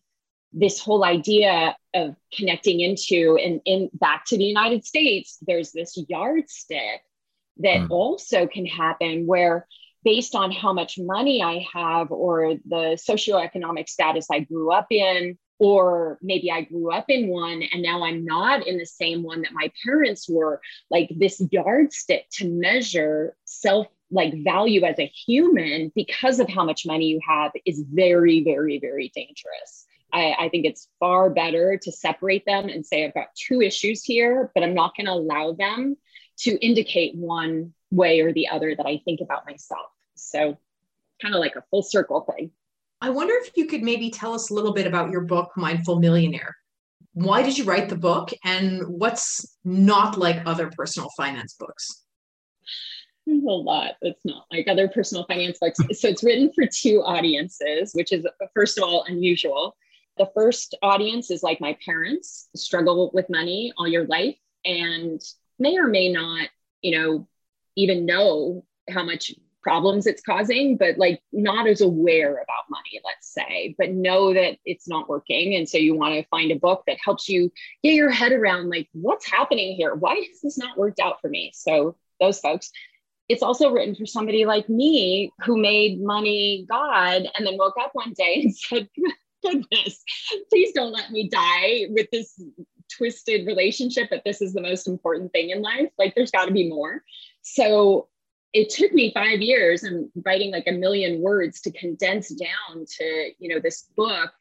this 0.54 0.80
whole 0.80 1.04
idea 1.04 1.76
of 1.94 2.16
connecting 2.34 2.80
into 2.80 3.38
and 3.44 3.62
in 3.66 3.90
back 3.94 4.26
to 4.28 4.38
the 4.38 4.46
United 4.46 4.86
States, 4.86 5.38
there's 5.42 5.72
this 5.72 5.98
yardstick 6.08 7.02
that 7.58 7.82
mm. 7.82 7.90
also 7.90 8.48
can 8.48 8.66
happen 8.66 9.26
where 9.26 9.68
based 10.04 10.36
on 10.36 10.52
how 10.52 10.72
much 10.72 10.98
money 10.98 11.44
I 11.44 11.66
have 11.74 12.12
or 12.12 12.54
the 12.66 12.98
socioeconomic 12.98 13.90
status 13.90 14.28
I 14.32 14.40
grew 14.40 14.72
up 14.72 14.88
in, 14.90 15.38
or 15.60 16.20
maybe 16.22 16.52
I 16.52 16.62
grew 16.62 16.92
up 16.92 17.10
in 17.10 17.28
one 17.28 17.64
and 17.64 17.82
now 17.82 18.04
I'm 18.04 18.26
not 18.26 18.68
in 18.68 18.78
the 18.78 18.86
same 18.86 19.24
one 19.24 19.42
that 19.42 19.54
my 19.54 19.72
parents 19.84 20.30
were. 20.30 20.62
Like 20.92 21.10
this 21.16 21.42
yardstick 21.52 22.30
to 22.34 22.50
measure 22.50 23.36
self 23.46 23.88
like 24.12 24.34
value 24.44 24.84
as 24.84 24.98
a 25.00 25.12
human 25.28 25.92
because 25.96 26.40
of 26.40 26.50
how 26.50 26.64
much 26.64 26.86
money 26.86 27.08
you 27.08 27.20
have 27.28 27.52
is 27.66 27.84
very, 27.92 28.44
very, 28.44 28.80
very 28.80 29.12
dangerous. 29.14 29.86
I, 30.14 30.36
I 30.40 30.50
think 30.50 30.66
it's 30.66 30.88
far 31.00 31.30
better 31.30 31.78
to 31.82 31.92
separate 31.92 32.46
them 32.46 32.70
and 32.70 32.86
say, 32.86 33.06
I've 33.06 33.14
got 33.14 33.36
two 33.36 33.62
issues 33.62 34.04
here, 34.04 34.52
but 34.54 34.64
I'm 34.64 34.74
not 34.74 34.96
going 34.96 35.08
to 35.08 35.14
allow 35.14 35.54
them 35.54 35.98
to 36.40 36.58
indicate 36.66 37.16
one 37.16 37.74
way 37.92 38.22
or 38.22 38.32
the 38.32 38.48
other 38.48 38.74
that 38.76 38.86
I 38.86 39.02
think 39.04 39.20
about 39.22 39.46
myself. 39.46 39.88
So, 40.16 40.58
kind 41.22 41.34
of 41.34 41.42
like 41.42 41.56
a 41.56 41.64
full 41.70 41.84
circle 41.84 42.22
thing. 42.22 42.52
I 43.02 43.12
wonder 43.12 43.34
if 43.38 43.52
you 43.56 43.68
could 43.68 43.84
maybe 43.84 44.10
tell 44.10 44.34
us 44.34 44.50
a 44.50 44.54
little 44.54 44.74
bit 44.74 44.88
about 44.88 45.12
your 45.12 45.22
book, 45.22 45.52
Mindful 45.56 46.00
Millionaire. 46.00 46.56
Why 47.14 47.44
did 47.44 47.58
you 47.58 47.64
write 47.64 47.90
the 47.90 47.96
book 47.96 48.30
and 48.44 48.82
what's 48.88 49.58
not 49.64 50.18
like 50.18 50.42
other 50.46 50.72
personal 50.76 51.10
finance 51.16 51.56
books? 51.60 52.06
There's 53.26 53.44
a 53.44 53.48
lot 53.48 53.94
that's 54.02 54.24
not 54.24 54.46
like 54.52 54.68
other 54.68 54.88
personal 54.88 55.26
finance 55.26 55.58
books. 55.60 55.80
Hmm. 55.80 55.94
so 55.94 56.08
it's 56.08 56.24
written 56.24 56.52
for 56.54 56.66
two 56.66 57.02
audiences, 57.04 57.92
which 57.94 58.12
is, 58.12 58.26
first 58.56 58.78
of 58.78 58.84
all, 58.84 59.06
unusual. 59.08 59.76
The 60.18 60.30
first 60.34 60.76
audience 60.82 61.30
is 61.30 61.44
like 61.44 61.62
my 61.62 61.78
parents, 61.86 62.50
struggle 62.56 63.12
with 63.14 63.30
money 63.30 63.74
all 63.78 63.88
your 63.88 64.08
life 64.08 64.38
and 64.66 65.22
may 65.60 65.78
or 65.78 65.88
may 65.88 66.12
not, 66.12 66.50
you 66.82 66.98
know, 66.98 67.28
even 67.76 68.06
know 68.06 68.66
how 68.90 69.04
much 69.04 69.32
problems 69.62 70.08
it's 70.08 70.22
causing, 70.22 70.78
but 70.78 70.98
like 70.98 71.22
not 71.32 71.68
as 71.68 71.82
aware 71.82 72.34
about 72.34 72.70
money, 72.70 73.02
let's 73.04 73.34
say, 73.34 73.76
but 73.78 73.92
know 73.92 74.34
that 74.34 74.58
it's 74.66 74.88
not 74.88 75.10
working. 75.10 75.56
And 75.56 75.68
so 75.68 75.78
you 75.78 75.96
want 75.96 76.14
to 76.16 76.28
find 76.30 76.52
a 76.52 76.56
book 76.56 76.84
that 76.88 76.98
helps 77.04 77.28
you 77.28 77.52
get 77.84 77.94
your 77.94 78.10
head 78.10 78.32
around 78.32 78.70
like, 78.70 78.88
what's 78.94 79.30
happening 79.30 79.76
here? 79.76 79.96
Why 79.96 80.16
has 80.16 80.42
this 80.42 80.58
not 80.58 80.78
worked 80.78 81.00
out 81.00 81.22
for 81.22 81.30
me? 81.30 81.52
So 81.54 81.96
those 82.20 82.40
folks. 82.40 82.72
It's 83.30 83.44
also 83.44 83.72
written 83.72 83.94
for 83.94 84.06
somebody 84.06 84.46
like 84.46 84.70
me 84.70 85.34
who 85.44 85.58
made 85.58 86.02
money 86.02 86.66
God 86.70 87.28
and 87.36 87.46
then 87.46 87.58
woke 87.58 87.76
up 87.78 87.90
one 87.92 88.14
day 88.14 88.44
and 88.44 88.56
said, 88.58 88.88
goodness, 89.44 90.02
please 90.50 90.72
don't 90.74 90.94
let 90.94 91.12
me 91.12 91.28
die 91.28 91.88
with 91.90 92.08
this 92.10 92.42
twisted 92.96 93.46
relationship 93.46 94.10
that 94.10 94.24
this 94.26 94.42
is 94.42 94.54
the 94.54 94.62
most 94.62 94.88
important 94.88 95.32
thing 95.32 95.50
in 95.50 95.62
life. 95.62 95.90
Like 95.98 96.16
there's 96.16 96.32
got 96.32 96.46
to 96.46 96.54
be 96.54 96.70
more. 96.70 97.04
So 97.42 98.08
it 98.54 98.70
took 98.70 98.94
me 98.94 99.12
five 99.14 99.42
years 99.42 99.84
and 99.84 100.10
writing 100.26 100.52
like 100.52 100.68
a 100.68 100.72
million 100.72 101.22
words 101.22 101.62
to 101.62 101.72
condense 101.72 102.30
down 102.30 102.86
to 102.98 103.32
you 103.40 103.50
know 103.50 103.60
this 103.60 103.86
book 103.96 104.32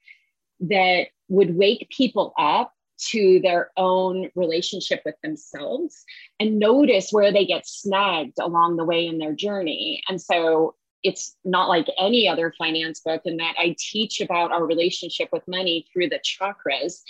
that 0.61 1.09
would 1.29 1.57
wake 1.57 1.88
people 1.90 2.33
up 2.38 2.73
to 2.99 3.40
their 3.40 3.71
own 3.77 4.31
relationship 4.35 5.03
with 5.05 5.16
themselves 5.23 6.05
and 6.40 6.59
notice 6.59 7.11
where 7.11 7.33
they 7.33 7.45
get 7.45 7.66
snagged 7.66 8.38
along 8.38 8.77
the 8.77 8.85
way 8.85 9.07
in 9.07 9.19
their 9.19 9.35
journey. 9.35 10.03
And 10.09 10.21
so 10.21 10.75
it's 11.03 11.37
not 11.45 11.69
like 11.69 11.88
any 11.99 12.27
other 12.27 12.55
finance 12.57 13.01
book 13.01 13.23
in 13.25 13.37
that 13.37 13.55
I 13.59 13.77
teach 13.79 14.21
about 14.21 14.51
our 14.51 14.64
relationship 14.64 15.29
with 15.31 15.47
money 15.47 15.87
through 15.92 16.09
the 16.09 16.21
chakras. 16.21 17.01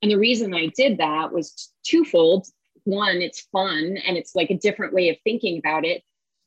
And 0.00 0.10
the 0.10 0.18
reason 0.18 0.54
I 0.54 0.68
did 0.76 0.98
that 0.98 1.32
was 1.32 1.72
twofold. 1.84 2.46
One, 2.84 3.20
it's 3.20 3.48
fun 3.52 3.98
and 4.06 4.16
it's 4.16 4.34
like 4.34 4.50
a 4.50 4.58
different 4.58 4.94
way 4.94 5.08
of 5.08 5.16
thinking 5.24 5.58
about 5.58 5.84
it. 5.84 6.02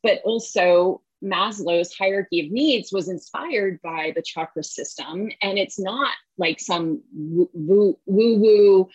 But 0.06 0.20
also, 0.22 1.02
Maslow's 1.20 1.92
hierarchy 1.92 2.46
of 2.46 2.52
needs 2.52 2.92
was 2.92 3.08
inspired 3.08 3.80
by 3.82 4.12
the 4.14 4.22
chakra 4.22 4.62
system. 4.62 5.30
And 5.42 5.58
it's 5.58 5.80
not 5.80 6.14
like 6.38 6.60
some 6.60 7.02
woo 7.12 7.98
woo 8.06 8.88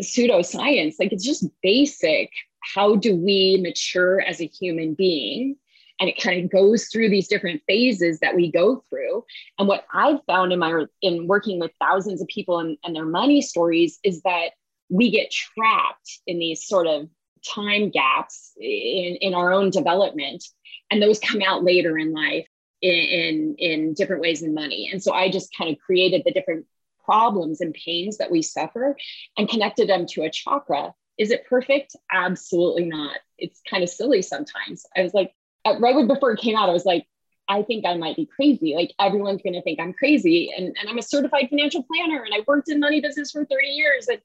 pseudoscience, 0.00 0.94
like 1.00 1.12
it's 1.12 1.24
just 1.24 1.48
basic. 1.60 2.30
How 2.60 2.94
do 2.94 3.16
we 3.16 3.58
mature 3.60 4.20
as 4.20 4.40
a 4.40 4.46
human 4.46 4.94
being? 4.94 5.56
And 5.98 6.08
it 6.08 6.22
kind 6.22 6.44
of 6.44 6.52
goes 6.52 6.86
through 6.86 7.10
these 7.10 7.26
different 7.26 7.60
phases 7.66 8.20
that 8.20 8.36
we 8.36 8.52
go 8.52 8.84
through. 8.88 9.24
And 9.58 9.66
what 9.66 9.86
I've 9.92 10.22
found 10.28 10.52
in 10.52 10.60
my 10.60 10.84
in 11.02 11.26
working 11.26 11.58
with 11.58 11.72
thousands 11.80 12.22
of 12.22 12.28
people 12.28 12.60
and, 12.60 12.78
and 12.84 12.94
their 12.94 13.06
money 13.06 13.42
stories 13.42 13.98
is 14.04 14.22
that 14.22 14.50
we 14.88 15.10
get 15.10 15.32
trapped 15.32 16.20
in 16.28 16.38
these 16.38 16.64
sort 16.64 16.86
of 16.86 17.08
time 17.42 17.90
gaps 17.90 18.52
in, 18.58 19.16
in 19.20 19.34
our 19.34 19.52
own 19.52 19.70
development 19.70 20.44
and 20.90 21.02
those 21.02 21.18
come 21.18 21.42
out 21.42 21.64
later 21.64 21.98
in 21.98 22.12
life 22.12 22.46
in, 22.80 22.92
in, 22.92 23.54
in 23.58 23.94
different 23.94 24.22
ways 24.22 24.42
in 24.42 24.54
money. 24.54 24.88
And 24.92 25.02
so 25.02 25.12
I 25.12 25.30
just 25.30 25.50
kind 25.56 25.70
of 25.70 25.80
created 25.80 26.22
the 26.24 26.32
different 26.32 26.66
problems 27.04 27.60
and 27.60 27.74
pains 27.74 28.18
that 28.18 28.30
we 28.30 28.42
suffer 28.42 28.96
and 29.36 29.48
connected 29.48 29.88
them 29.88 30.06
to 30.06 30.22
a 30.22 30.30
chakra. 30.30 30.92
Is 31.18 31.30
it 31.30 31.46
perfect? 31.48 31.96
Absolutely 32.12 32.84
not. 32.84 33.16
It's 33.38 33.60
kind 33.68 33.82
of 33.82 33.88
silly 33.88 34.22
sometimes. 34.22 34.84
I 34.96 35.02
was 35.02 35.14
like, 35.14 35.32
right 35.78 36.06
before 36.06 36.32
it 36.32 36.40
came 36.40 36.56
out, 36.56 36.68
I 36.68 36.72
was 36.72 36.84
like, 36.84 37.06
I 37.48 37.62
think 37.62 37.86
I 37.86 37.96
might 37.96 38.16
be 38.16 38.26
crazy. 38.26 38.74
Like 38.74 38.92
everyone's 39.00 39.42
going 39.42 39.54
to 39.54 39.62
think 39.62 39.80
I'm 39.80 39.94
crazy. 39.94 40.52
And, 40.56 40.66
and 40.66 40.88
I'm 40.88 40.98
a 40.98 41.02
certified 41.02 41.48
financial 41.48 41.82
planner 41.82 42.22
and 42.22 42.34
I 42.34 42.44
worked 42.46 42.68
in 42.68 42.78
money 42.78 43.00
business 43.00 43.30
for 43.30 43.44
30 43.44 43.66
years. 43.68 44.08
And, 44.08 44.20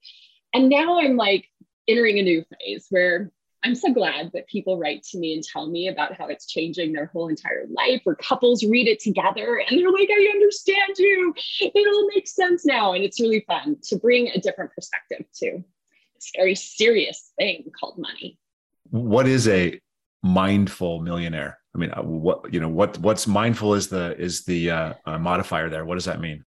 and 0.54 0.70
now 0.70 1.00
I'm 1.00 1.16
like 1.16 1.50
entering 1.88 2.20
a 2.20 2.24
new 2.24 2.44
phase 2.60 2.88
where 2.90 3.32
I'm 3.66 3.76
so 3.76 3.94
glad 3.94 4.32
that 4.34 4.48
people 4.48 4.78
write 4.78 5.04
to 5.04 5.18
me 5.18 5.34
and 5.34 5.44
tell 5.44 5.70
me 5.70 5.88
about 5.88 6.18
how 6.18 6.28
it's 6.28 6.46
changing 6.46 6.92
their 6.92 7.06
whole 7.06 7.30
entire 7.30 7.66
life, 7.72 8.02
or 8.06 8.16
couples 8.16 8.64
read 8.64 8.88
it 8.88 9.00
together 9.00 9.62
and 9.66 9.80
they're 9.80 9.90
like, 9.90 10.10
I 10.10 10.32
understand 10.34 10.98
you. 10.98 11.34
It 11.62 11.88
all 11.88 12.08
makes 12.14 12.36
sense 12.36 12.66
now. 12.66 12.94
And 12.94 13.04
it's 13.04 13.22
really 13.22 13.46
fun 13.48 13.78
to 13.84 13.96
bring 13.98 14.28
a 14.30 14.40
different 14.40 14.72
perspective 14.74 15.26
to 15.36 15.64
this 16.16 16.32
very 16.36 16.56
serious 16.56 17.32
thing 17.38 17.72
called 17.80 17.98
money. 17.98 18.38
What 18.90 19.28
is 19.28 19.48
a 19.48 19.80
mindful 20.24 21.00
millionaire? 21.00 21.58
I 21.74 21.78
mean, 21.78 21.92
uh, 21.92 22.04
what 22.04 22.54
you 22.54 22.60
know, 22.60 22.70
what 22.70 23.00
what's 23.00 23.28
mindful 23.28 23.74
is 23.74 23.88
the 23.88 24.16
is 24.20 24.44
the 24.44 24.72
uh, 24.72 24.94
uh, 25.06 25.18
modifier 25.18 25.70
there. 25.70 25.86
What 25.86 25.96
does 25.96 26.06
that 26.06 26.20
mean? 26.20 26.44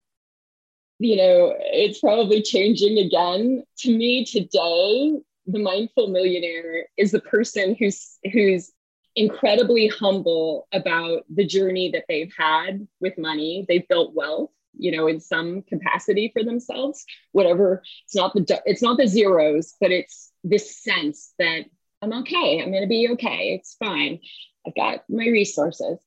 You 1.00 1.18
know, 1.18 1.54
it's 1.60 2.00
probably 2.00 2.42
changing 2.42 2.98
again. 2.98 3.64
To 3.80 3.98
me, 3.98 4.26
today, 4.26 5.20
the 5.46 5.60
mindful 5.60 6.08
millionaire 6.08 6.88
is 6.98 7.12
the 7.12 7.20
person 7.20 7.76
who's 7.78 8.18
who's 8.32 8.72
incredibly 9.16 9.88
humble 9.88 10.68
about 10.72 11.24
the 11.34 11.46
journey 11.46 11.92
that 11.92 12.06
they've 12.08 12.34
had 12.38 12.88
with 13.00 13.18
money. 13.18 13.66
They've 13.68 13.88
built 13.88 14.16
wealth, 14.16 14.52
you 14.78 14.92
know, 14.92 15.08
in 15.08 15.20
some 15.20 15.62
capacity 15.64 16.32
for 16.34 16.44
themselves. 16.44 17.06
Whatever, 17.32 17.84
it's 18.06 18.16
not 18.16 18.34
the 18.34 18.62
it's 18.66 18.82
not 18.82 18.98
the 18.98 19.08
zeros, 19.08 19.76
but 19.80 19.92
it's 19.92 20.32
this 20.44 20.82
sense 20.82 21.34
that 21.40 21.66
I'm 22.02 22.14
okay. 22.22 22.62
I'm 22.62 22.72
going 22.72 22.84
to 22.84 22.88
be 22.88 23.10
okay. 23.14 23.56
It's 23.60 23.76
fine. 23.76 24.20
I've 24.66 24.76
got 24.76 25.04
my 25.10 25.26
resources. 25.26 26.00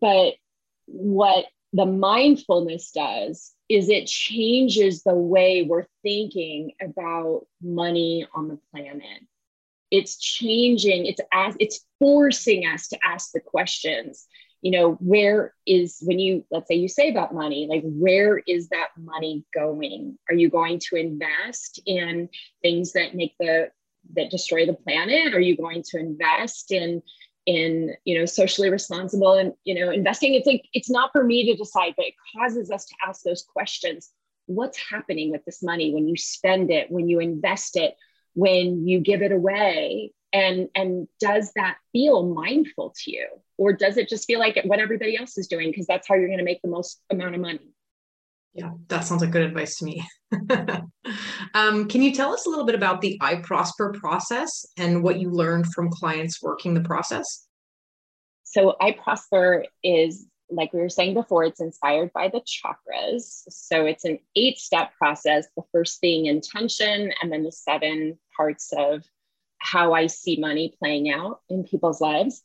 But 0.00 0.34
what 0.86 1.46
the 1.72 1.86
mindfulness 1.86 2.90
does 2.92 3.52
is 3.70 3.88
it 3.88 4.06
changes 4.06 5.04
the 5.04 5.14
way 5.14 5.62
we're 5.62 5.86
thinking 6.02 6.72
about 6.82 7.46
money 7.62 8.26
on 8.34 8.48
the 8.48 8.58
planet. 8.72 9.22
It's 9.92 10.18
changing 10.18 11.06
it's 11.06 11.20
as 11.32 11.56
it's 11.60 11.86
forcing 12.00 12.66
us 12.66 12.88
to 12.88 12.98
ask 13.04 13.30
the 13.32 13.40
questions. 13.40 14.26
You 14.60 14.72
know 14.72 14.92
where 14.94 15.54
is 15.66 15.98
when 16.02 16.18
you 16.18 16.44
let's 16.50 16.66
say 16.66 16.74
you 16.74 16.88
save 16.88 17.16
up 17.16 17.32
money 17.32 17.66
like 17.70 17.82
where 17.84 18.38
is 18.38 18.68
that 18.70 18.88
money 18.98 19.44
going? 19.54 20.18
Are 20.28 20.34
you 20.34 20.50
going 20.50 20.80
to 20.90 20.96
invest 20.96 21.80
in 21.86 22.28
things 22.62 22.92
that 22.92 23.14
make 23.14 23.34
the 23.38 23.70
that 24.16 24.30
destroy 24.30 24.66
the 24.66 24.74
planet? 24.74 25.32
Are 25.32 25.40
you 25.40 25.56
going 25.56 25.84
to 25.90 25.98
invest 25.98 26.72
in 26.72 27.02
in 27.50 27.92
you 28.04 28.16
know 28.16 28.24
socially 28.24 28.70
responsible 28.70 29.34
and 29.34 29.52
you 29.64 29.74
know 29.74 29.90
investing 29.90 30.34
it's 30.34 30.46
like 30.46 30.64
it's 30.72 30.88
not 30.88 31.10
for 31.10 31.24
me 31.24 31.44
to 31.50 31.56
decide 31.56 31.94
but 31.96 32.06
it 32.06 32.14
causes 32.36 32.70
us 32.70 32.86
to 32.86 32.94
ask 33.06 33.22
those 33.22 33.42
questions. 33.42 34.10
What's 34.46 34.78
happening 34.78 35.30
with 35.30 35.44
this 35.44 35.62
money 35.62 35.92
when 35.92 36.06
you 36.08 36.16
spend 36.16 36.70
it 36.70 36.90
when 36.90 37.08
you 37.08 37.18
invest 37.18 37.76
it 37.76 37.96
when 38.34 38.86
you 38.86 39.00
give 39.00 39.22
it 39.22 39.32
away? 39.32 40.12
And 40.32 40.68
and 40.76 41.08
does 41.18 41.52
that 41.56 41.78
feel 41.92 42.22
mindful 42.34 42.94
to 43.02 43.10
you? 43.10 43.26
Or 43.58 43.72
does 43.72 43.96
it 43.96 44.08
just 44.08 44.26
feel 44.26 44.38
like 44.38 44.60
what 44.64 44.78
everybody 44.78 45.18
else 45.18 45.36
is 45.36 45.48
doing 45.48 45.70
because 45.70 45.86
that's 45.86 46.06
how 46.06 46.14
you're 46.14 46.28
going 46.28 46.38
to 46.38 46.44
make 46.44 46.62
the 46.62 46.68
most 46.68 47.02
amount 47.10 47.34
of 47.34 47.40
money 47.40 47.74
yeah, 48.52 48.70
that 48.88 49.04
sounds 49.04 49.22
like 49.22 49.30
good 49.30 49.42
advice 49.42 49.76
to 49.76 49.84
me. 49.84 50.06
um, 51.54 51.88
can 51.88 52.02
you 52.02 52.12
tell 52.12 52.32
us 52.32 52.46
a 52.46 52.50
little 52.50 52.64
bit 52.64 52.74
about 52.74 53.00
the 53.00 53.16
I 53.20 53.36
Prosper 53.36 53.92
process 53.92 54.66
and 54.76 55.02
what 55.02 55.20
you 55.20 55.30
learned 55.30 55.66
from 55.72 55.90
clients 55.90 56.42
working 56.42 56.74
the 56.74 56.80
process? 56.80 57.46
So, 58.42 58.74
I 58.80 58.92
Prosper 58.92 59.64
is, 59.84 60.26
like 60.50 60.72
we 60.72 60.80
were 60.80 60.88
saying 60.88 61.14
before, 61.14 61.44
it's 61.44 61.60
inspired 61.60 62.12
by 62.12 62.28
the 62.28 62.40
chakras. 62.40 63.44
So, 63.48 63.86
it's 63.86 64.04
an 64.04 64.18
eight 64.34 64.58
step 64.58 64.92
process, 64.98 65.46
the 65.56 65.62
first 65.70 66.00
being 66.00 66.26
intention, 66.26 67.12
and 67.22 67.30
then 67.30 67.44
the 67.44 67.52
seven 67.52 68.18
parts 68.36 68.72
of 68.76 69.04
how 69.58 69.92
I 69.92 70.08
see 70.08 70.38
money 70.38 70.74
playing 70.78 71.10
out 71.10 71.40
in 71.48 71.62
people's 71.62 72.00
lives. 72.00 72.42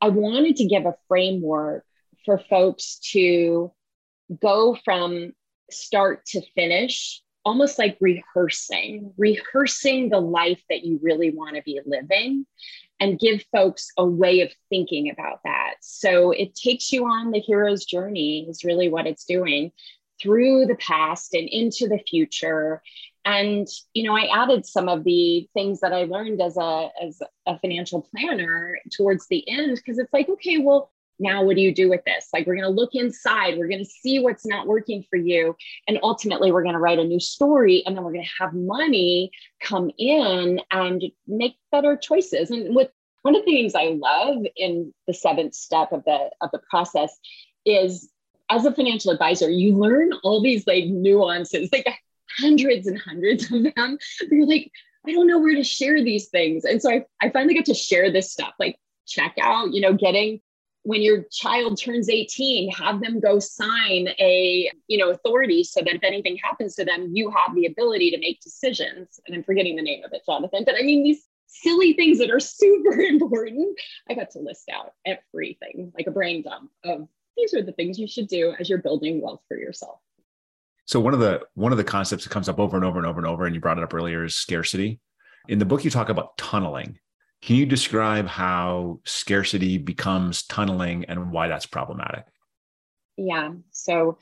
I 0.00 0.08
wanted 0.08 0.56
to 0.56 0.66
give 0.66 0.86
a 0.86 0.94
framework 1.08 1.84
for 2.24 2.38
folks 2.38 2.98
to 3.12 3.72
go 4.40 4.76
from 4.84 5.32
start 5.70 6.24
to 6.26 6.42
finish, 6.54 7.22
almost 7.44 7.78
like 7.78 7.96
rehearsing, 8.00 9.12
rehearsing 9.16 10.08
the 10.08 10.20
life 10.20 10.62
that 10.70 10.84
you 10.84 10.98
really 11.02 11.30
want 11.30 11.56
to 11.56 11.62
be 11.62 11.80
living 11.86 12.46
and 13.00 13.18
give 13.18 13.44
folks 13.52 13.88
a 13.98 14.04
way 14.04 14.40
of 14.40 14.52
thinking 14.68 15.10
about 15.10 15.40
that. 15.44 15.74
So 15.80 16.30
it 16.30 16.54
takes 16.54 16.92
you 16.92 17.06
on 17.06 17.32
the 17.32 17.40
hero's 17.40 17.84
journey, 17.84 18.46
is 18.48 18.64
really 18.64 18.88
what 18.88 19.06
it's 19.06 19.24
doing 19.24 19.72
through 20.20 20.66
the 20.66 20.76
past 20.76 21.34
and 21.34 21.48
into 21.48 21.88
the 21.88 21.98
future. 21.98 22.80
And 23.24 23.66
you 23.94 24.04
know, 24.04 24.16
I 24.16 24.28
added 24.32 24.64
some 24.64 24.88
of 24.88 25.04
the 25.04 25.48
things 25.54 25.80
that 25.80 25.92
I 25.92 26.04
learned 26.04 26.40
as 26.40 26.56
a 26.56 26.88
as 27.02 27.20
a 27.46 27.58
financial 27.58 28.02
planner 28.02 28.78
towards 28.96 29.26
the 29.28 29.48
end 29.48 29.76
because 29.76 29.98
it's 29.98 30.12
like, 30.12 30.28
okay, 30.28 30.58
well, 30.58 30.90
now 31.18 31.42
what 31.42 31.56
do 31.56 31.62
you 31.62 31.74
do 31.74 31.88
with 31.88 32.04
this? 32.04 32.28
Like 32.32 32.46
we're 32.46 32.56
going 32.56 32.64
to 32.64 32.70
look 32.70 32.94
inside. 32.94 33.58
We're 33.58 33.68
going 33.68 33.84
to 33.84 33.90
see 33.90 34.20
what's 34.20 34.46
not 34.46 34.66
working 34.66 35.04
for 35.08 35.16
you. 35.16 35.56
And 35.88 35.98
ultimately 36.02 36.52
we're 36.52 36.62
going 36.62 36.74
to 36.74 36.80
write 36.80 36.98
a 36.98 37.04
new 37.04 37.20
story 37.20 37.82
and 37.86 37.96
then 37.96 38.04
we're 38.04 38.12
going 38.12 38.24
to 38.24 38.44
have 38.44 38.54
money 38.54 39.30
come 39.60 39.90
in 39.98 40.60
and 40.70 41.02
make 41.26 41.54
better 41.70 41.96
choices. 41.96 42.50
And 42.50 42.74
with 42.74 42.90
one 43.22 43.34
of 43.34 43.44
the 43.46 43.50
things 43.50 43.74
i 43.74 43.96
love 43.98 44.44
in 44.54 44.92
the 45.06 45.14
seventh 45.14 45.54
step 45.54 45.92
of 45.92 46.04
the 46.04 46.28
of 46.42 46.50
the 46.52 46.60
process 46.68 47.18
is 47.64 48.10
as 48.50 48.66
a 48.66 48.72
financial 48.72 49.10
advisor 49.10 49.48
you 49.48 49.74
learn 49.74 50.12
all 50.22 50.42
these 50.42 50.66
like 50.66 50.84
nuances 50.84 51.70
like 51.72 51.88
hundreds 52.38 52.86
and 52.86 52.98
hundreds 52.98 53.50
of 53.50 53.64
them. 53.74 53.98
You're 54.30 54.46
like 54.46 54.70
i 55.06 55.12
don't 55.12 55.26
know 55.26 55.38
where 55.38 55.54
to 55.54 55.64
share 55.64 56.02
these 56.02 56.28
things. 56.28 56.64
And 56.64 56.80
so 56.80 56.90
I, 56.90 57.04
I 57.20 57.30
finally 57.30 57.54
get 57.54 57.66
to 57.66 57.74
share 57.74 58.10
this 58.10 58.32
stuff 58.32 58.52
like 58.58 58.78
check 59.06 59.34
out 59.40 59.72
you 59.72 59.80
know 59.80 59.92
getting 59.92 60.40
when 60.84 61.02
your 61.02 61.24
child 61.32 61.80
turns 61.80 62.08
18 62.08 62.70
have 62.70 63.00
them 63.00 63.18
go 63.20 63.38
sign 63.38 64.08
a 64.18 64.70
you 64.86 64.96
know 64.96 65.10
authority 65.10 65.64
so 65.64 65.80
that 65.80 65.94
if 65.94 66.04
anything 66.04 66.38
happens 66.42 66.74
to 66.76 66.84
them 66.84 67.10
you 67.12 67.30
have 67.30 67.54
the 67.54 67.66
ability 67.66 68.10
to 68.10 68.18
make 68.18 68.40
decisions. 68.40 69.20
And 69.26 69.34
i'm 69.34 69.42
forgetting 69.42 69.76
the 69.76 69.82
name 69.82 70.04
of 70.04 70.12
it 70.12 70.22
jonathan 70.26 70.62
but 70.64 70.76
i 70.78 70.82
mean 70.82 71.02
these 71.02 71.26
silly 71.54 71.92
things 71.94 72.18
that 72.18 72.30
are 72.30 72.40
super 72.40 72.92
important. 73.00 73.78
I 74.08 74.14
got 74.14 74.30
to 74.30 74.40
list 74.40 74.70
out 74.72 74.92
everything 75.06 75.92
like 75.96 76.06
a 76.06 76.10
brain 76.10 76.42
dump 76.42 76.70
of 76.84 77.08
these 77.36 77.54
are 77.54 77.62
the 77.62 77.72
things 77.72 77.98
you 77.98 78.06
should 78.06 78.28
do 78.28 78.54
as 78.58 78.68
you're 78.68 78.78
building 78.78 79.20
wealth 79.20 79.40
for 79.48 79.56
yourself. 79.56 79.98
So 80.86 81.00
one 81.00 81.14
of 81.14 81.20
the 81.20 81.40
one 81.54 81.72
of 81.72 81.78
the 81.78 81.84
concepts 81.84 82.24
that 82.24 82.30
comes 82.30 82.48
up 82.48 82.60
over 82.60 82.76
and 82.76 82.84
over 82.84 82.98
and 82.98 83.06
over 83.06 83.18
and 83.18 83.26
over 83.26 83.46
and 83.46 83.54
you 83.54 83.60
brought 83.60 83.78
it 83.78 83.84
up 83.84 83.94
earlier 83.94 84.24
is 84.24 84.36
scarcity. 84.36 85.00
In 85.48 85.58
the 85.58 85.64
book 85.64 85.84
you 85.84 85.90
talk 85.90 86.08
about 86.08 86.36
tunneling 86.36 86.98
can 87.44 87.56
you 87.56 87.66
describe 87.66 88.26
how 88.26 89.00
scarcity 89.04 89.76
becomes 89.76 90.44
tunneling 90.44 91.04
and 91.04 91.30
why 91.30 91.46
that's 91.46 91.66
problematic? 91.66 92.24
Yeah. 93.18 93.50
So 93.70 94.16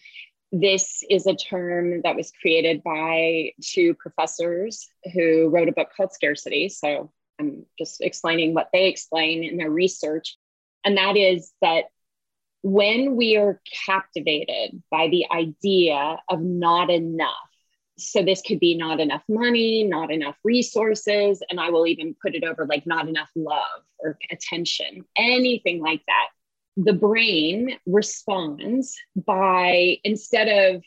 this 0.51 1.05
is 1.09 1.29
a 1.29 1.37
term 1.37 2.03
that 2.03 2.17
was 2.17 2.33
created 2.33 2.83
by 2.83 3.53
two 3.63 3.95
professors 3.95 4.89
who 5.15 5.51
wrote 5.51 5.69
a 5.69 5.73
book 5.73 5.91
called 5.97 6.13
Scarcity. 6.13 6.69
So 6.69 7.13
I'm 7.39 7.65
just 7.79 8.01
explaining 8.01 8.55
what 8.55 8.71
they 8.73 8.89
explain 8.89 9.45
in 9.45 9.57
their 9.57 9.71
research. 9.71 10.37
And 10.85 10.97
that 10.97 11.17
is 11.17 11.53
that 11.63 11.85
when 12.63 13.15
we 13.15 13.37
are 13.37 13.61
captivated 13.87 14.83
by 14.91 15.07
the 15.07 15.27
idea 15.31 16.19
of 16.29 16.41
not 16.41 16.91
enough, 16.91 17.31
so 18.11 18.23
this 18.23 18.43
could 18.43 18.61
be 18.61 18.77
not 18.77 19.01
enough 19.01 19.23
money, 19.29 19.85
not 19.85 20.11
enough 20.11 20.37
resources, 20.45 21.43
and 21.51 21.61
I 21.61 21.71
will 21.71 21.87
even 21.87 22.15
put 22.23 22.35
it 22.35 22.45
over 22.45 22.67
like 22.67 22.87
not 22.87 23.09
enough 23.09 23.31
love 23.35 23.83
or 23.99 24.19
attention, 24.31 25.05
anything 25.17 25.81
like 25.81 26.03
that. 26.07 26.29
The 26.77 26.93
brain 26.93 27.79
responds 27.87 28.97
by 29.15 29.99
instead 30.05 30.49
of 30.49 30.83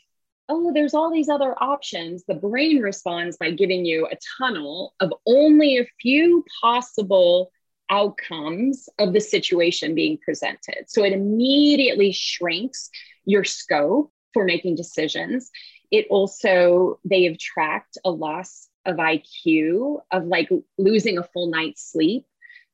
oh 0.48 0.72
there's 0.72 0.94
all 0.94 1.12
these 1.12 1.28
other 1.28 1.60
options 1.60 2.24
the 2.26 2.34
brain 2.34 2.78
responds 2.78 3.36
by 3.36 3.50
giving 3.50 3.84
you 3.84 4.06
a 4.06 4.16
tunnel 4.38 4.94
of 5.00 5.12
only 5.26 5.78
a 5.78 5.86
few 6.00 6.44
possible 6.60 7.50
outcomes 7.90 8.88
of 8.98 9.12
the 9.12 9.20
situation 9.20 9.94
being 9.94 10.18
presented. 10.24 10.84
So 10.88 11.04
it 11.04 11.12
immediately 11.12 12.12
shrinks 12.12 12.90
your 13.24 13.44
scope 13.44 14.12
for 14.32 14.44
making 14.44 14.76
decisions 14.76 15.50
it 15.90 16.06
also 16.10 16.98
they 17.04 17.24
have 17.24 17.38
tracked 17.38 17.98
a 18.04 18.10
loss 18.10 18.68
of 18.84 18.96
iq 18.96 20.00
of 20.10 20.24
like 20.24 20.48
losing 20.78 21.18
a 21.18 21.22
full 21.22 21.48
night's 21.50 21.90
sleep 21.92 22.24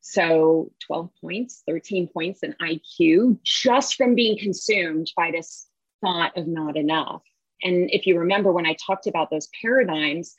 so 0.05 0.69
12 0.85 1.09
points, 1.21 1.63
13 1.65 2.09
points 2.09 2.43
in 2.43 2.53
IQ 2.61 3.39
just 3.41 3.95
from 3.95 4.15
being 4.15 4.37
consumed 4.37 5.09
by 5.15 5.31
this 5.31 5.65
thought 6.01 6.37
of 6.37 6.45
not 6.45 6.75
enough. 6.75 7.21
And 7.63 7.89
if 7.89 8.05
you 8.05 8.19
remember 8.19 8.51
when 8.51 8.65
I 8.65 8.75
talked 8.85 9.07
about 9.07 9.29
those 9.31 9.47
paradigms, 9.61 10.35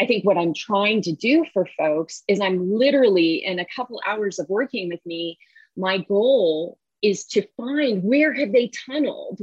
I 0.00 0.06
think 0.06 0.24
what 0.24 0.36
I'm 0.36 0.52
trying 0.52 1.00
to 1.02 1.12
do 1.12 1.46
for 1.54 1.64
folks 1.78 2.24
is 2.26 2.40
I'm 2.40 2.68
literally 2.68 3.44
in 3.44 3.60
a 3.60 3.66
couple 3.76 4.00
hours 4.04 4.40
of 4.40 4.48
working 4.48 4.88
with 4.88 5.06
me, 5.06 5.38
my 5.76 5.98
goal 5.98 6.76
is 7.04 7.24
to 7.24 7.46
find 7.56 8.02
where 8.02 8.32
have 8.32 8.52
they 8.52 8.68
tunneled 8.68 9.38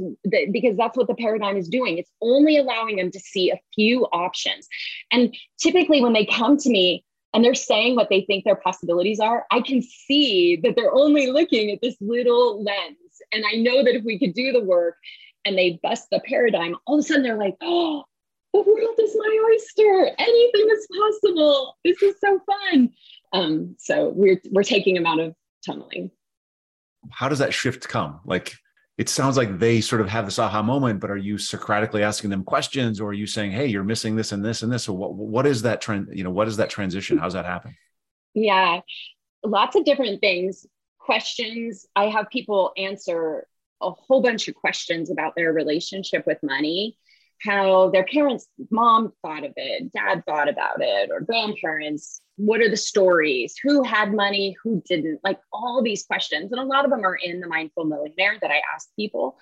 because 0.52 0.76
that's 0.76 0.96
what 0.96 1.06
the 1.06 1.14
paradigm 1.14 1.56
is 1.56 1.68
doing 1.68 1.98
it's 1.98 2.10
only 2.20 2.56
allowing 2.56 2.96
them 2.96 3.10
to 3.10 3.20
see 3.20 3.50
a 3.50 3.60
few 3.74 4.04
options 4.06 4.68
and 5.12 5.34
typically 5.58 6.02
when 6.02 6.12
they 6.12 6.26
come 6.26 6.56
to 6.56 6.68
me 6.68 7.04
and 7.34 7.44
they're 7.44 7.54
saying 7.54 7.96
what 7.96 8.08
they 8.10 8.22
think 8.22 8.44
their 8.44 8.56
possibilities 8.56 9.20
are, 9.20 9.46
I 9.50 9.62
can 9.62 9.80
see 9.82 10.56
that 10.62 10.76
they're 10.76 10.94
only 10.94 11.28
looking 11.28 11.70
at 11.70 11.80
this 11.80 11.96
little 12.00 12.62
lens. 12.62 12.96
And 13.32 13.44
I 13.46 13.56
know 13.56 13.82
that 13.82 13.94
if 13.94 14.04
we 14.04 14.18
could 14.18 14.34
do 14.34 14.52
the 14.52 14.62
work 14.62 14.96
and 15.44 15.56
they 15.56 15.80
bust 15.82 16.08
the 16.10 16.20
paradigm, 16.20 16.76
all 16.86 16.98
of 16.98 17.00
a 17.00 17.02
sudden 17.02 17.22
they're 17.22 17.38
like, 17.38 17.56
oh, 17.62 18.04
the 18.52 18.60
world 18.60 18.96
is 18.98 19.16
my 19.16 19.50
oyster. 19.50 20.14
Anything 20.18 20.68
is 20.70 20.86
possible. 20.94 21.78
This 21.84 22.02
is 22.02 22.16
so 22.20 22.38
fun. 22.46 22.90
Um, 23.32 23.76
so 23.78 24.10
we're 24.10 24.42
we're 24.50 24.62
taking 24.62 24.94
them 24.94 25.06
out 25.06 25.18
of 25.18 25.34
tunneling. 25.64 26.10
How 27.10 27.28
does 27.28 27.38
that 27.38 27.54
shift 27.54 27.88
come? 27.88 28.20
Like 28.24 28.54
it 28.98 29.08
sounds 29.08 29.36
like 29.36 29.58
they 29.58 29.80
sort 29.80 30.00
of 30.00 30.08
have 30.08 30.26
this 30.26 30.38
aha 30.38 30.62
moment, 30.62 31.00
but 31.00 31.10
are 31.10 31.16
you 31.16 31.38
Socratically 31.38 32.02
asking 32.02 32.30
them 32.30 32.44
questions 32.44 33.00
or 33.00 33.10
are 33.10 33.14
you 33.14 33.26
saying, 33.26 33.52
hey, 33.52 33.66
you're 33.66 33.84
missing 33.84 34.16
this 34.16 34.32
and 34.32 34.44
this 34.44 34.62
and 34.62 34.72
this? 34.72 34.84
So 34.84 34.92
what, 34.92 35.14
what 35.14 35.46
is 35.46 35.62
that 35.62 35.80
trend? 35.80 36.08
You 36.12 36.24
know, 36.24 36.30
what 36.30 36.48
is 36.48 36.58
that 36.58 36.70
transition? 36.70 37.18
How's 37.18 37.32
that 37.32 37.46
happen? 37.46 37.76
Yeah, 38.34 38.80
lots 39.44 39.76
of 39.76 39.84
different 39.84 40.20
things. 40.20 40.66
Questions. 40.98 41.86
I 41.96 42.06
have 42.06 42.30
people 42.30 42.72
answer 42.76 43.46
a 43.80 43.90
whole 43.90 44.22
bunch 44.22 44.46
of 44.46 44.54
questions 44.54 45.10
about 45.10 45.34
their 45.34 45.52
relationship 45.52 46.26
with 46.26 46.38
money 46.42 46.96
how 47.44 47.90
their 47.90 48.04
parents, 48.04 48.46
mom 48.70 49.12
thought 49.22 49.44
of 49.44 49.52
it, 49.56 49.92
dad 49.92 50.24
thought 50.24 50.48
about 50.48 50.80
it, 50.80 51.10
or 51.10 51.20
grandparents. 51.20 52.20
What 52.36 52.60
are 52.60 52.70
the 52.70 52.76
stories? 52.76 53.54
Who 53.62 53.82
had 53.82 54.12
money? 54.12 54.56
Who 54.62 54.82
didn't? 54.86 55.20
Like 55.22 55.38
all 55.52 55.82
these 55.82 56.04
questions. 56.04 56.52
And 56.52 56.60
a 56.60 56.64
lot 56.64 56.84
of 56.84 56.90
them 56.90 57.04
are 57.04 57.14
in 57.14 57.40
the 57.40 57.46
Mindful 57.46 57.84
Millionaire 57.84 58.38
that 58.40 58.50
I 58.50 58.62
ask 58.74 58.88
people. 58.96 59.38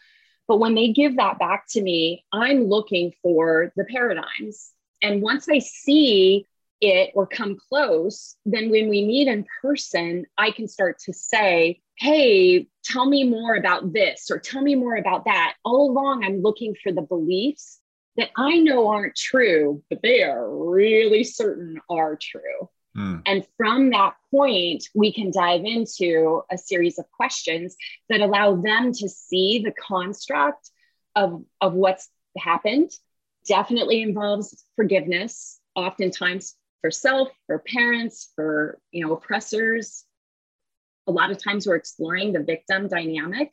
But 0.48 0.59
when 0.59 0.74
they 0.74 0.88
give 0.88 1.16
that 1.16 1.38
back 1.38 1.66
to 1.70 1.83
me, 1.83 2.24
I'm 2.33 2.64
looking 2.64 3.12
for 3.22 3.72
the 3.76 3.85
paradigms. 3.85 4.72
And 5.03 5.22
once 5.22 5.48
I 5.48 5.61
see 5.61 6.46
it 6.81 7.12
or 7.14 7.26
come 7.26 7.57
close, 7.68 8.37
then 8.44 8.70
when 8.70 8.88
we 8.88 9.05
meet 9.05 9.29
in 9.29 9.46
person, 9.62 10.26
I 10.37 10.50
can 10.50 10.66
start 10.66 10.98
to 11.05 11.12
say, 11.12 11.81
Hey, 11.98 12.66
tell 12.83 13.07
me 13.07 13.24
more 13.24 13.55
about 13.55 13.92
this 13.92 14.31
or 14.31 14.38
tell 14.38 14.62
me 14.62 14.74
more 14.74 14.96
about 14.96 15.26
that. 15.26 15.55
All 15.64 15.90
along, 15.90 16.24
I'm 16.24 16.40
looking 16.40 16.74
for 16.83 16.92
the 16.92 17.03
beliefs 17.03 17.79
that 18.16 18.31
I 18.37 18.59
know 18.59 18.88
aren't 18.88 19.16
true, 19.16 19.83
but 19.88 20.00
they 20.03 20.22
are 20.22 20.48
really 20.50 21.24
certain 21.24 21.81
are 21.88 22.18
true. 22.20 22.68
Mm. 23.00 23.22
And 23.26 23.46
from 23.56 23.90
that 23.90 24.14
point, 24.30 24.84
we 24.94 25.12
can 25.12 25.30
dive 25.30 25.64
into 25.64 26.42
a 26.50 26.58
series 26.58 26.98
of 26.98 27.10
questions 27.12 27.76
that 28.08 28.20
allow 28.20 28.56
them 28.56 28.92
to 28.92 29.08
see 29.08 29.62
the 29.64 29.72
construct 29.72 30.70
of, 31.16 31.42
of 31.60 31.74
what's 31.74 32.08
happened. 32.36 32.90
Definitely 33.46 34.02
involves 34.02 34.64
forgiveness, 34.76 35.60
oftentimes 35.74 36.54
for 36.80 36.90
self, 36.90 37.28
for 37.46 37.58
parents, 37.58 38.30
for 38.34 38.78
you 38.90 39.06
know, 39.06 39.14
oppressors. 39.14 40.04
A 41.06 41.12
lot 41.12 41.30
of 41.30 41.42
times 41.42 41.66
we're 41.66 41.76
exploring 41.76 42.32
the 42.32 42.42
victim 42.42 42.88
dynamic 42.88 43.50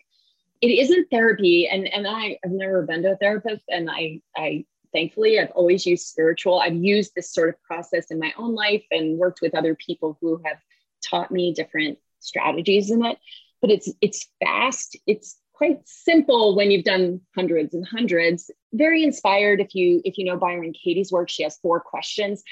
it 0.62 0.68
isn't 0.70 1.10
therapy 1.12 1.68
and 1.68 1.88
and 1.88 2.08
I, 2.08 2.38
i've 2.44 2.52
never 2.52 2.82
been 2.82 3.04
to 3.04 3.12
a 3.12 3.18
therapist 3.18 3.64
and 3.70 3.90
i 3.90 4.22
i 4.36 4.66
thankfully 4.94 5.40
i've 5.40 5.52
always 5.52 5.86
used 5.86 6.08
spiritual. 6.08 6.60
I've 6.60 6.76
used 6.76 7.14
this 7.16 7.34
sort 7.34 7.50
of 7.50 7.62
process 7.62 8.08
in 8.12 8.20
my 8.20 8.34
own 8.38 8.56
life 8.56 8.84
and 8.92 9.18
worked 9.18 9.42
with 9.42 9.56
other 9.56 9.76
people 9.76 10.18
who 10.22 10.42
have 10.46 10.58
taught 11.04 11.32
me 11.32 11.54
different 11.54 11.98
strategies 12.20 12.92
in 12.92 13.06
it. 13.06 13.18
But 13.62 13.72
it's 13.72 13.92
it's 14.02 14.28
fast. 14.44 14.98
It's 15.08 15.38
quite 15.54 15.80
simple 15.86 16.56
when 16.56 16.70
you've 16.70 16.86
done 16.86 17.22
hundreds 17.36 17.74
and 17.74 17.88
hundreds. 17.88 18.52
Very 18.74 19.04
inspired 19.04 19.60
if 19.60 19.74
you 19.74 20.02
if 20.06 20.18
you 20.18 20.26
know 20.26 20.38
byron 20.38 20.74
katie's 20.74 21.12
work. 21.12 21.30
She 21.30 21.44
has 21.44 21.58
four 21.58 21.80
questions. 21.80 22.44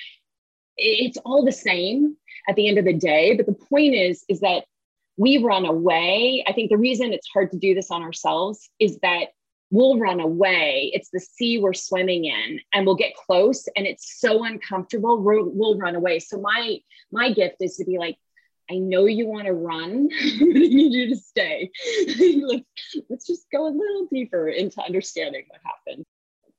It's 0.78 1.18
all 1.18 1.46
the 1.46 1.52
same 1.52 2.18
at 2.48 2.56
the 2.56 2.68
end 2.68 2.78
of 2.78 2.86
the 2.86 2.94
day 2.94 3.36
but 3.36 3.46
the 3.46 3.54
point 3.54 3.96
is 3.96 4.26
is 4.28 4.42
that 4.42 4.66
we 5.18 5.38
run 5.38 5.66
away. 5.66 6.44
I 6.46 6.52
think 6.52 6.70
the 6.70 6.78
reason 6.78 7.14
it's 7.14 7.30
hard 7.30 7.52
to 7.52 7.58
do 7.58 7.74
this 7.74 7.90
on 7.90 8.04
ourselves 8.04 8.70
is 8.80 8.98
that 9.02 9.30
we'll 9.76 10.00
run 10.00 10.22
away. 10.22 10.90
It's 10.94 11.10
the 11.10 11.20
sea 11.20 11.60
we're 11.60 11.74
swimming 11.74 12.26
in, 12.26 12.62
and 12.74 12.86
we'll 12.86 12.96
get 12.96 13.14
close, 13.14 13.68
and 13.76 13.86
it's 13.86 14.20
so 14.20 14.46
uncomfortable. 14.46 15.22
We'll, 15.22 15.50
we'll 15.50 15.78
run 15.78 15.96
away. 15.96 16.20
So 16.20 16.40
my 16.40 16.80
my 17.12 17.34
gift 17.34 17.58
is 17.60 17.76
to 17.78 17.86
be 17.86 17.98
like, 17.98 18.18
I 18.72 18.76
know 18.76 19.06
you 19.06 19.28
want 19.28 19.46
to 19.48 19.54
run, 19.54 20.08
but 20.40 20.48
I 20.48 20.60
need 20.60 20.94
you 20.94 21.10
to 21.10 21.18
stay. 21.18 21.72
let's, 23.10 23.28
just 23.28 23.48
go 23.52 23.68
a 23.68 23.70
little 23.70 24.08
deeper 24.12 24.48
into 24.48 24.82
understanding 24.82 25.44
what 25.50 25.60
happened. 25.64 26.06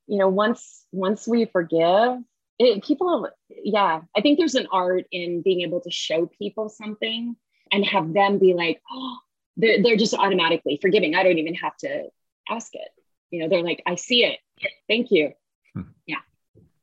You 0.06 0.18
know, 0.18 0.28
once 0.28 0.84
once 0.92 1.26
we 1.26 1.46
forgive, 1.46 2.18
it, 2.58 2.84
people, 2.84 3.28
yeah, 3.48 4.02
I 4.14 4.20
think 4.20 4.38
there's 4.38 4.54
an 4.54 4.68
art 4.70 5.04
in 5.10 5.40
being 5.40 5.62
able 5.62 5.80
to 5.80 5.90
show 5.90 6.26
people 6.38 6.68
something 6.68 7.34
and 7.72 7.84
have 7.86 8.12
them 8.12 8.38
be 8.38 8.52
like, 8.52 8.80
oh, 8.92 9.16
they're, 9.56 9.82
they're 9.82 9.96
just 9.96 10.14
automatically 10.14 10.78
forgiving. 10.80 11.14
I 11.14 11.22
don't 11.22 11.38
even 11.38 11.54
have 11.54 11.76
to 11.78 12.04
ask 12.48 12.74
it. 12.74 12.88
You 13.30 13.40
know, 13.40 13.48
they're 13.48 13.62
like, 13.62 13.82
I 13.86 13.94
see 13.96 14.24
it. 14.24 14.38
Thank 14.88 15.10
you. 15.10 15.32
Hmm. 15.74 15.82
Yeah. 16.06 16.16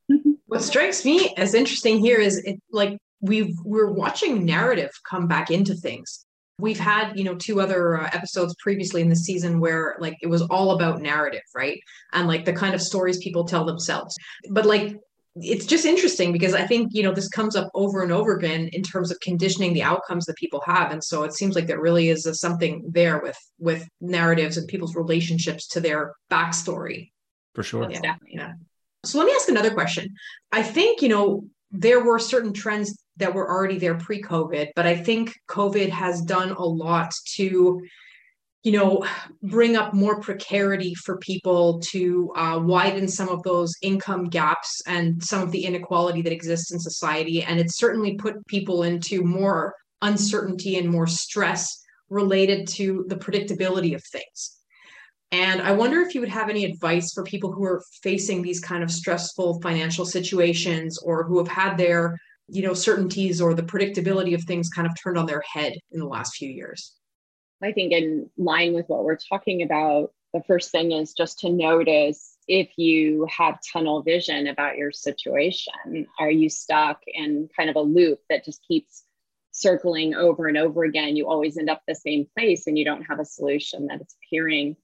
what 0.46 0.62
strikes 0.62 1.04
me 1.04 1.34
as 1.36 1.54
interesting 1.54 1.98
here 1.98 2.18
is 2.18 2.38
it 2.38 2.60
like 2.70 2.98
we 3.20 3.56
we're 3.64 3.90
watching 3.90 4.44
narrative 4.44 4.90
come 5.08 5.26
back 5.26 5.50
into 5.50 5.74
things. 5.74 6.26
We've 6.60 6.78
had, 6.78 7.18
you 7.18 7.24
know, 7.24 7.34
two 7.34 7.60
other 7.60 8.00
uh, 8.00 8.10
episodes 8.12 8.54
previously 8.60 9.02
in 9.02 9.08
the 9.08 9.16
season 9.16 9.58
where 9.58 9.96
like 9.98 10.16
it 10.22 10.28
was 10.28 10.42
all 10.42 10.72
about 10.72 11.02
narrative, 11.02 11.42
right? 11.54 11.80
And 12.12 12.28
like 12.28 12.44
the 12.44 12.52
kind 12.52 12.74
of 12.74 12.82
stories 12.82 13.18
people 13.18 13.44
tell 13.44 13.64
themselves. 13.64 14.14
But 14.50 14.66
like 14.66 14.96
it's 15.36 15.66
just 15.66 15.84
interesting 15.84 16.32
because 16.32 16.54
I 16.54 16.66
think, 16.66 16.94
you 16.94 17.02
know, 17.02 17.12
this 17.12 17.28
comes 17.28 17.56
up 17.56 17.68
over 17.74 18.02
and 18.02 18.12
over 18.12 18.36
again 18.36 18.68
in 18.72 18.82
terms 18.82 19.10
of 19.10 19.18
conditioning 19.20 19.72
the 19.72 19.82
outcomes 19.82 20.26
that 20.26 20.36
people 20.36 20.62
have. 20.64 20.92
And 20.92 21.02
so 21.02 21.24
it 21.24 21.32
seems 21.32 21.56
like 21.56 21.66
there 21.66 21.80
really 21.80 22.08
is 22.08 22.26
a, 22.26 22.34
something 22.34 22.84
there 22.88 23.20
with 23.20 23.38
with 23.58 23.88
narratives 24.00 24.56
and 24.56 24.68
people's 24.68 24.94
relationships 24.94 25.66
to 25.68 25.80
their 25.80 26.14
backstory. 26.30 27.10
For 27.54 27.64
sure. 27.64 27.90
Yeah. 27.90 28.16
yeah. 28.28 28.52
So 29.04 29.18
let 29.18 29.26
me 29.26 29.32
ask 29.34 29.48
another 29.48 29.72
question. 29.72 30.14
I 30.52 30.62
think, 30.62 31.02
you 31.02 31.08
know, 31.08 31.44
there 31.70 32.02
were 32.04 32.18
certain 32.18 32.52
trends 32.52 32.96
that 33.16 33.34
were 33.34 33.50
already 33.50 33.78
there 33.78 33.96
pre-COVID, 33.96 34.68
but 34.76 34.86
I 34.86 34.96
think 34.96 35.34
COVID 35.48 35.88
has 35.90 36.22
done 36.22 36.50
a 36.50 36.64
lot 36.64 37.12
to 37.34 37.82
you 38.64 38.72
know, 38.72 39.06
bring 39.42 39.76
up 39.76 39.92
more 39.92 40.20
precarity 40.20 40.94
for 40.94 41.18
people 41.18 41.80
to 41.80 42.32
uh, 42.34 42.58
widen 42.58 43.06
some 43.06 43.28
of 43.28 43.42
those 43.42 43.74
income 43.82 44.24
gaps 44.24 44.80
and 44.86 45.22
some 45.22 45.42
of 45.42 45.50
the 45.52 45.66
inequality 45.66 46.22
that 46.22 46.32
exists 46.32 46.72
in 46.72 46.80
society. 46.80 47.42
And 47.42 47.60
it's 47.60 47.76
certainly 47.76 48.16
put 48.16 48.44
people 48.46 48.82
into 48.82 49.22
more 49.22 49.74
uncertainty 50.00 50.78
and 50.78 50.88
more 50.88 51.06
stress 51.06 51.82
related 52.08 52.66
to 52.68 53.04
the 53.08 53.16
predictability 53.16 53.94
of 53.94 54.02
things. 54.02 54.56
And 55.30 55.60
I 55.60 55.72
wonder 55.72 56.00
if 56.00 56.14
you 56.14 56.20
would 56.22 56.30
have 56.30 56.48
any 56.48 56.64
advice 56.64 57.12
for 57.12 57.22
people 57.22 57.52
who 57.52 57.64
are 57.64 57.82
facing 58.02 58.40
these 58.40 58.60
kind 58.60 58.82
of 58.82 58.90
stressful 58.90 59.60
financial 59.60 60.06
situations 60.06 60.98
or 60.98 61.24
who 61.24 61.36
have 61.36 61.48
had 61.48 61.76
their, 61.76 62.16
you 62.48 62.62
know, 62.62 62.72
certainties 62.72 63.42
or 63.42 63.52
the 63.52 63.62
predictability 63.62 64.34
of 64.34 64.42
things 64.44 64.70
kind 64.70 64.86
of 64.86 64.94
turned 65.02 65.18
on 65.18 65.26
their 65.26 65.42
head 65.52 65.74
in 65.92 66.00
the 66.00 66.06
last 66.06 66.36
few 66.36 66.48
years. 66.48 66.94
I 67.62 67.72
think 67.72 67.92
in 67.92 68.30
line 68.36 68.74
with 68.74 68.86
what 68.88 69.04
we're 69.04 69.16
talking 69.16 69.62
about, 69.62 70.12
the 70.32 70.42
first 70.46 70.70
thing 70.70 70.92
is 70.92 71.14
just 71.14 71.38
to 71.40 71.50
notice 71.50 72.36
if 72.48 72.76
you 72.76 73.26
have 73.30 73.58
tunnel 73.72 74.02
vision 74.02 74.48
about 74.48 74.76
your 74.76 74.92
situation. 74.92 76.06
Are 76.18 76.30
you 76.30 76.50
stuck 76.50 77.00
in 77.06 77.48
kind 77.56 77.70
of 77.70 77.76
a 77.76 77.80
loop 77.80 78.20
that 78.28 78.44
just 78.44 78.66
keeps 78.66 79.04
circling 79.52 80.14
over 80.14 80.48
and 80.48 80.58
over 80.58 80.84
again? 80.84 81.16
You 81.16 81.28
always 81.28 81.56
end 81.56 81.70
up 81.70 81.82
the 81.86 81.94
same 81.94 82.26
place 82.36 82.66
and 82.66 82.76
you 82.76 82.84
don't 82.84 83.04
have 83.04 83.20
a 83.20 83.24
solution 83.24 83.86
that 83.86 84.00
is 84.00 84.14
appearing 84.24 84.76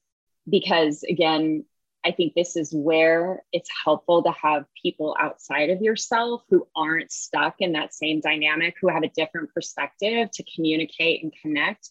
because 0.49 1.03
again 1.05 1.65
i 2.05 2.11
think 2.11 2.35
this 2.35 2.57
is 2.57 2.73
where 2.73 3.43
it's 3.53 3.69
helpful 3.85 4.23
to 4.23 4.31
have 4.31 4.65
people 4.81 5.17
outside 5.21 5.71
of 5.71 5.83
yourself 5.83 6.43
who 6.49 6.67
aren't 6.75 7.13
stuck 7.13 7.57
in 7.59 7.73
that 7.73 7.95
same 7.95 8.21
dynamic 8.21 8.75
who 8.81 8.89
have 8.89 9.03
a 9.03 9.11
different 9.11 9.53
perspective 9.53 10.31
to 10.31 10.45
communicate 10.55 11.23
and 11.23 11.33
connect 11.43 11.91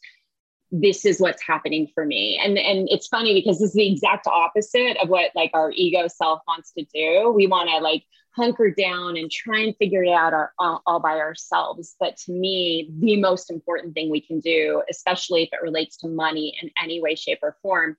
this 0.72 1.05
is 1.05 1.20
what's 1.20 1.41
happening 1.41 1.88
for 1.93 2.05
me 2.05 2.39
and 2.43 2.57
and 2.57 2.88
it's 2.91 3.07
funny 3.07 3.34
because 3.34 3.59
this 3.59 3.70
is 3.70 3.76
the 3.76 3.91
exact 3.91 4.28
opposite 4.28 4.97
of 5.01 5.09
what 5.09 5.32
like 5.36 5.51
our 5.53 5.72
ego 5.72 6.07
self 6.07 6.41
wants 6.47 6.72
to 6.72 6.86
do 6.93 7.32
we 7.36 7.47
want 7.47 7.70
to 7.70 7.78
like 7.78 8.03
hunker 8.36 8.70
down 8.70 9.17
and 9.17 9.32
try 9.32 9.59
and 9.59 9.76
figure 9.78 10.03
it 10.03 10.11
out 10.11 10.34
our, 10.34 10.53
all, 10.59 10.82
all 10.86 10.99
by 10.99 11.17
ourselves 11.17 11.95
but 11.99 12.15
to 12.15 12.32
me 12.32 12.89
the 12.99 13.17
most 13.17 13.49
important 13.49 13.93
thing 13.95 14.09
we 14.09 14.22
can 14.22 14.39
do 14.39 14.84
especially 14.89 15.43
if 15.43 15.49
it 15.51 15.63
relates 15.63 15.97
to 15.97 16.07
money 16.07 16.55
in 16.61 16.70
any 16.82 17.01
way 17.01 17.15
shape 17.15 17.39
or 17.41 17.57
form 17.63 17.97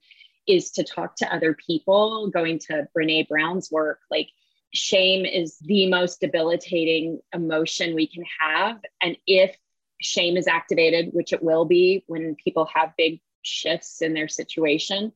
is 0.51 0.71
to 0.73 0.85
talk 0.85 1.17
to 1.17 1.35
other 1.35 1.55
people, 1.55 2.29
going 2.29 2.59
to 2.59 2.89
Brene 2.97 3.29
Brown's 3.29 3.71
work. 3.71 4.01
Like, 4.11 4.29
shame 4.73 5.25
is 5.25 5.59
the 5.61 5.89
most 5.89 6.21
debilitating 6.21 7.21
emotion 7.33 7.95
we 7.95 8.07
can 8.07 8.25
have. 8.41 8.79
And 9.03 9.17
if 9.27 9.57
shame 10.01 10.37
is 10.37 10.47
activated, 10.47 11.11
which 11.13 11.33
it 11.33 11.43
will 11.43 11.65
be 11.65 12.05
when 12.07 12.37
people 12.37 12.69
have 12.75 12.93
big 12.97 13.21
shifts 13.43 14.03
in 14.03 14.15
their 14.15 14.29
situation, 14.29 15.13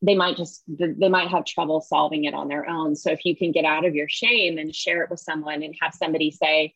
they 0.00 0.14
might 0.14 0.36
just 0.36 0.62
they 0.68 1.08
might 1.08 1.28
have 1.28 1.44
trouble 1.44 1.80
solving 1.80 2.24
it 2.24 2.34
on 2.34 2.48
their 2.48 2.68
own. 2.68 2.96
So 2.96 3.10
if 3.12 3.24
you 3.24 3.36
can 3.36 3.52
get 3.52 3.64
out 3.64 3.84
of 3.84 3.94
your 3.94 4.08
shame 4.08 4.58
and 4.58 4.74
share 4.74 5.02
it 5.02 5.10
with 5.10 5.20
someone 5.20 5.62
and 5.62 5.74
have 5.80 5.94
somebody 5.94 6.30
say 6.30 6.74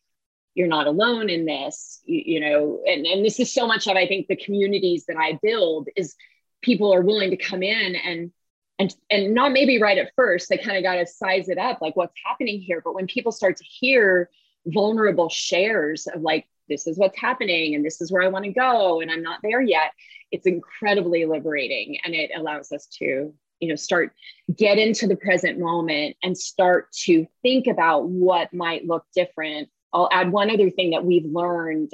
you're 0.55 0.69
not 0.69 0.87
alone 0.87 1.29
in 1.29 1.45
this 1.45 2.01
you, 2.07 2.23
you 2.25 2.41
know 2.41 2.81
and, 2.87 3.05
and 3.05 3.23
this 3.23 3.39
is 3.39 3.53
so 3.53 3.67
much 3.67 3.87
of 3.87 3.95
i 3.95 4.07
think 4.07 4.27
the 4.27 4.37
communities 4.37 5.05
that 5.07 5.19
i 5.19 5.39
build 5.43 5.87
is 5.97 6.15
people 6.63 6.95
are 6.95 7.03
willing 7.03 7.29
to 7.29 7.37
come 7.37 7.63
in 7.63 7.95
and 7.95 8.33
and 8.79 8.95
and 9.11 9.35
not 9.35 9.53
maybe 9.53 9.81
right 9.81 9.99
at 9.99 10.13
first 10.17 10.49
they 10.49 10.59
kind 10.59 10.77
of 10.77 10.83
got 10.83 10.97
to 10.97 11.07
size 11.07 11.49
it 11.49 11.59
up 11.59 11.81
like 11.81 11.97
what's 11.97 12.15
happening 12.25 12.61
here? 12.61 12.81
But 12.85 12.95
when 12.95 13.07
people 13.07 13.33
start 13.33 13.57
to 13.57 13.65
hear 13.65 14.31
vulnerable 14.67 15.29
shares 15.29 16.07
of 16.07 16.23
like 16.23 16.47
this 16.69 16.87
is 16.87 16.99
what's 16.99 17.19
happening 17.19 17.75
and 17.75 17.85
this 17.85 18.01
is 18.01 18.11
where 18.11 18.23
i 18.23 18.29
want 18.29 18.45
to 18.45 18.53
go 18.53 19.01
and 19.01 19.11
i'm 19.11 19.23
not 19.23 19.41
there 19.43 19.61
yet 19.61 19.93
it's 20.33 20.47
incredibly 20.47 21.25
liberating 21.25 21.99
and 22.05 22.15
it 22.15 22.31
allows 22.37 22.73
us 22.73 22.87
to 22.87 23.33
you 23.61 23.69
know 23.69 23.77
start 23.77 24.13
get 24.55 24.79
into 24.79 25.07
the 25.07 25.17
present 25.17 25.59
moment 25.59 26.17
and 26.23 26.37
start 26.37 26.91
to 26.93 27.27
think 27.43 27.67
about 27.67 28.09
what 28.09 28.53
might 28.53 28.87
look 28.87 29.05
different 29.15 29.69
i'll 29.93 30.09
add 30.13 30.31
one 30.31 30.51
other 30.51 30.71
thing 30.71 30.91
that 30.91 31.05
we've 31.05 31.27
learned 31.27 31.91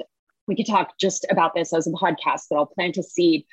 we 0.47 0.55
could 0.55 0.67
talk 0.67 0.97
just 0.99 1.25
about 1.29 1.53
this 1.55 1.73
as 1.73 1.87
a 1.87 1.91
podcast 1.91 2.47
that 2.49 2.55
i'll 2.55 2.65
plant 2.65 2.97
a 2.97 3.03
seed 3.03 3.45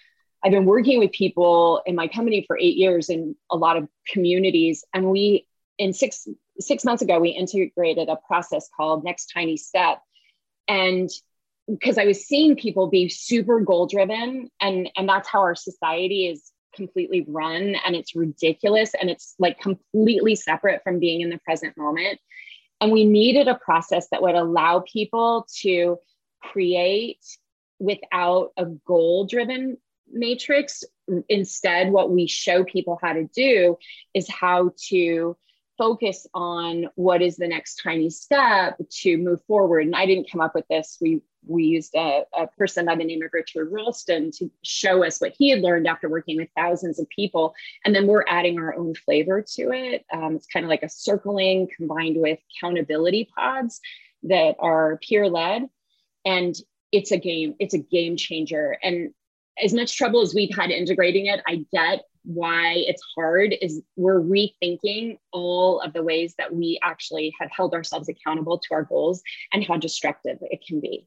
I've 0.43 0.53
been 0.53 0.65
working 0.65 0.99
with 0.99 1.13
people 1.13 1.83
in 1.85 1.95
my 1.95 2.09
company 2.09 2.45
for 2.47 2.59
eight 2.59 2.77
years 2.77 3.11
in 3.11 3.37
a 3.51 3.57
lot 3.57 3.77
of 3.77 3.89
communities. 4.09 4.85
And 4.95 5.11
we, 5.11 5.47
in 5.79 5.93
six, 5.93 6.27
six 6.59 6.85
months 6.85 7.03
ago, 7.03 7.21
we 7.21 7.31
integrated 7.31 8.09
a 8.09 8.17
process 8.27 8.69
called 8.75 9.05
Next 9.05 9.31
Tiny 9.35 9.57
Step. 9.57 10.01
And 10.71 11.11
because 11.69 11.99
I 11.99 12.05
was 12.05 12.25
seeing 12.25 12.55
people 12.55 12.89
be 12.89 13.09
super 13.09 13.61
goal 13.61 13.87
driven, 13.87 14.51
and, 14.61 14.89
and 14.97 15.09
that's 15.09 15.29
how 15.29 15.41
our 15.41 15.57
society 15.57 16.29
is 16.29 16.53
completely 16.75 17.25
run, 17.27 17.75
and 17.85 17.97
it's 17.97 18.15
ridiculous. 18.15 18.93
And 18.99 19.11
it's 19.11 19.35
like 19.41 19.59
completely 19.59 20.37
separate 20.37 20.83
from 20.85 21.01
being 21.01 21.23
in 21.23 21.29
the 21.29 21.39
present 21.39 21.77
moment. 21.77 22.21
And 22.81 22.93
we 22.93 23.05
needed 23.05 23.49
a 23.49 23.57
process 23.57 24.07
that 24.11 24.23
would 24.23 24.37
allow 24.37 24.85
people 24.91 25.47
to 25.63 25.99
create 26.41 27.19
without 27.81 28.53
a 28.57 28.67
goal 28.67 29.27
driven 29.27 29.77
matrix. 30.13 30.85
Instead, 31.29 31.91
what 31.91 32.11
we 32.11 32.29
show 32.29 32.63
people 32.63 32.99
how 33.03 33.13
to 33.13 33.25
do 33.35 33.77
is 34.15 34.29
how 34.31 34.71
to 34.89 35.37
focus 35.81 36.27
on 36.35 36.85
what 36.97 37.23
is 37.23 37.39
the 37.39 37.49
next 37.49 37.81
tiny 37.83 38.11
step 38.11 38.79
to 38.91 39.17
move 39.17 39.43
forward. 39.47 39.87
And 39.87 39.97
I 39.97 40.05
didn't 40.05 40.31
come 40.31 40.43
up 40.43 40.55
with 40.55 40.69
this. 40.69 40.99
We 41.01 41.23
we 41.47 41.65
used 41.65 41.95
a, 41.95 42.25
a 42.37 42.47
person 42.49 42.85
by 42.85 42.97
the 42.97 43.05
name 43.05 43.23
of 43.23 43.31
Richard 43.33 43.73
Ralston 43.73 44.31
to 44.33 44.51
show 44.63 45.03
us 45.03 45.23
what 45.23 45.33
he 45.39 45.49
had 45.49 45.63
learned 45.63 45.87
after 45.87 46.07
working 46.07 46.37
with 46.37 46.51
thousands 46.55 46.99
of 46.99 47.09
people. 47.09 47.55
And 47.87 47.95
then 47.95 48.07
we're 48.07 48.27
adding 48.29 48.59
our 48.59 48.75
own 48.75 48.95
flavor 48.95 49.43
to 49.55 49.73
it. 49.73 50.05
Um, 50.13 50.37
it's 50.37 50.47
kind 50.47 50.67
of 50.67 50.69
like 50.69 50.83
a 50.83 50.89
circling 50.91 51.69
combined 51.75 52.21
with 52.21 52.39
accountability 52.55 53.31
pods 53.35 53.81
that 54.25 54.57
are 54.59 54.99
peer 54.99 55.31
led. 55.31 55.63
And 56.27 56.55
it's 56.93 57.11
a 57.11 57.17
game, 57.17 57.55
it's 57.59 57.73
a 57.73 57.79
game 57.79 58.19
changer. 58.19 58.77
And 58.83 59.15
as 59.65 59.73
much 59.73 59.97
trouble 59.97 60.21
as 60.21 60.35
we've 60.35 60.55
had 60.55 60.71
integrating 60.71 61.25
it, 61.25 61.41
I 61.47 61.65
get 61.73 62.03
why 62.25 62.75
it's 62.77 63.03
hard 63.15 63.55
is 63.61 63.83
we're 63.97 64.21
rethinking 64.21 65.19
all 65.33 65.81
of 65.81 65.93
the 65.93 66.03
ways 66.03 66.35
that 66.39 66.55
we 66.55 66.79
actually 66.83 67.33
have 67.41 67.51
held 67.51 67.75
ourselves 67.75 68.09
accountable 68.09 68.59
to 68.59 68.75
our 68.75 68.85
goals 68.85 69.23
and 69.53 69.65
how 69.65 69.77
destructive 69.77 70.39
it 70.43 70.65
can 70.67 70.81
be. 70.81 71.07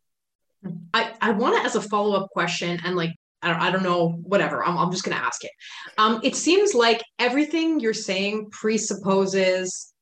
I, 0.93 1.13
I 1.21 1.31
want 1.31 1.57
to, 1.57 1.63
as 1.63 1.75
a 1.75 1.81
follow 1.81 2.15
up 2.15 2.29
question, 2.29 2.79
and 2.83 2.95
like, 2.95 3.15
I 3.41 3.49
don't, 3.49 3.61
I 3.61 3.71
don't 3.71 3.83
know, 3.83 4.09
whatever, 4.23 4.63
I'm, 4.65 4.77
I'm 4.77 4.91
just 4.91 5.03
going 5.03 5.17
to 5.17 5.23
ask 5.23 5.43
it. 5.43 5.51
Um, 5.97 6.21
it 6.23 6.35
seems 6.35 6.73
like 6.73 7.01
everything 7.19 7.79
you're 7.79 7.93
saying 7.93 8.49
presupposes 8.51 9.93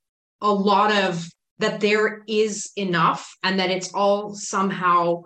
a 0.41 0.51
lot 0.51 0.91
of 0.91 1.28
that 1.59 1.80
there 1.80 2.24
is 2.28 2.72
enough 2.76 3.36
and 3.43 3.59
that 3.59 3.70
it's 3.70 3.93
all 3.93 4.34
somehow 4.34 5.24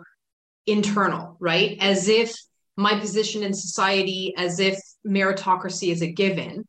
internal, 0.66 1.38
right? 1.40 1.78
As 1.80 2.08
if 2.08 2.34
my 2.78 3.00
position 3.00 3.44
in 3.44 3.54
society 3.54 4.34
as 4.38 4.60
if 4.60 4.80
meritocracy 5.06 5.92
is 5.92 6.02
a 6.02 6.12
given. 6.12 6.66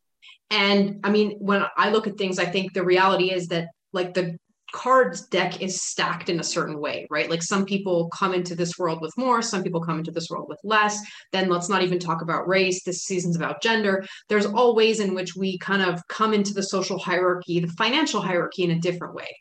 And 0.50 1.00
I 1.02 1.10
mean, 1.10 1.36
when 1.38 1.64
I 1.76 1.90
look 1.90 2.06
at 2.06 2.18
things, 2.18 2.38
I 2.38 2.46
think 2.46 2.72
the 2.72 2.84
reality 2.84 3.32
is 3.32 3.48
that 3.48 3.68
like 3.92 4.14
the 4.14 4.36
cards 4.72 5.26
deck 5.28 5.62
is 5.62 5.80
stacked 5.80 6.28
in 6.28 6.40
a 6.40 6.44
certain 6.44 6.80
way, 6.80 7.06
right? 7.10 7.30
Like 7.30 7.42
some 7.42 7.64
people 7.64 8.08
come 8.10 8.34
into 8.34 8.54
this 8.54 8.78
world 8.78 9.00
with 9.00 9.16
more, 9.16 9.40
some 9.40 9.62
people 9.62 9.80
come 9.80 9.98
into 9.98 10.10
this 10.10 10.28
world 10.28 10.46
with 10.48 10.58
less. 10.64 10.98
Then 11.32 11.48
let's 11.48 11.68
not 11.68 11.82
even 11.82 11.98
talk 11.98 12.20
about 12.20 12.48
race. 12.48 12.82
This 12.82 13.04
season's 13.04 13.36
about 13.36 13.62
gender. 13.62 14.04
There's 14.28 14.46
all 14.46 14.74
ways 14.74 15.00
in 15.00 15.14
which 15.14 15.34
we 15.34 15.58
kind 15.58 15.82
of 15.82 16.06
come 16.08 16.34
into 16.34 16.52
the 16.52 16.62
social 16.62 16.98
hierarchy, 16.98 17.60
the 17.60 17.68
financial 17.68 18.20
hierarchy 18.20 18.64
in 18.64 18.72
a 18.72 18.80
different 18.80 19.14
way. 19.14 19.36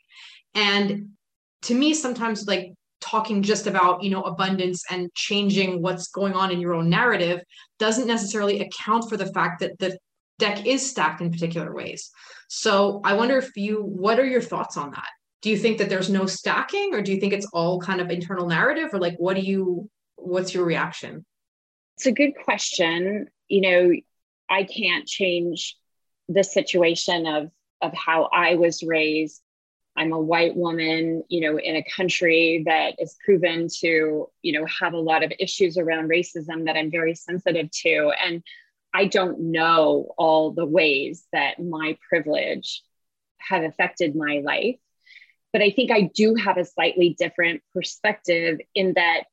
And 0.54 1.10
to 1.62 1.74
me, 1.74 1.92
sometimes 1.94 2.46
like 2.46 2.72
talking 3.00 3.42
just 3.42 3.66
about 3.66 4.02
you 4.02 4.10
know 4.10 4.22
abundance 4.22 4.82
and 4.90 5.12
changing 5.14 5.82
what's 5.82 6.08
going 6.08 6.34
on 6.34 6.50
in 6.50 6.60
your 6.60 6.74
own 6.74 6.88
narrative 6.88 7.40
doesn't 7.78 8.06
necessarily 8.06 8.60
account 8.60 9.08
for 9.08 9.16
the 9.16 9.32
fact 9.32 9.60
that 9.60 9.78
the 9.78 9.98
deck 10.38 10.66
is 10.66 10.88
stacked 10.88 11.20
in 11.20 11.30
particular 11.30 11.74
ways. 11.74 12.10
So 12.48 13.00
i 13.04 13.14
wonder 13.14 13.36
if 13.38 13.56
you 13.56 13.82
what 13.82 14.18
are 14.18 14.26
your 14.26 14.42
thoughts 14.42 14.76
on 14.76 14.90
that? 14.92 15.08
Do 15.42 15.50
you 15.50 15.58
think 15.58 15.78
that 15.78 15.88
there's 15.88 16.10
no 16.10 16.26
stacking 16.26 16.94
or 16.94 17.02
do 17.02 17.12
you 17.12 17.20
think 17.20 17.32
it's 17.32 17.48
all 17.52 17.80
kind 17.80 18.00
of 18.00 18.10
internal 18.10 18.46
narrative 18.46 18.90
or 18.92 18.98
like 18.98 19.16
what 19.18 19.36
do 19.36 19.42
you 19.42 19.88
what's 20.16 20.54
your 20.54 20.64
reaction? 20.64 21.24
It's 21.96 22.06
a 22.06 22.12
good 22.12 22.32
question. 22.44 23.28
You 23.48 23.60
know 23.60 23.92
i 24.48 24.64
can't 24.64 25.06
change 25.06 25.76
the 26.28 26.44
situation 26.44 27.26
of 27.26 27.50
of 27.82 27.92
how 27.94 28.28
i 28.32 28.54
was 28.54 28.82
raised 28.82 29.40
I'm 29.96 30.12
a 30.12 30.20
white 30.20 30.56
woman, 30.56 31.24
you 31.28 31.40
know, 31.40 31.58
in 31.58 31.76
a 31.76 31.84
country 31.84 32.62
that 32.66 32.96
is 32.98 33.16
proven 33.24 33.68
to, 33.80 34.28
you 34.42 34.52
know, 34.52 34.66
have 34.80 34.92
a 34.92 34.98
lot 34.98 35.22
of 35.22 35.32
issues 35.38 35.78
around 35.78 36.08
racism 36.08 36.66
that 36.66 36.76
I'm 36.76 36.90
very 36.90 37.14
sensitive 37.14 37.70
to. 37.82 38.12
And 38.24 38.42
I 38.92 39.06
don't 39.06 39.52
know 39.52 40.14
all 40.18 40.52
the 40.52 40.66
ways 40.66 41.26
that 41.32 41.62
my 41.62 41.96
privilege 42.08 42.82
have 43.38 43.62
affected 43.62 44.14
my 44.14 44.42
life. 44.44 44.76
But 45.52 45.62
I 45.62 45.70
think 45.70 45.90
I 45.90 46.10
do 46.14 46.34
have 46.34 46.58
a 46.58 46.64
slightly 46.64 47.16
different 47.18 47.62
perspective 47.72 48.58
in 48.74 48.94
that 48.94 49.24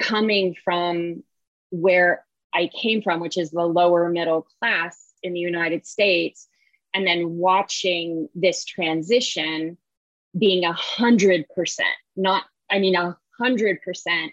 coming 0.00 0.56
from 0.64 1.22
where 1.70 2.24
I 2.52 2.68
came 2.68 3.02
from, 3.02 3.20
which 3.20 3.38
is 3.38 3.50
the 3.50 3.62
lower 3.62 4.08
middle 4.08 4.46
class 4.58 5.12
in 5.22 5.34
the 5.34 5.40
United 5.40 5.86
States, 5.86 6.48
and 6.94 7.06
then 7.06 7.36
watching 7.36 8.28
this 8.34 8.64
transition 8.64 9.76
being 10.38 10.64
a 10.64 10.72
hundred 10.72 11.46
percent, 11.54 11.88
not, 12.16 12.44
I 12.70 12.78
mean, 12.78 12.94
a 12.94 13.16
hundred 13.38 13.82
percent, 13.82 14.32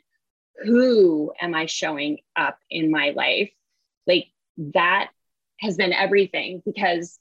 who 0.64 1.32
am 1.42 1.54
I 1.54 1.66
showing 1.66 2.20
up 2.36 2.58
in 2.70 2.92
my 2.92 3.12
life? 3.16 3.52
Like 4.06 4.28
that 4.74 5.10
has 5.60 5.78
been 5.78 5.94
everything 5.94 6.62
because 6.66 7.20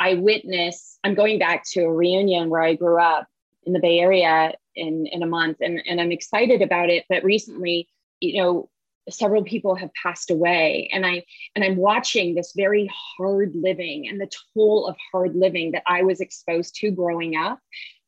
I 0.00 0.14
witness, 0.14 0.98
I'm 1.04 1.14
going 1.14 1.38
back 1.38 1.64
to 1.72 1.82
a 1.82 1.92
reunion 1.92 2.50
where 2.50 2.62
I 2.62 2.74
grew 2.74 3.00
up 3.00 3.28
in 3.64 3.72
the 3.72 3.80
Bay 3.80 4.00
Area 4.00 4.52
in, 4.74 5.06
in 5.06 5.22
a 5.22 5.26
month 5.26 5.58
and, 5.60 5.80
and 5.86 6.00
I'm 6.00 6.12
excited 6.12 6.62
about 6.62 6.90
it. 6.90 7.04
But 7.08 7.24
recently, 7.24 7.88
you 8.20 8.42
know, 8.42 8.68
several 9.10 9.42
people 9.42 9.74
have 9.74 9.90
passed 9.94 10.30
away 10.30 10.88
and 10.92 11.04
i 11.04 11.24
and 11.56 11.64
i'm 11.64 11.76
watching 11.76 12.34
this 12.34 12.52
very 12.56 12.90
hard 13.18 13.52
living 13.54 14.08
and 14.08 14.20
the 14.20 14.30
toll 14.54 14.86
of 14.86 14.96
hard 15.10 15.34
living 15.34 15.72
that 15.72 15.82
i 15.86 16.02
was 16.02 16.20
exposed 16.20 16.74
to 16.74 16.90
growing 16.90 17.34
up 17.34 17.58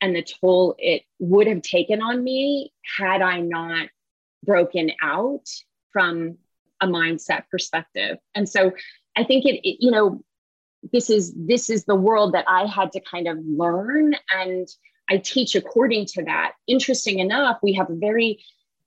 and 0.01 0.15
the 0.15 0.23
toll 0.23 0.77
it 0.79 1.03
would 1.19 1.47
have 1.47 1.63
taken 1.63 2.01
on 2.01 2.23
me 2.23 2.73
had 2.99 3.23
i 3.23 3.41
not 3.41 3.89
broken 4.45 4.93
out 5.03 5.49
from 5.93 6.37
a 6.81 6.87
mindset 6.87 7.45
perspective. 7.51 8.19
And 8.35 8.49
so 8.49 8.73
i 9.17 9.25
think 9.25 9.45
it, 9.45 9.67
it 9.67 9.79
you 9.81 9.91
know 9.91 10.23
this 10.93 11.09
is 11.09 11.33
this 11.37 11.71
is 11.71 11.85
the 11.85 11.95
world 11.95 12.35
that 12.35 12.45
i 12.49 12.67
had 12.67 12.93
to 12.93 13.01
kind 13.01 13.27
of 13.27 13.39
learn 13.47 14.15
and 14.35 14.69
i 15.09 15.17
teach 15.17 15.55
according 15.55 16.07
to 16.07 16.25
that. 16.25 16.53
Interesting 16.67 17.21
enough 17.21 17.59
we 17.63 17.73
have 17.75 17.91
a 17.91 17.95
very 17.95 18.45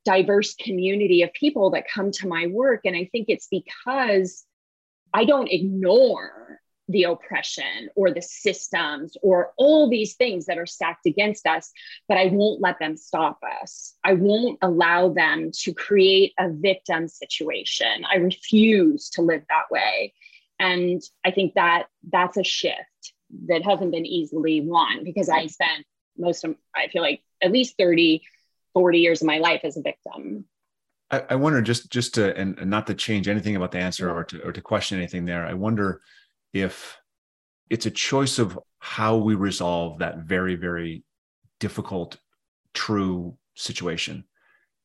diverse 0.07 0.55
community 0.55 1.21
of 1.21 1.33
people 1.33 1.71
that 1.71 1.83
come 1.93 2.11
to 2.11 2.27
my 2.29 2.47
work. 2.47 2.81
And 2.85 2.95
I 2.95 3.09
think 3.11 3.25
it's 3.27 3.49
because 3.51 4.45
I 5.13 5.25
don't 5.25 5.51
ignore 5.51 6.61
the 6.87 7.03
oppression 7.03 7.89
or 7.97 8.11
the 8.11 8.21
systems 8.21 9.17
or 9.21 9.51
all 9.57 9.89
these 9.89 10.15
things 10.15 10.45
that 10.45 10.57
are 10.57 10.65
stacked 10.65 11.05
against 11.05 11.45
us, 11.45 11.69
but 12.07 12.17
I 12.17 12.27
won't 12.27 12.61
let 12.61 12.79
them 12.79 12.95
stop 12.95 13.39
us. 13.61 13.95
I 14.05 14.13
won't 14.13 14.59
allow 14.61 15.09
them 15.09 15.51
to 15.63 15.73
create 15.73 16.31
a 16.39 16.49
victim 16.49 17.09
situation. 17.09 18.05
I 18.09 18.15
refuse 18.15 19.09
to 19.11 19.21
live 19.21 19.43
that 19.49 19.69
way. 19.69 20.13
And 20.57 21.01
I 21.25 21.31
think 21.31 21.55
that 21.55 21.87
that's 22.09 22.37
a 22.37 22.45
shift 22.45 23.11
that 23.47 23.65
hasn't 23.65 23.91
been 23.91 24.05
easily 24.05 24.61
won 24.61 25.03
because 25.03 25.27
I 25.27 25.47
spent 25.47 25.85
most 26.17 26.45
of, 26.45 26.55
I 26.73 26.87
feel 26.87 27.01
like 27.01 27.21
at 27.41 27.51
least 27.51 27.75
30 27.77 28.23
40 28.77 28.99
years 28.99 29.21
of 29.23 29.27
my 29.27 29.39
life 29.39 29.61
as 29.63 29.75
a 29.75 29.81
victim. 29.81 30.45
I, 31.09 31.23
I 31.31 31.35
wonder 31.35 31.63
just 31.63 31.91
just 31.91 32.13
to 32.15 32.37
and, 32.37 32.59
and, 32.59 32.69
not 32.69 32.85
to 32.87 32.93
change 32.93 33.27
anything 33.27 33.55
about 33.55 33.71
the 33.71 33.79
answer 33.79 34.11
or 34.11 34.23
to 34.25 34.41
or 34.43 34.51
to 34.51 34.61
question 34.61 34.99
anything 34.99 35.25
there. 35.25 35.47
I 35.47 35.53
wonder 35.53 36.01
if 36.53 36.95
it's 37.71 37.87
a 37.87 37.91
choice 37.91 38.37
of 38.37 38.59
how 38.77 39.17
we 39.17 39.33
resolve 39.33 39.99
that 39.99 40.19
very 40.19 40.55
very 40.55 41.03
difficult 41.59 42.17
true 42.75 43.35
situation 43.55 44.25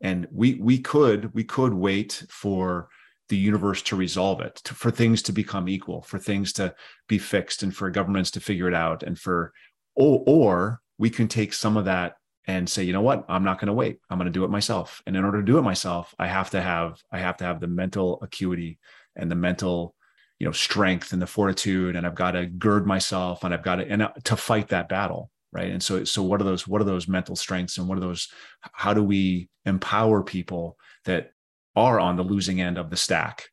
and 0.01 0.27
we 0.33 0.55
we 0.55 0.79
could 0.79 1.35
we 1.35 1.45
could 1.45 1.75
wait 1.75 2.25
for 2.31 2.89
the 3.29 3.37
universe 3.37 3.83
to 3.83 3.97
resolve 3.97 4.41
it 4.41 4.57
to, 4.65 4.75
for 4.75 4.91
things 4.91 5.21
to 5.23 5.33
become 5.33 5.69
equal 5.69 6.01
for 6.01 6.19
things 6.19 6.55
to 6.55 6.75
be 7.09 7.19
fixed 7.19 7.63
and 7.63 7.77
for 7.77 7.91
governments 7.91 8.31
to 8.31 8.41
figure 8.41 8.69
it 8.69 8.75
out 8.75 9.03
and 9.03 9.19
for 9.19 9.53
or, 9.95 10.25
or 10.27 10.81
we 10.97 11.11
can 11.11 11.29
take 11.29 11.53
some 11.53 11.77
of 11.77 11.85
that 11.85 12.15
and 12.47 12.69
say 12.69 12.83
you 12.83 12.93
know 12.93 13.03
what? 13.03 13.25
I'm 13.29 13.45
not 13.45 13.59
going 13.59 13.69
to 13.69 13.73
wait. 13.73 13.99
I'm 14.11 14.19
going 14.19 14.27
to 14.27 14.33
do 14.33 14.45
it 14.45 14.51
myself. 14.51 15.03
And 15.07 15.17
in 15.17 15.25
order 15.25 15.41
to 15.41 15.47
do 15.47 15.59
it 15.59 15.63
myself 15.63 16.15
i 16.19 16.27
have 16.27 16.51
to 16.51 16.61
have 16.61 17.01
i 17.11 17.19
have 17.19 17.37
to 17.39 17.45
have 17.45 17.61
the 17.61 17.69
mental 17.69 18.21
acuity 18.23 18.79
and 19.17 19.31
the 19.31 19.37
mental 19.37 19.95
you 20.39 20.47
know 20.47 20.53
strength 20.53 21.13
and 21.13 21.23
the 21.23 21.27
fortitude 21.27 21.95
and 21.95 22.07
i've 22.07 22.15
got 22.15 22.33
to 22.33 22.47
gird 22.47 22.87
myself 22.87 23.45
and 23.45 23.55
i've 23.55 23.63
got 23.63 23.77
to 23.77 23.89
and 23.89 24.03
uh, 24.03 24.11
to 24.25 24.37
fight 24.37 24.69
that 24.69 24.89
battle 24.89 25.31
right? 25.53 25.71
And 25.71 25.83
so 25.83 26.05
so 26.05 26.23
what 26.23 26.41
are 26.41 26.45
those 26.45 26.67
what 26.67 26.81
are 26.81 26.85
those 26.85 27.07
mental 27.07 27.37
strengths 27.37 27.79
and 27.79 27.87
what 27.87 27.99
are 27.99 28.03
those 28.03 28.29
how 28.61 28.95
do 28.95 29.03
we 29.03 29.49
empower 29.65 30.23
people 30.23 30.77
that 31.05 31.33
are 31.77 32.01
on 32.01 32.17
the 32.17 32.23
losing 32.23 32.61
end 32.61 32.79
of 32.79 32.91
the 32.91 32.97
stack 32.97 33.45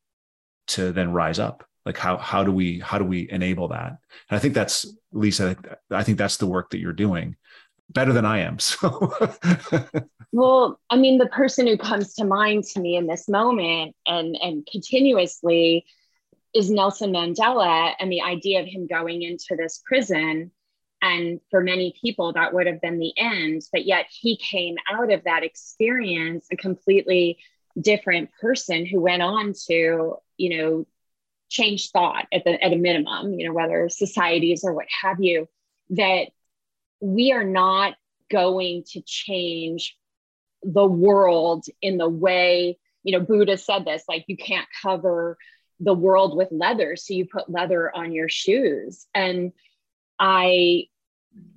to 0.68 0.92
then 0.92 1.12
rise 1.12 1.40
up? 1.40 1.66
Like 1.86 1.98
how 1.98 2.18
how 2.18 2.44
do 2.44 2.52
we 2.52 2.80
how 2.80 2.98
do 2.98 3.06
we 3.06 3.30
enable 3.30 3.68
that? 3.70 3.90
And 3.90 4.38
i 4.38 4.40
think 4.40 4.54
that's 4.54 4.86
Leisa 5.14 5.78
i 5.92 6.04
think 6.04 6.18
that's 6.18 6.38
the 6.38 6.48
work 6.48 6.70
that 6.70 6.80
you're 6.80 6.94
doing 6.94 7.36
better 7.90 8.14
than 8.14 8.26
I 8.26 8.40
am. 8.40 8.58
So, 8.70 9.14
well, 10.32 10.80
I 10.90 10.96
mean, 10.96 11.18
the 11.18 11.26
person 11.26 11.66
who 11.66 11.78
comes 11.78 12.14
to 12.16 12.26
mind 12.26 12.64
to 12.66 12.80
me 12.80 12.96
in 12.96 13.08
this 13.08 13.28
moment 13.28 13.96
and 14.06 14.38
and 14.42 14.68
continuously 14.72 15.86
is 16.54 16.70
Nelson 16.70 17.12
Mandela, 17.12 17.94
and 18.00 18.12
the 18.12 18.22
idea 18.22 18.60
of 18.60 18.68
him 18.68 18.88
going 18.88 19.22
into 19.22 19.56
this 19.58 19.82
prison. 19.86 20.52
And 21.02 21.40
for 21.50 21.62
many 21.62 21.96
people, 22.00 22.34
that 22.34 22.54
would 22.54 22.68
have 22.68 22.82
been 22.82 23.00
the 23.00 23.14
end. 23.18 23.62
But 23.72 23.86
yet, 23.86 24.06
he 24.10 24.38
came 24.38 24.76
out 24.92 25.12
of 25.12 25.24
that 25.24 25.44
experience 25.44 26.46
a 26.52 26.58
completely 26.58 27.38
different 27.80 28.30
person 28.40 28.86
who 28.86 29.00
went 29.00 29.22
on 29.22 29.54
to, 29.68 30.16
you 30.38 30.58
know, 30.58 30.88
change 31.50 31.90
thought 31.90 32.28
at 32.32 32.44
the 32.44 32.64
at 32.64 32.74
a 32.74 32.76
minimum. 32.76 33.34
You 33.34 33.48
know, 33.48 33.54
whether 33.54 33.90
societies 33.90 34.64
or 34.64 34.74
what 34.74 34.88
have 35.02 35.18
you. 35.20 35.48
That 35.92 36.28
we 37.00 37.32
are 37.32 37.43
not 37.43 37.95
going 38.32 38.84
to 38.91 39.02
change 39.02 39.97
the 40.64 40.86
world 40.86 41.66
in 41.82 41.97
the 41.97 42.10
way, 42.10 42.78
you 43.04 43.18
know, 43.18 43.24
Buddha 43.24 43.58
said 43.58 43.86
this 43.86 44.04
like, 44.08 44.26
you 44.28 44.38
can't 44.38 44.68
cover 44.82 45.38
the 45.80 45.93
world 45.93 46.36
with 46.36 46.50
leather. 46.52 46.95
So 46.95 47.14
you 47.14 47.26
put 47.26 47.50
leather 47.50 47.95
on 47.95 48.12
your 48.12 48.28
shoes. 48.28 49.08
And 49.16 49.54
I, 50.20 50.88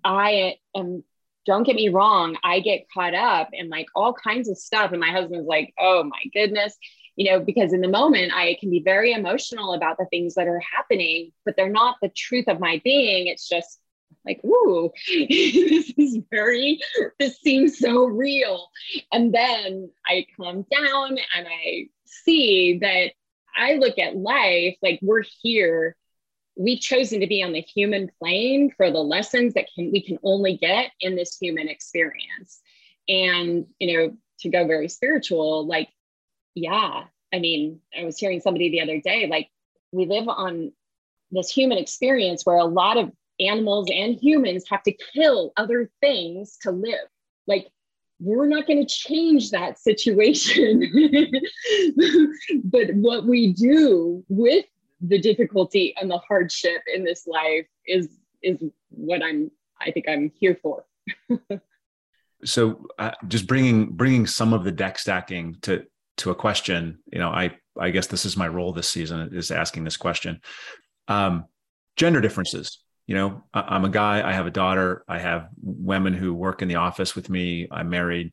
I 0.05 0.57
am, 0.77 1.03
don't 1.45 1.65
get 1.65 1.75
me 1.75 1.89
wrong, 1.89 2.37
I 2.45 2.61
get 2.61 2.87
caught 2.95 3.15
up 3.15 3.51
in 3.53 3.69
like 3.69 3.87
all 3.97 4.13
kinds 4.13 4.49
of 4.49 4.57
stuff. 4.57 4.93
And 4.93 5.01
my 5.01 5.11
husband's 5.11 5.49
like, 5.49 5.75
oh 5.79 6.05
my 6.05 6.23
goodness 6.33 6.77
you 7.17 7.31
know, 7.31 7.41
because 7.41 7.73
in 7.73 7.81
the 7.81 7.89
moment 7.89 8.33
I 8.35 8.57
can 8.59 8.71
be 8.71 8.81
very 8.81 9.13
emotional 9.13 9.75
about 9.75 9.99
the 9.99 10.07
things 10.07 10.35
that 10.35 10.49
are 10.49 10.61
happening, 10.61 11.33
but 11.45 11.57
they're 11.57 11.69
not 11.69 11.97
the 12.01 12.09
truth 12.09 12.49
of 12.49 12.61
my 12.61 12.81
being. 12.85 13.27
It's 13.27 13.49
just 13.49 13.81
like, 14.25 14.41
ooh, 14.45 14.91
this 15.07 15.93
is 15.97 16.19
very, 16.31 16.81
this 17.19 17.39
seems 17.41 17.79
so 17.79 18.05
real. 18.05 18.69
And 19.11 19.35
then 19.35 19.91
I 20.07 20.27
calm 20.37 20.65
down 20.71 21.19
and 21.35 21.47
I 21.47 21.89
see 22.05 22.79
that 22.81 23.13
I 23.57 23.75
look 23.75 23.99
at 23.99 24.17
life 24.17 24.77
like 24.83 25.01
we're 25.03 25.25
here. 25.43 25.97
We've 26.57 26.81
chosen 26.81 27.21
to 27.21 27.27
be 27.27 27.43
on 27.43 27.53
the 27.53 27.61
human 27.61 28.11
plane 28.21 28.73
for 28.77 28.91
the 28.91 28.99
lessons 28.99 29.55
that 29.55 29.69
can 29.75 29.91
we 29.91 30.03
can 30.03 30.19
only 30.23 30.57
get 30.57 30.91
in 31.01 31.17
this 31.17 31.37
human 31.39 31.69
experience. 31.69 32.61
And 33.09 33.67
you 33.79 33.97
know, 33.97 34.17
to 34.41 34.49
go 34.49 34.67
very 34.67 34.89
spiritual, 34.89 35.67
like, 35.67 35.89
yeah, 36.55 37.05
I 37.33 37.39
mean, 37.39 37.81
I 37.99 38.05
was 38.05 38.19
hearing 38.19 38.41
somebody 38.41 38.71
the 38.71 38.83
other 38.83 39.01
day, 39.01 39.27
like 39.27 39.49
we 39.93 40.07
live 40.07 40.29
on 40.29 40.73
this 41.31 41.51
human 41.51 41.79
experience 41.79 42.45
where 42.45 42.57
a 42.57 42.65
lot 42.65 42.99
of 42.99 43.11
animals 43.41 43.89
and 43.93 44.17
humans 44.21 44.65
have 44.69 44.83
to 44.85 44.93
kill 44.93 45.53
other 45.57 45.91
things 46.01 46.59
to 46.63 46.71
live. 46.71 47.09
Like, 47.47 47.69
we're 48.21 48.47
not 48.47 48.67
going 48.67 48.87
to 48.87 48.95
change 48.95 49.51
that 49.51 49.79
situation. 49.79 50.81
but 52.65 52.95
what 52.95 53.27
we 53.27 53.53
do 53.53 54.25
with 54.29 54.65
the 55.01 55.19
difficulty 55.19 55.95
and 56.01 56.11
the 56.11 56.19
hardship 56.19 56.83
in 56.95 57.05
this 57.05 57.27
life 57.27 57.67
is 57.87 58.09
is 58.43 58.63
what 58.91 59.23
I'm 59.23 59.51
I 59.81 59.91
think 59.91 60.09
I'm 60.09 60.31
here 60.39 60.57
for. 60.63 60.85
so 62.45 62.87
uh, 62.99 63.11
just 63.27 63.49
bringing 63.49 63.91
bringing 63.91 64.27
some 64.27 64.53
of 64.53 64.63
the 64.63 64.71
deck 64.71 64.99
stacking 64.99 65.57
to 65.63 65.85
to 66.19 66.31
a 66.31 66.35
question, 66.35 66.99
you 67.13 67.19
know, 67.19 67.31
I 67.31 67.57
I 67.79 67.91
guess 67.91 68.07
this 68.07 68.25
is 68.25 68.37
my 68.37 68.47
role 68.47 68.73
this 68.73 68.89
season 68.89 69.31
is 69.33 69.51
asking 69.51 69.85
this 69.85 69.97
question. 69.97 70.41
Um, 71.09 71.47
gender 71.97 72.21
differences 72.21 72.82
you 73.07 73.15
know 73.15 73.43
i'm 73.53 73.85
a 73.85 73.89
guy 73.89 74.27
i 74.27 74.33
have 74.33 74.47
a 74.47 74.51
daughter 74.51 75.05
i 75.09 75.19
have 75.19 75.49
women 75.63 76.15
who 76.15 76.33
work 76.33 76.63
in 76.63 76.69
the 76.69 76.77
office 76.77 77.15
with 77.15 77.29
me 77.29 77.69
i'm 77.71 77.91
married. 77.91 78.33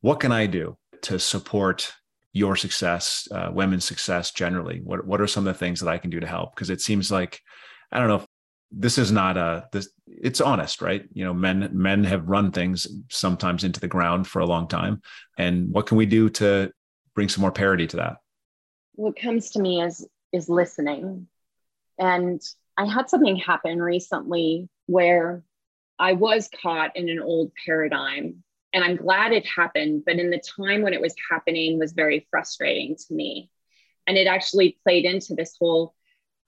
What 0.00 0.20
can 0.20 0.32
i 0.32 0.46
do 0.46 0.76
to 1.02 1.18
support 1.18 1.92
your 2.32 2.54
success 2.54 3.26
uh, 3.30 3.50
women's 3.50 3.86
success 3.86 4.30
generally? 4.30 4.80
What, 4.84 5.06
what 5.06 5.20
are 5.22 5.26
some 5.26 5.46
of 5.46 5.54
the 5.54 5.58
things 5.58 5.80
that 5.80 5.88
i 5.88 5.98
can 5.98 6.10
do 6.10 6.20
to 6.20 6.26
help? 6.26 6.54
Because 6.54 6.70
it 6.70 6.80
seems 6.80 7.10
like 7.10 7.40
i 7.92 7.98
don't 7.98 8.08
know 8.08 8.16
if 8.16 8.26
this 8.70 8.98
is 8.98 9.12
not 9.12 9.36
a 9.36 9.68
this 9.72 9.88
it's 10.06 10.40
honest 10.40 10.82
right? 10.82 11.04
You 11.12 11.24
know 11.24 11.34
men 11.34 11.70
men 11.72 12.04
have 12.04 12.28
run 12.28 12.52
things 12.52 12.86
sometimes 13.10 13.64
into 13.64 13.80
the 13.80 13.88
ground 13.88 14.26
for 14.26 14.40
a 14.40 14.46
long 14.46 14.68
time. 14.68 15.02
And 15.38 15.70
what 15.70 15.86
can 15.86 15.96
we 15.96 16.06
do 16.06 16.30
to 16.30 16.72
bring 17.14 17.28
some 17.28 17.42
more 17.42 17.52
parity 17.52 17.86
to 17.88 17.96
that? 17.96 18.16
What 18.94 19.18
comes 19.18 19.50
to 19.50 19.60
me 19.60 19.82
is 19.82 20.06
is 20.32 20.48
listening. 20.48 21.28
And 21.98 22.42
I 22.76 22.86
had 22.86 23.08
something 23.08 23.36
happen 23.36 23.80
recently 23.80 24.68
where 24.86 25.42
I 25.98 26.12
was 26.12 26.48
caught 26.62 26.96
in 26.96 27.08
an 27.08 27.20
old 27.20 27.52
paradigm 27.64 28.42
and 28.72 28.84
I'm 28.84 28.96
glad 28.96 29.32
it 29.32 29.46
happened, 29.46 30.02
but 30.04 30.18
in 30.18 30.30
the 30.30 30.38
time 30.40 30.82
when 30.82 30.92
it 30.92 31.00
was 31.00 31.14
happening 31.30 31.78
was 31.78 31.92
very 31.92 32.26
frustrating 32.30 32.96
to 32.96 33.14
me. 33.14 33.50
And 34.06 34.18
it 34.18 34.26
actually 34.26 34.78
played 34.82 35.06
into 35.06 35.34
this 35.34 35.56
whole, 35.58 35.94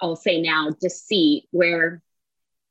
I'll 0.01 0.17
say 0.17 0.41
now, 0.41 0.71
deceit, 0.79 1.45
where 1.51 2.03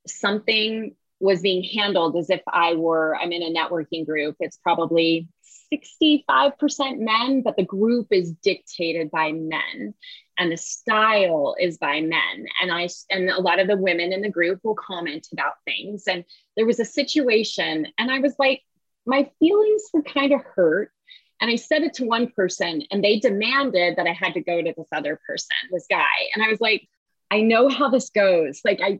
something 0.06 0.96
was 1.20 1.42
being 1.42 1.64
handled 1.64 2.16
as 2.18 2.30
if 2.30 2.42
I 2.48 2.76
were, 2.76 3.16
I'm 3.16 3.32
in 3.32 3.42
a 3.42 3.52
networking 3.60 4.06
group. 4.06 4.36
It's 4.40 4.58
probably 4.58 5.28
65% 5.74 7.00
men, 7.00 7.42
but 7.42 7.58
the 7.58 7.66
group 7.66 8.08
is 8.12 8.32
dictated 8.32 9.12
by 9.12 9.32
men 9.32 9.94
and 10.38 10.52
the 10.52 10.58
style 10.58 11.56
is 11.60 11.78
by 11.78 12.02
men. 12.02 12.46
And 12.62 12.72
I 12.72 12.88
and 13.10 13.30
a 13.30 13.42
lot 13.42 13.60
of 13.60 13.68
the 13.68 13.78
women 13.78 14.14
in 14.14 14.22
the 14.22 14.30
group 14.30 14.60
will 14.64 14.76
comment 14.76 15.28
about 15.34 15.54
things. 15.66 16.04
And 16.08 16.24
there 16.56 16.66
was 16.66 16.80
a 16.80 16.86
situation, 16.86 17.88
and 17.98 18.12
I 18.12 18.20
was 18.20 18.36
like, 18.38 18.62
my 19.06 19.30
feelings 19.40 19.84
were 19.94 20.04
kind 20.04 20.34
of 20.34 20.42
hurt. 20.42 20.92
And 21.40 21.52
I 21.52 21.56
said 21.56 21.84
it 21.84 21.94
to 21.96 22.06
one 22.06 22.32
person, 22.32 22.84
and 22.92 23.04
they 23.04 23.20
demanded 23.20 23.98
that 23.98 24.08
I 24.08 24.14
had 24.14 24.34
to 24.34 24.42
go 24.42 24.62
to 24.62 24.74
this 24.76 24.88
other 24.92 25.20
person, 25.28 25.56
this 25.72 25.86
guy. 25.90 26.06
And 26.34 26.44
I 26.44 26.50
was 26.50 26.60
like, 26.60 26.88
I 27.30 27.42
know 27.42 27.70
how 27.70 27.90
this 27.90 28.10
goes. 28.10 28.62
Like 28.64 28.80
I 28.82 29.00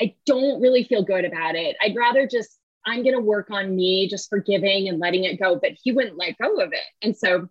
I 0.00 0.14
don't 0.26 0.60
really 0.60 0.84
feel 0.84 1.02
good 1.02 1.24
about 1.24 1.54
it. 1.54 1.76
I'd 1.80 1.96
rather 1.96 2.26
just 2.26 2.58
I'm 2.86 3.02
going 3.02 3.16
to 3.16 3.20
work 3.20 3.50
on 3.50 3.74
me 3.74 4.08
just 4.08 4.30
forgiving 4.30 4.88
and 4.88 5.00
letting 5.00 5.24
it 5.24 5.40
go. 5.40 5.56
But 5.56 5.72
he 5.82 5.92
wouldn't 5.92 6.16
let 6.16 6.38
go 6.38 6.60
of 6.60 6.72
it. 6.72 6.84
And 7.02 7.16
so 7.16 7.48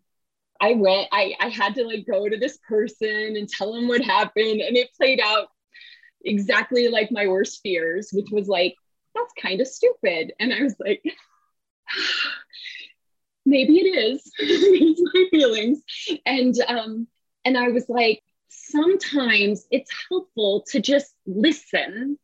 I 0.61 0.73
went, 0.73 1.09
I, 1.11 1.36
I 1.39 1.49
had 1.49 1.75
to 1.75 1.86
like 1.86 2.05
go 2.09 2.27
to 2.27 2.38
this 2.38 2.57
person 2.67 3.36
and 3.36 3.49
tell 3.49 3.75
him 3.75 3.88
what 3.88 4.01
happened. 4.01 4.61
And 4.61 4.77
it 4.77 4.93
played 4.95 5.19
out 5.19 5.47
exactly 6.23 6.88
like 6.88 7.11
my 7.11 7.27
worst 7.27 7.59
fears, 7.61 8.09
which 8.13 8.27
was 8.31 8.47
like, 8.47 8.75
that's 9.13 9.33
kind 9.41 9.61
of 9.61 9.67
stupid. 9.67 10.33
And 10.39 10.53
I 10.53 10.61
was 10.61 10.75
like, 10.79 11.03
maybe 13.45 13.79
it 13.79 13.97
is. 13.97 14.31
These 14.39 15.01
my 15.13 15.25
feelings. 15.31 15.81
And 16.25 16.55
um, 16.67 17.07
and 17.43 17.57
I 17.57 17.69
was 17.69 17.88
like, 17.89 18.23
sometimes 18.49 19.65
it's 19.71 19.91
helpful 20.09 20.63
to 20.69 20.79
just 20.79 21.13
listen 21.25 22.17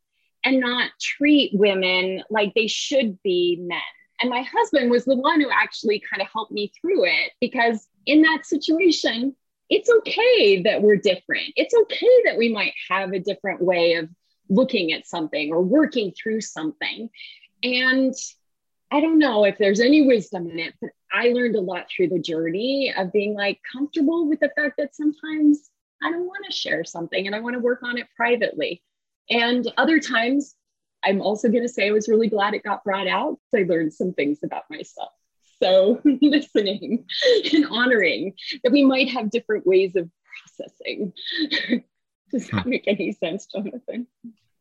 and 0.43 0.59
not 0.59 0.91
treat 0.99 1.51
women 1.53 2.23
like 2.29 2.53
they 2.53 2.67
should 2.67 3.21
be 3.23 3.57
men. 3.61 3.79
And 4.21 4.29
my 4.29 4.43
husband 4.43 4.91
was 4.91 5.05
the 5.05 5.15
one 5.15 5.41
who 5.41 5.49
actually 5.49 6.01
kind 6.09 6.21
of 6.21 6.27
helped 6.31 6.51
me 6.51 6.71
through 6.79 7.05
it 7.05 7.31
because 7.39 7.87
in 8.05 8.21
that 8.21 8.45
situation, 8.45 9.35
it's 9.69 9.89
okay 9.89 10.61
that 10.63 10.81
we're 10.81 10.97
different. 10.97 11.53
It's 11.55 11.73
okay 11.73 12.23
that 12.25 12.37
we 12.37 12.49
might 12.49 12.73
have 12.89 13.13
a 13.13 13.19
different 13.19 13.61
way 13.61 13.93
of 13.93 14.09
looking 14.49 14.91
at 14.91 15.07
something 15.07 15.51
or 15.51 15.61
working 15.61 16.11
through 16.11 16.41
something. 16.41 17.09
And 17.63 18.13
I 18.91 18.99
don't 18.99 19.19
know 19.19 19.45
if 19.45 19.57
there's 19.57 19.79
any 19.79 20.05
wisdom 20.05 20.49
in 20.49 20.59
it, 20.59 20.73
but 20.81 20.91
I 21.11 21.29
learned 21.29 21.55
a 21.55 21.61
lot 21.61 21.87
through 21.89 22.09
the 22.09 22.19
journey 22.19 22.93
of 22.95 23.13
being 23.13 23.33
like 23.33 23.59
comfortable 23.71 24.27
with 24.27 24.41
the 24.41 24.51
fact 24.55 24.75
that 24.77 24.93
sometimes 24.93 25.69
I 26.03 26.11
don't 26.11 26.25
want 26.25 26.45
to 26.45 26.51
share 26.51 26.83
something 26.83 27.25
and 27.25 27.35
I 27.35 27.39
want 27.39 27.53
to 27.53 27.59
work 27.59 27.83
on 27.83 27.97
it 27.97 28.07
privately. 28.15 28.83
And 29.29 29.71
other 29.77 29.99
times, 29.99 30.55
I'm 31.03 31.21
also 31.21 31.49
going 31.49 31.63
to 31.63 31.69
say 31.69 31.87
I 31.87 31.91
was 31.91 32.07
really 32.07 32.29
glad 32.29 32.53
it 32.53 32.63
got 32.63 32.83
brought 32.83 33.07
out. 33.07 33.39
I 33.55 33.63
learned 33.63 33.93
some 33.93 34.13
things 34.13 34.39
about 34.43 34.63
myself. 34.69 35.09
So, 35.61 36.01
listening 36.21 37.05
and 37.53 37.65
honoring 37.69 38.33
that 38.63 38.71
we 38.71 38.83
might 38.83 39.09
have 39.09 39.29
different 39.29 39.65
ways 39.65 39.95
of 39.95 40.09
processing. 40.57 41.13
Does 42.31 42.47
that 42.49 42.63
hmm. 42.63 42.69
make 42.69 42.87
any 42.87 43.11
sense, 43.11 43.45
Jonathan? 43.45 44.07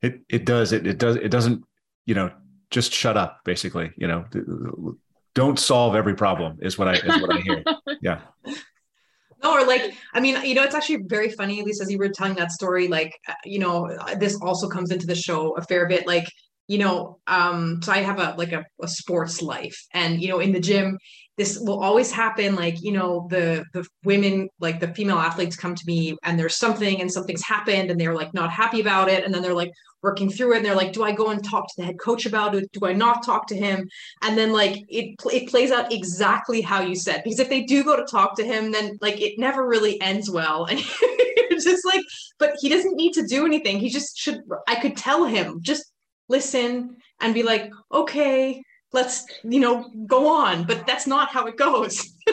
It 0.02 0.22
it 0.28 0.44
does. 0.44 0.72
It 0.72 0.86
it 0.86 0.98
does. 0.98 1.16
It 1.16 1.28
doesn't. 1.28 1.64
You 2.06 2.14
know, 2.14 2.32
just 2.70 2.92
shut 2.92 3.16
up. 3.16 3.40
Basically, 3.44 3.92
you 3.96 4.08
know, 4.08 4.24
don't 5.34 5.58
solve 5.58 5.94
every 5.94 6.14
problem. 6.14 6.58
Is 6.62 6.78
what 6.78 6.88
I 6.88 6.94
is 6.94 7.22
what 7.22 7.34
I 7.34 7.40
hear. 7.40 7.64
Yeah. 8.02 8.20
Like, 9.70 9.94
I 10.12 10.20
mean, 10.20 10.36
you 10.44 10.54
know, 10.54 10.64
it's 10.64 10.74
actually 10.74 11.04
very 11.06 11.30
funny, 11.30 11.60
at 11.60 11.64
least 11.64 11.80
as 11.80 11.90
you 11.90 11.98
were 11.98 12.10
telling 12.10 12.34
that 12.34 12.50
story, 12.50 12.88
like, 12.88 13.12
uh, 13.28 13.32
you 13.44 13.58
know, 13.58 13.96
this 14.18 14.34
also 14.42 14.68
comes 14.68 14.90
into 14.90 15.06
the 15.06 15.14
show 15.14 15.56
a 15.56 15.62
fair 15.62 15.86
bit. 15.86 16.06
Like, 16.06 16.28
you 16.70 16.78
know, 16.78 17.18
um, 17.26 17.80
so 17.82 17.90
I 17.90 17.98
have 17.98 18.20
a 18.20 18.36
like 18.38 18.52
a, 18.52 18.64
a 18.80 18.86
sports 18.86 19.42
life. 19.42 19.76
And, 19.92 20.22
you 20.22 20.28
know, 20.28 20.38
in 20.38 20.52
the 20.52 20.60
gym, 20.60 20.98
this 21.36 21.58
will 21.58 21.82
always 21.82 22.12
happen 22.12 22.54
like 22.54 22.82
you 22.82 22.92
know 22.92 23.26
the 23.30 23.64
the 23.72 23.84
women 24.04 24.48
like 24.60 24.78
the 24.78 24.94
female 24.94 25.16
athletes 25.16 25.56
come 25.56 25.74
to 25.74 25.82
me 25.86 26.16
and 26.22 26.38
there's 26.38 26.56
something 26.56 27.00
and 27.00 27.10
something's 27.10 27.42
happened 27.42 27.90
and 27.90 27.98
they're 27.98 28.14
like 28.14 28.32
not 28.34 28.50
happy 28.50 28.80
about 28.80 29.08
it. 29.08 29.24
And 29.24 29.34
then 29.34 29.42
they're 29.42 29.54
like 29.54 29.72
working 30.02 30.30
through 30.30 30.52
it 30.52 30.58
and 30.58 30.66
they're 30.66 30.76
like 30.76 30.92
do 30.92 31.02
i 31.02 31.12
go 31.12 31.30
and 31.30 31.42
talk 31.42 31.66
to 31.66 31.74
the 31.78 31.84
head 31.84 31.98
coach 31.98 32.24
about 32.24 32.54
it? 32.54 32.70
Do 32.72 32.86
i 32.86 32.92
not 32.92 33.24
talk 33.24 33.48
to 33.48 33.56
him? 33.56 33.88
And 34.22 34.38
then 34.38 34.52
like 34.52 34.76
it 34.88 35.16
it 35.32 35.48
plays 35.48 35.72
out 35.72 35.92
exactly 35.92 36.60
how 36.60 36.82
you 36.82 36.94
said. 36.94 37.22
Because 37.24 37.40
if 37.40 37.48
they 37.48 37.62
do 37.64 37.82
go 37.82 37.96
to 37.96 38.04
talk 38.04 38.36
to 38.36 38.44
him 38.44 38.70
then 38.70 38.96
like 39.00 39.20
it 39.20 39.38
never 39.38 39.66
really 39.66 40.00
ends 40.00 40.30
well. 40.30 40.68
And 40.70 40.80
it's 41.52 41.64
just 41.64 41.84
like 41.84 42.04
but 42.38 42.52
he 42.60 42.68
doesn't 42.68 42.94
need 42.94 43.12
to 43.14 43.26
do 43.26 43.44
anything. 43.44 43.80
He 43.80 43.88
just 43.88 44.16
should 44.16 44.42
i 44.68 44.76
could 44.76 44.96
tell 44.96 45.24
him 45.24 45.58
just 45.62 45.89
listen 46.30 46.96
and 47.20 47.34
be 47.34 47.42
like 47.42 47.70
okay 47.92 48.62
let's 48.92 49.26
you 49.44 49.60
know 49.60 49.90
go 50.06 50.28
on. 50.28 50.64
But 50.64 50.86
that's 50.86 51.06
not 51.06 51.30
how 51.30 51.46
it 51.46 51.56
goes. 51.56 52.12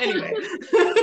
Anyway. 0.00 0.34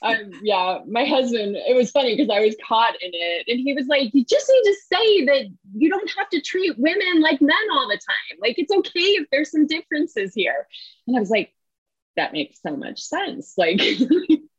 Um, 0.00 0.30
yeah 0.42 0.78
my 0.86 1.04
husband 1.04 1.56
it 1.56 1.74
was 1.74 1.90
funny 1.90 2.14
because 2.14 2.30
i 2.30 2.38
was 2.38 2.54
caught 2.64 2.94
in 3.02 3.10
it. 3.12 3.46
And 3.48 3.58
he 3.58 3.74
was 3.74 3.88
like 3.88 4.14
you 4.14 4.24
just 4.24 4.48
need 4.48 4.70
to 4.70 4.76
say 4.92 5.24
that 5.24 5.46
you 5.74 5.90
don't 5.90 6.08
have 6.16 6.28
to 6.28 6.40
treat 6.40 6.78
women 6.78 7.20
like 7.20 7.40
men 7.40 7.56
all 7.72 7.88
the 7.88 7.96
time. 7.96 8.38
Like 8.40 8.60
it's 8.60 8.72
okay 8.72 9.00
if 9.00 9.26
there's 9.32 9.50
some 9.50 9.66
differences 9.66 10.34
here. 10.34 10.68
And 11.08 11.16
i 11.16 11.20
was 11.20 11.30
like 11.30 11.52
that 12.14 12.32
makes 12.32 12.62
so 12.62 12.76
much 12.76 13.00
sense. 13.00 13.54
Like 13.56 13.80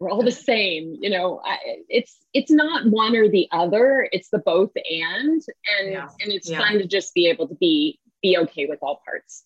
we're 0.00 0.10
all 0.10 0.22
the 0.22 0.32
same 0.32 0.96
you 1.00 1.10
know 1.10 1.40
I, 1.44 1.56
it's 1.88 2.18
it's 2.34 2.50
not 2.50 2.86
one 2.86 3.16
or 3.16 3.28
the 3.28 3.48
other 3.52 4.08
it's 4.12 4.28
the 4.30 4.38
both 4.38 4.70
and 4.74 5.42
and 5.80 5.92
yeah. 5.92 6.08
and 6.20 6.32
it's 6.32 6.50
yeah. 6.50 6.58
fun 6.58 6.78
to 6.78 6.86
just 6.86 7.14
be 7.14 7.28
able 7.28 7.48
to 7.48 7.54
be 7.54 7.98
be 8.22 8.38
okay 8.38 8.66
with 8.66 8.78
all 8.82 9.02
parts. 9.04 9.44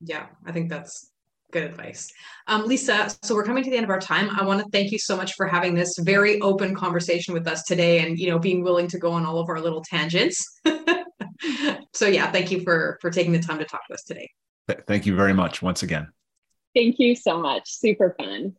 Yeah, 0.00 0.26
I 0.46 0.52
think 0.52 0.68
that's 0.68 1.10
good 1.50 1.64
advice. 1.64 2.12
Um, 2.46 2.68
Leisa, 2.68 3.16
so 3.24 3.34
we're 3.34 3.44
coming 3.44 3.64
to 3.64 3.70
the 3.70 3.76
end 3.76 3.84
of 3.84 3.90
our 3.90 4.00
time. 4.00 4.28
I 4.30 4.44
want 4.44 4.60
to 4.62 4.68
thank 4.70 4.92
you 4.92 4.98
so 4.98 5.16
much 5.16 5.34
for 5.34 5.46
having 5.46 5.74
this 5.74 5.96
very 5.98 6.40
open 6.40 6.74
conversation 6.74 7.32
with 7.32 7.46
us 7.46 7.62
today 7.62 8.00
and, 8.00 8.18
you 8.18 8.28
know, 8.28 8.38
being 8.38 8.62
willing 8.62 8.88
to 8.88 8.98
go 8.98 9.12
on 9.12 9.24
all 9.24 9.38
of 9.38 9.48
our 9.48 9.60
little 9.60 9.82
tangents. 9.82 10.60
so 11.94 12.06
yeah, 12.06 12.30
thank 12.30 12.50
you 12.50 12.60
for, 12.60 12.98
for 13.00 13.10
taking 13.10 13.32
the 13.32 13.38
time 13.38 13.58
to 13.58 13.64
talk 13.64 13.86
to 13.86 13.94
us 13.94 14.02
today. 14.02 14.28
Thank 14.86 15.06
you 15.06 15.14
very 15.14 15.32
much 15.32 15.62
once 15.62 15.82
again. 15.82 16.08
Thank 16.74 16.98
you 16.98 17.14
so 17.14 17.38
much. 17.38 17.70
Super 17.70 18.14
fun. 18.18 18.56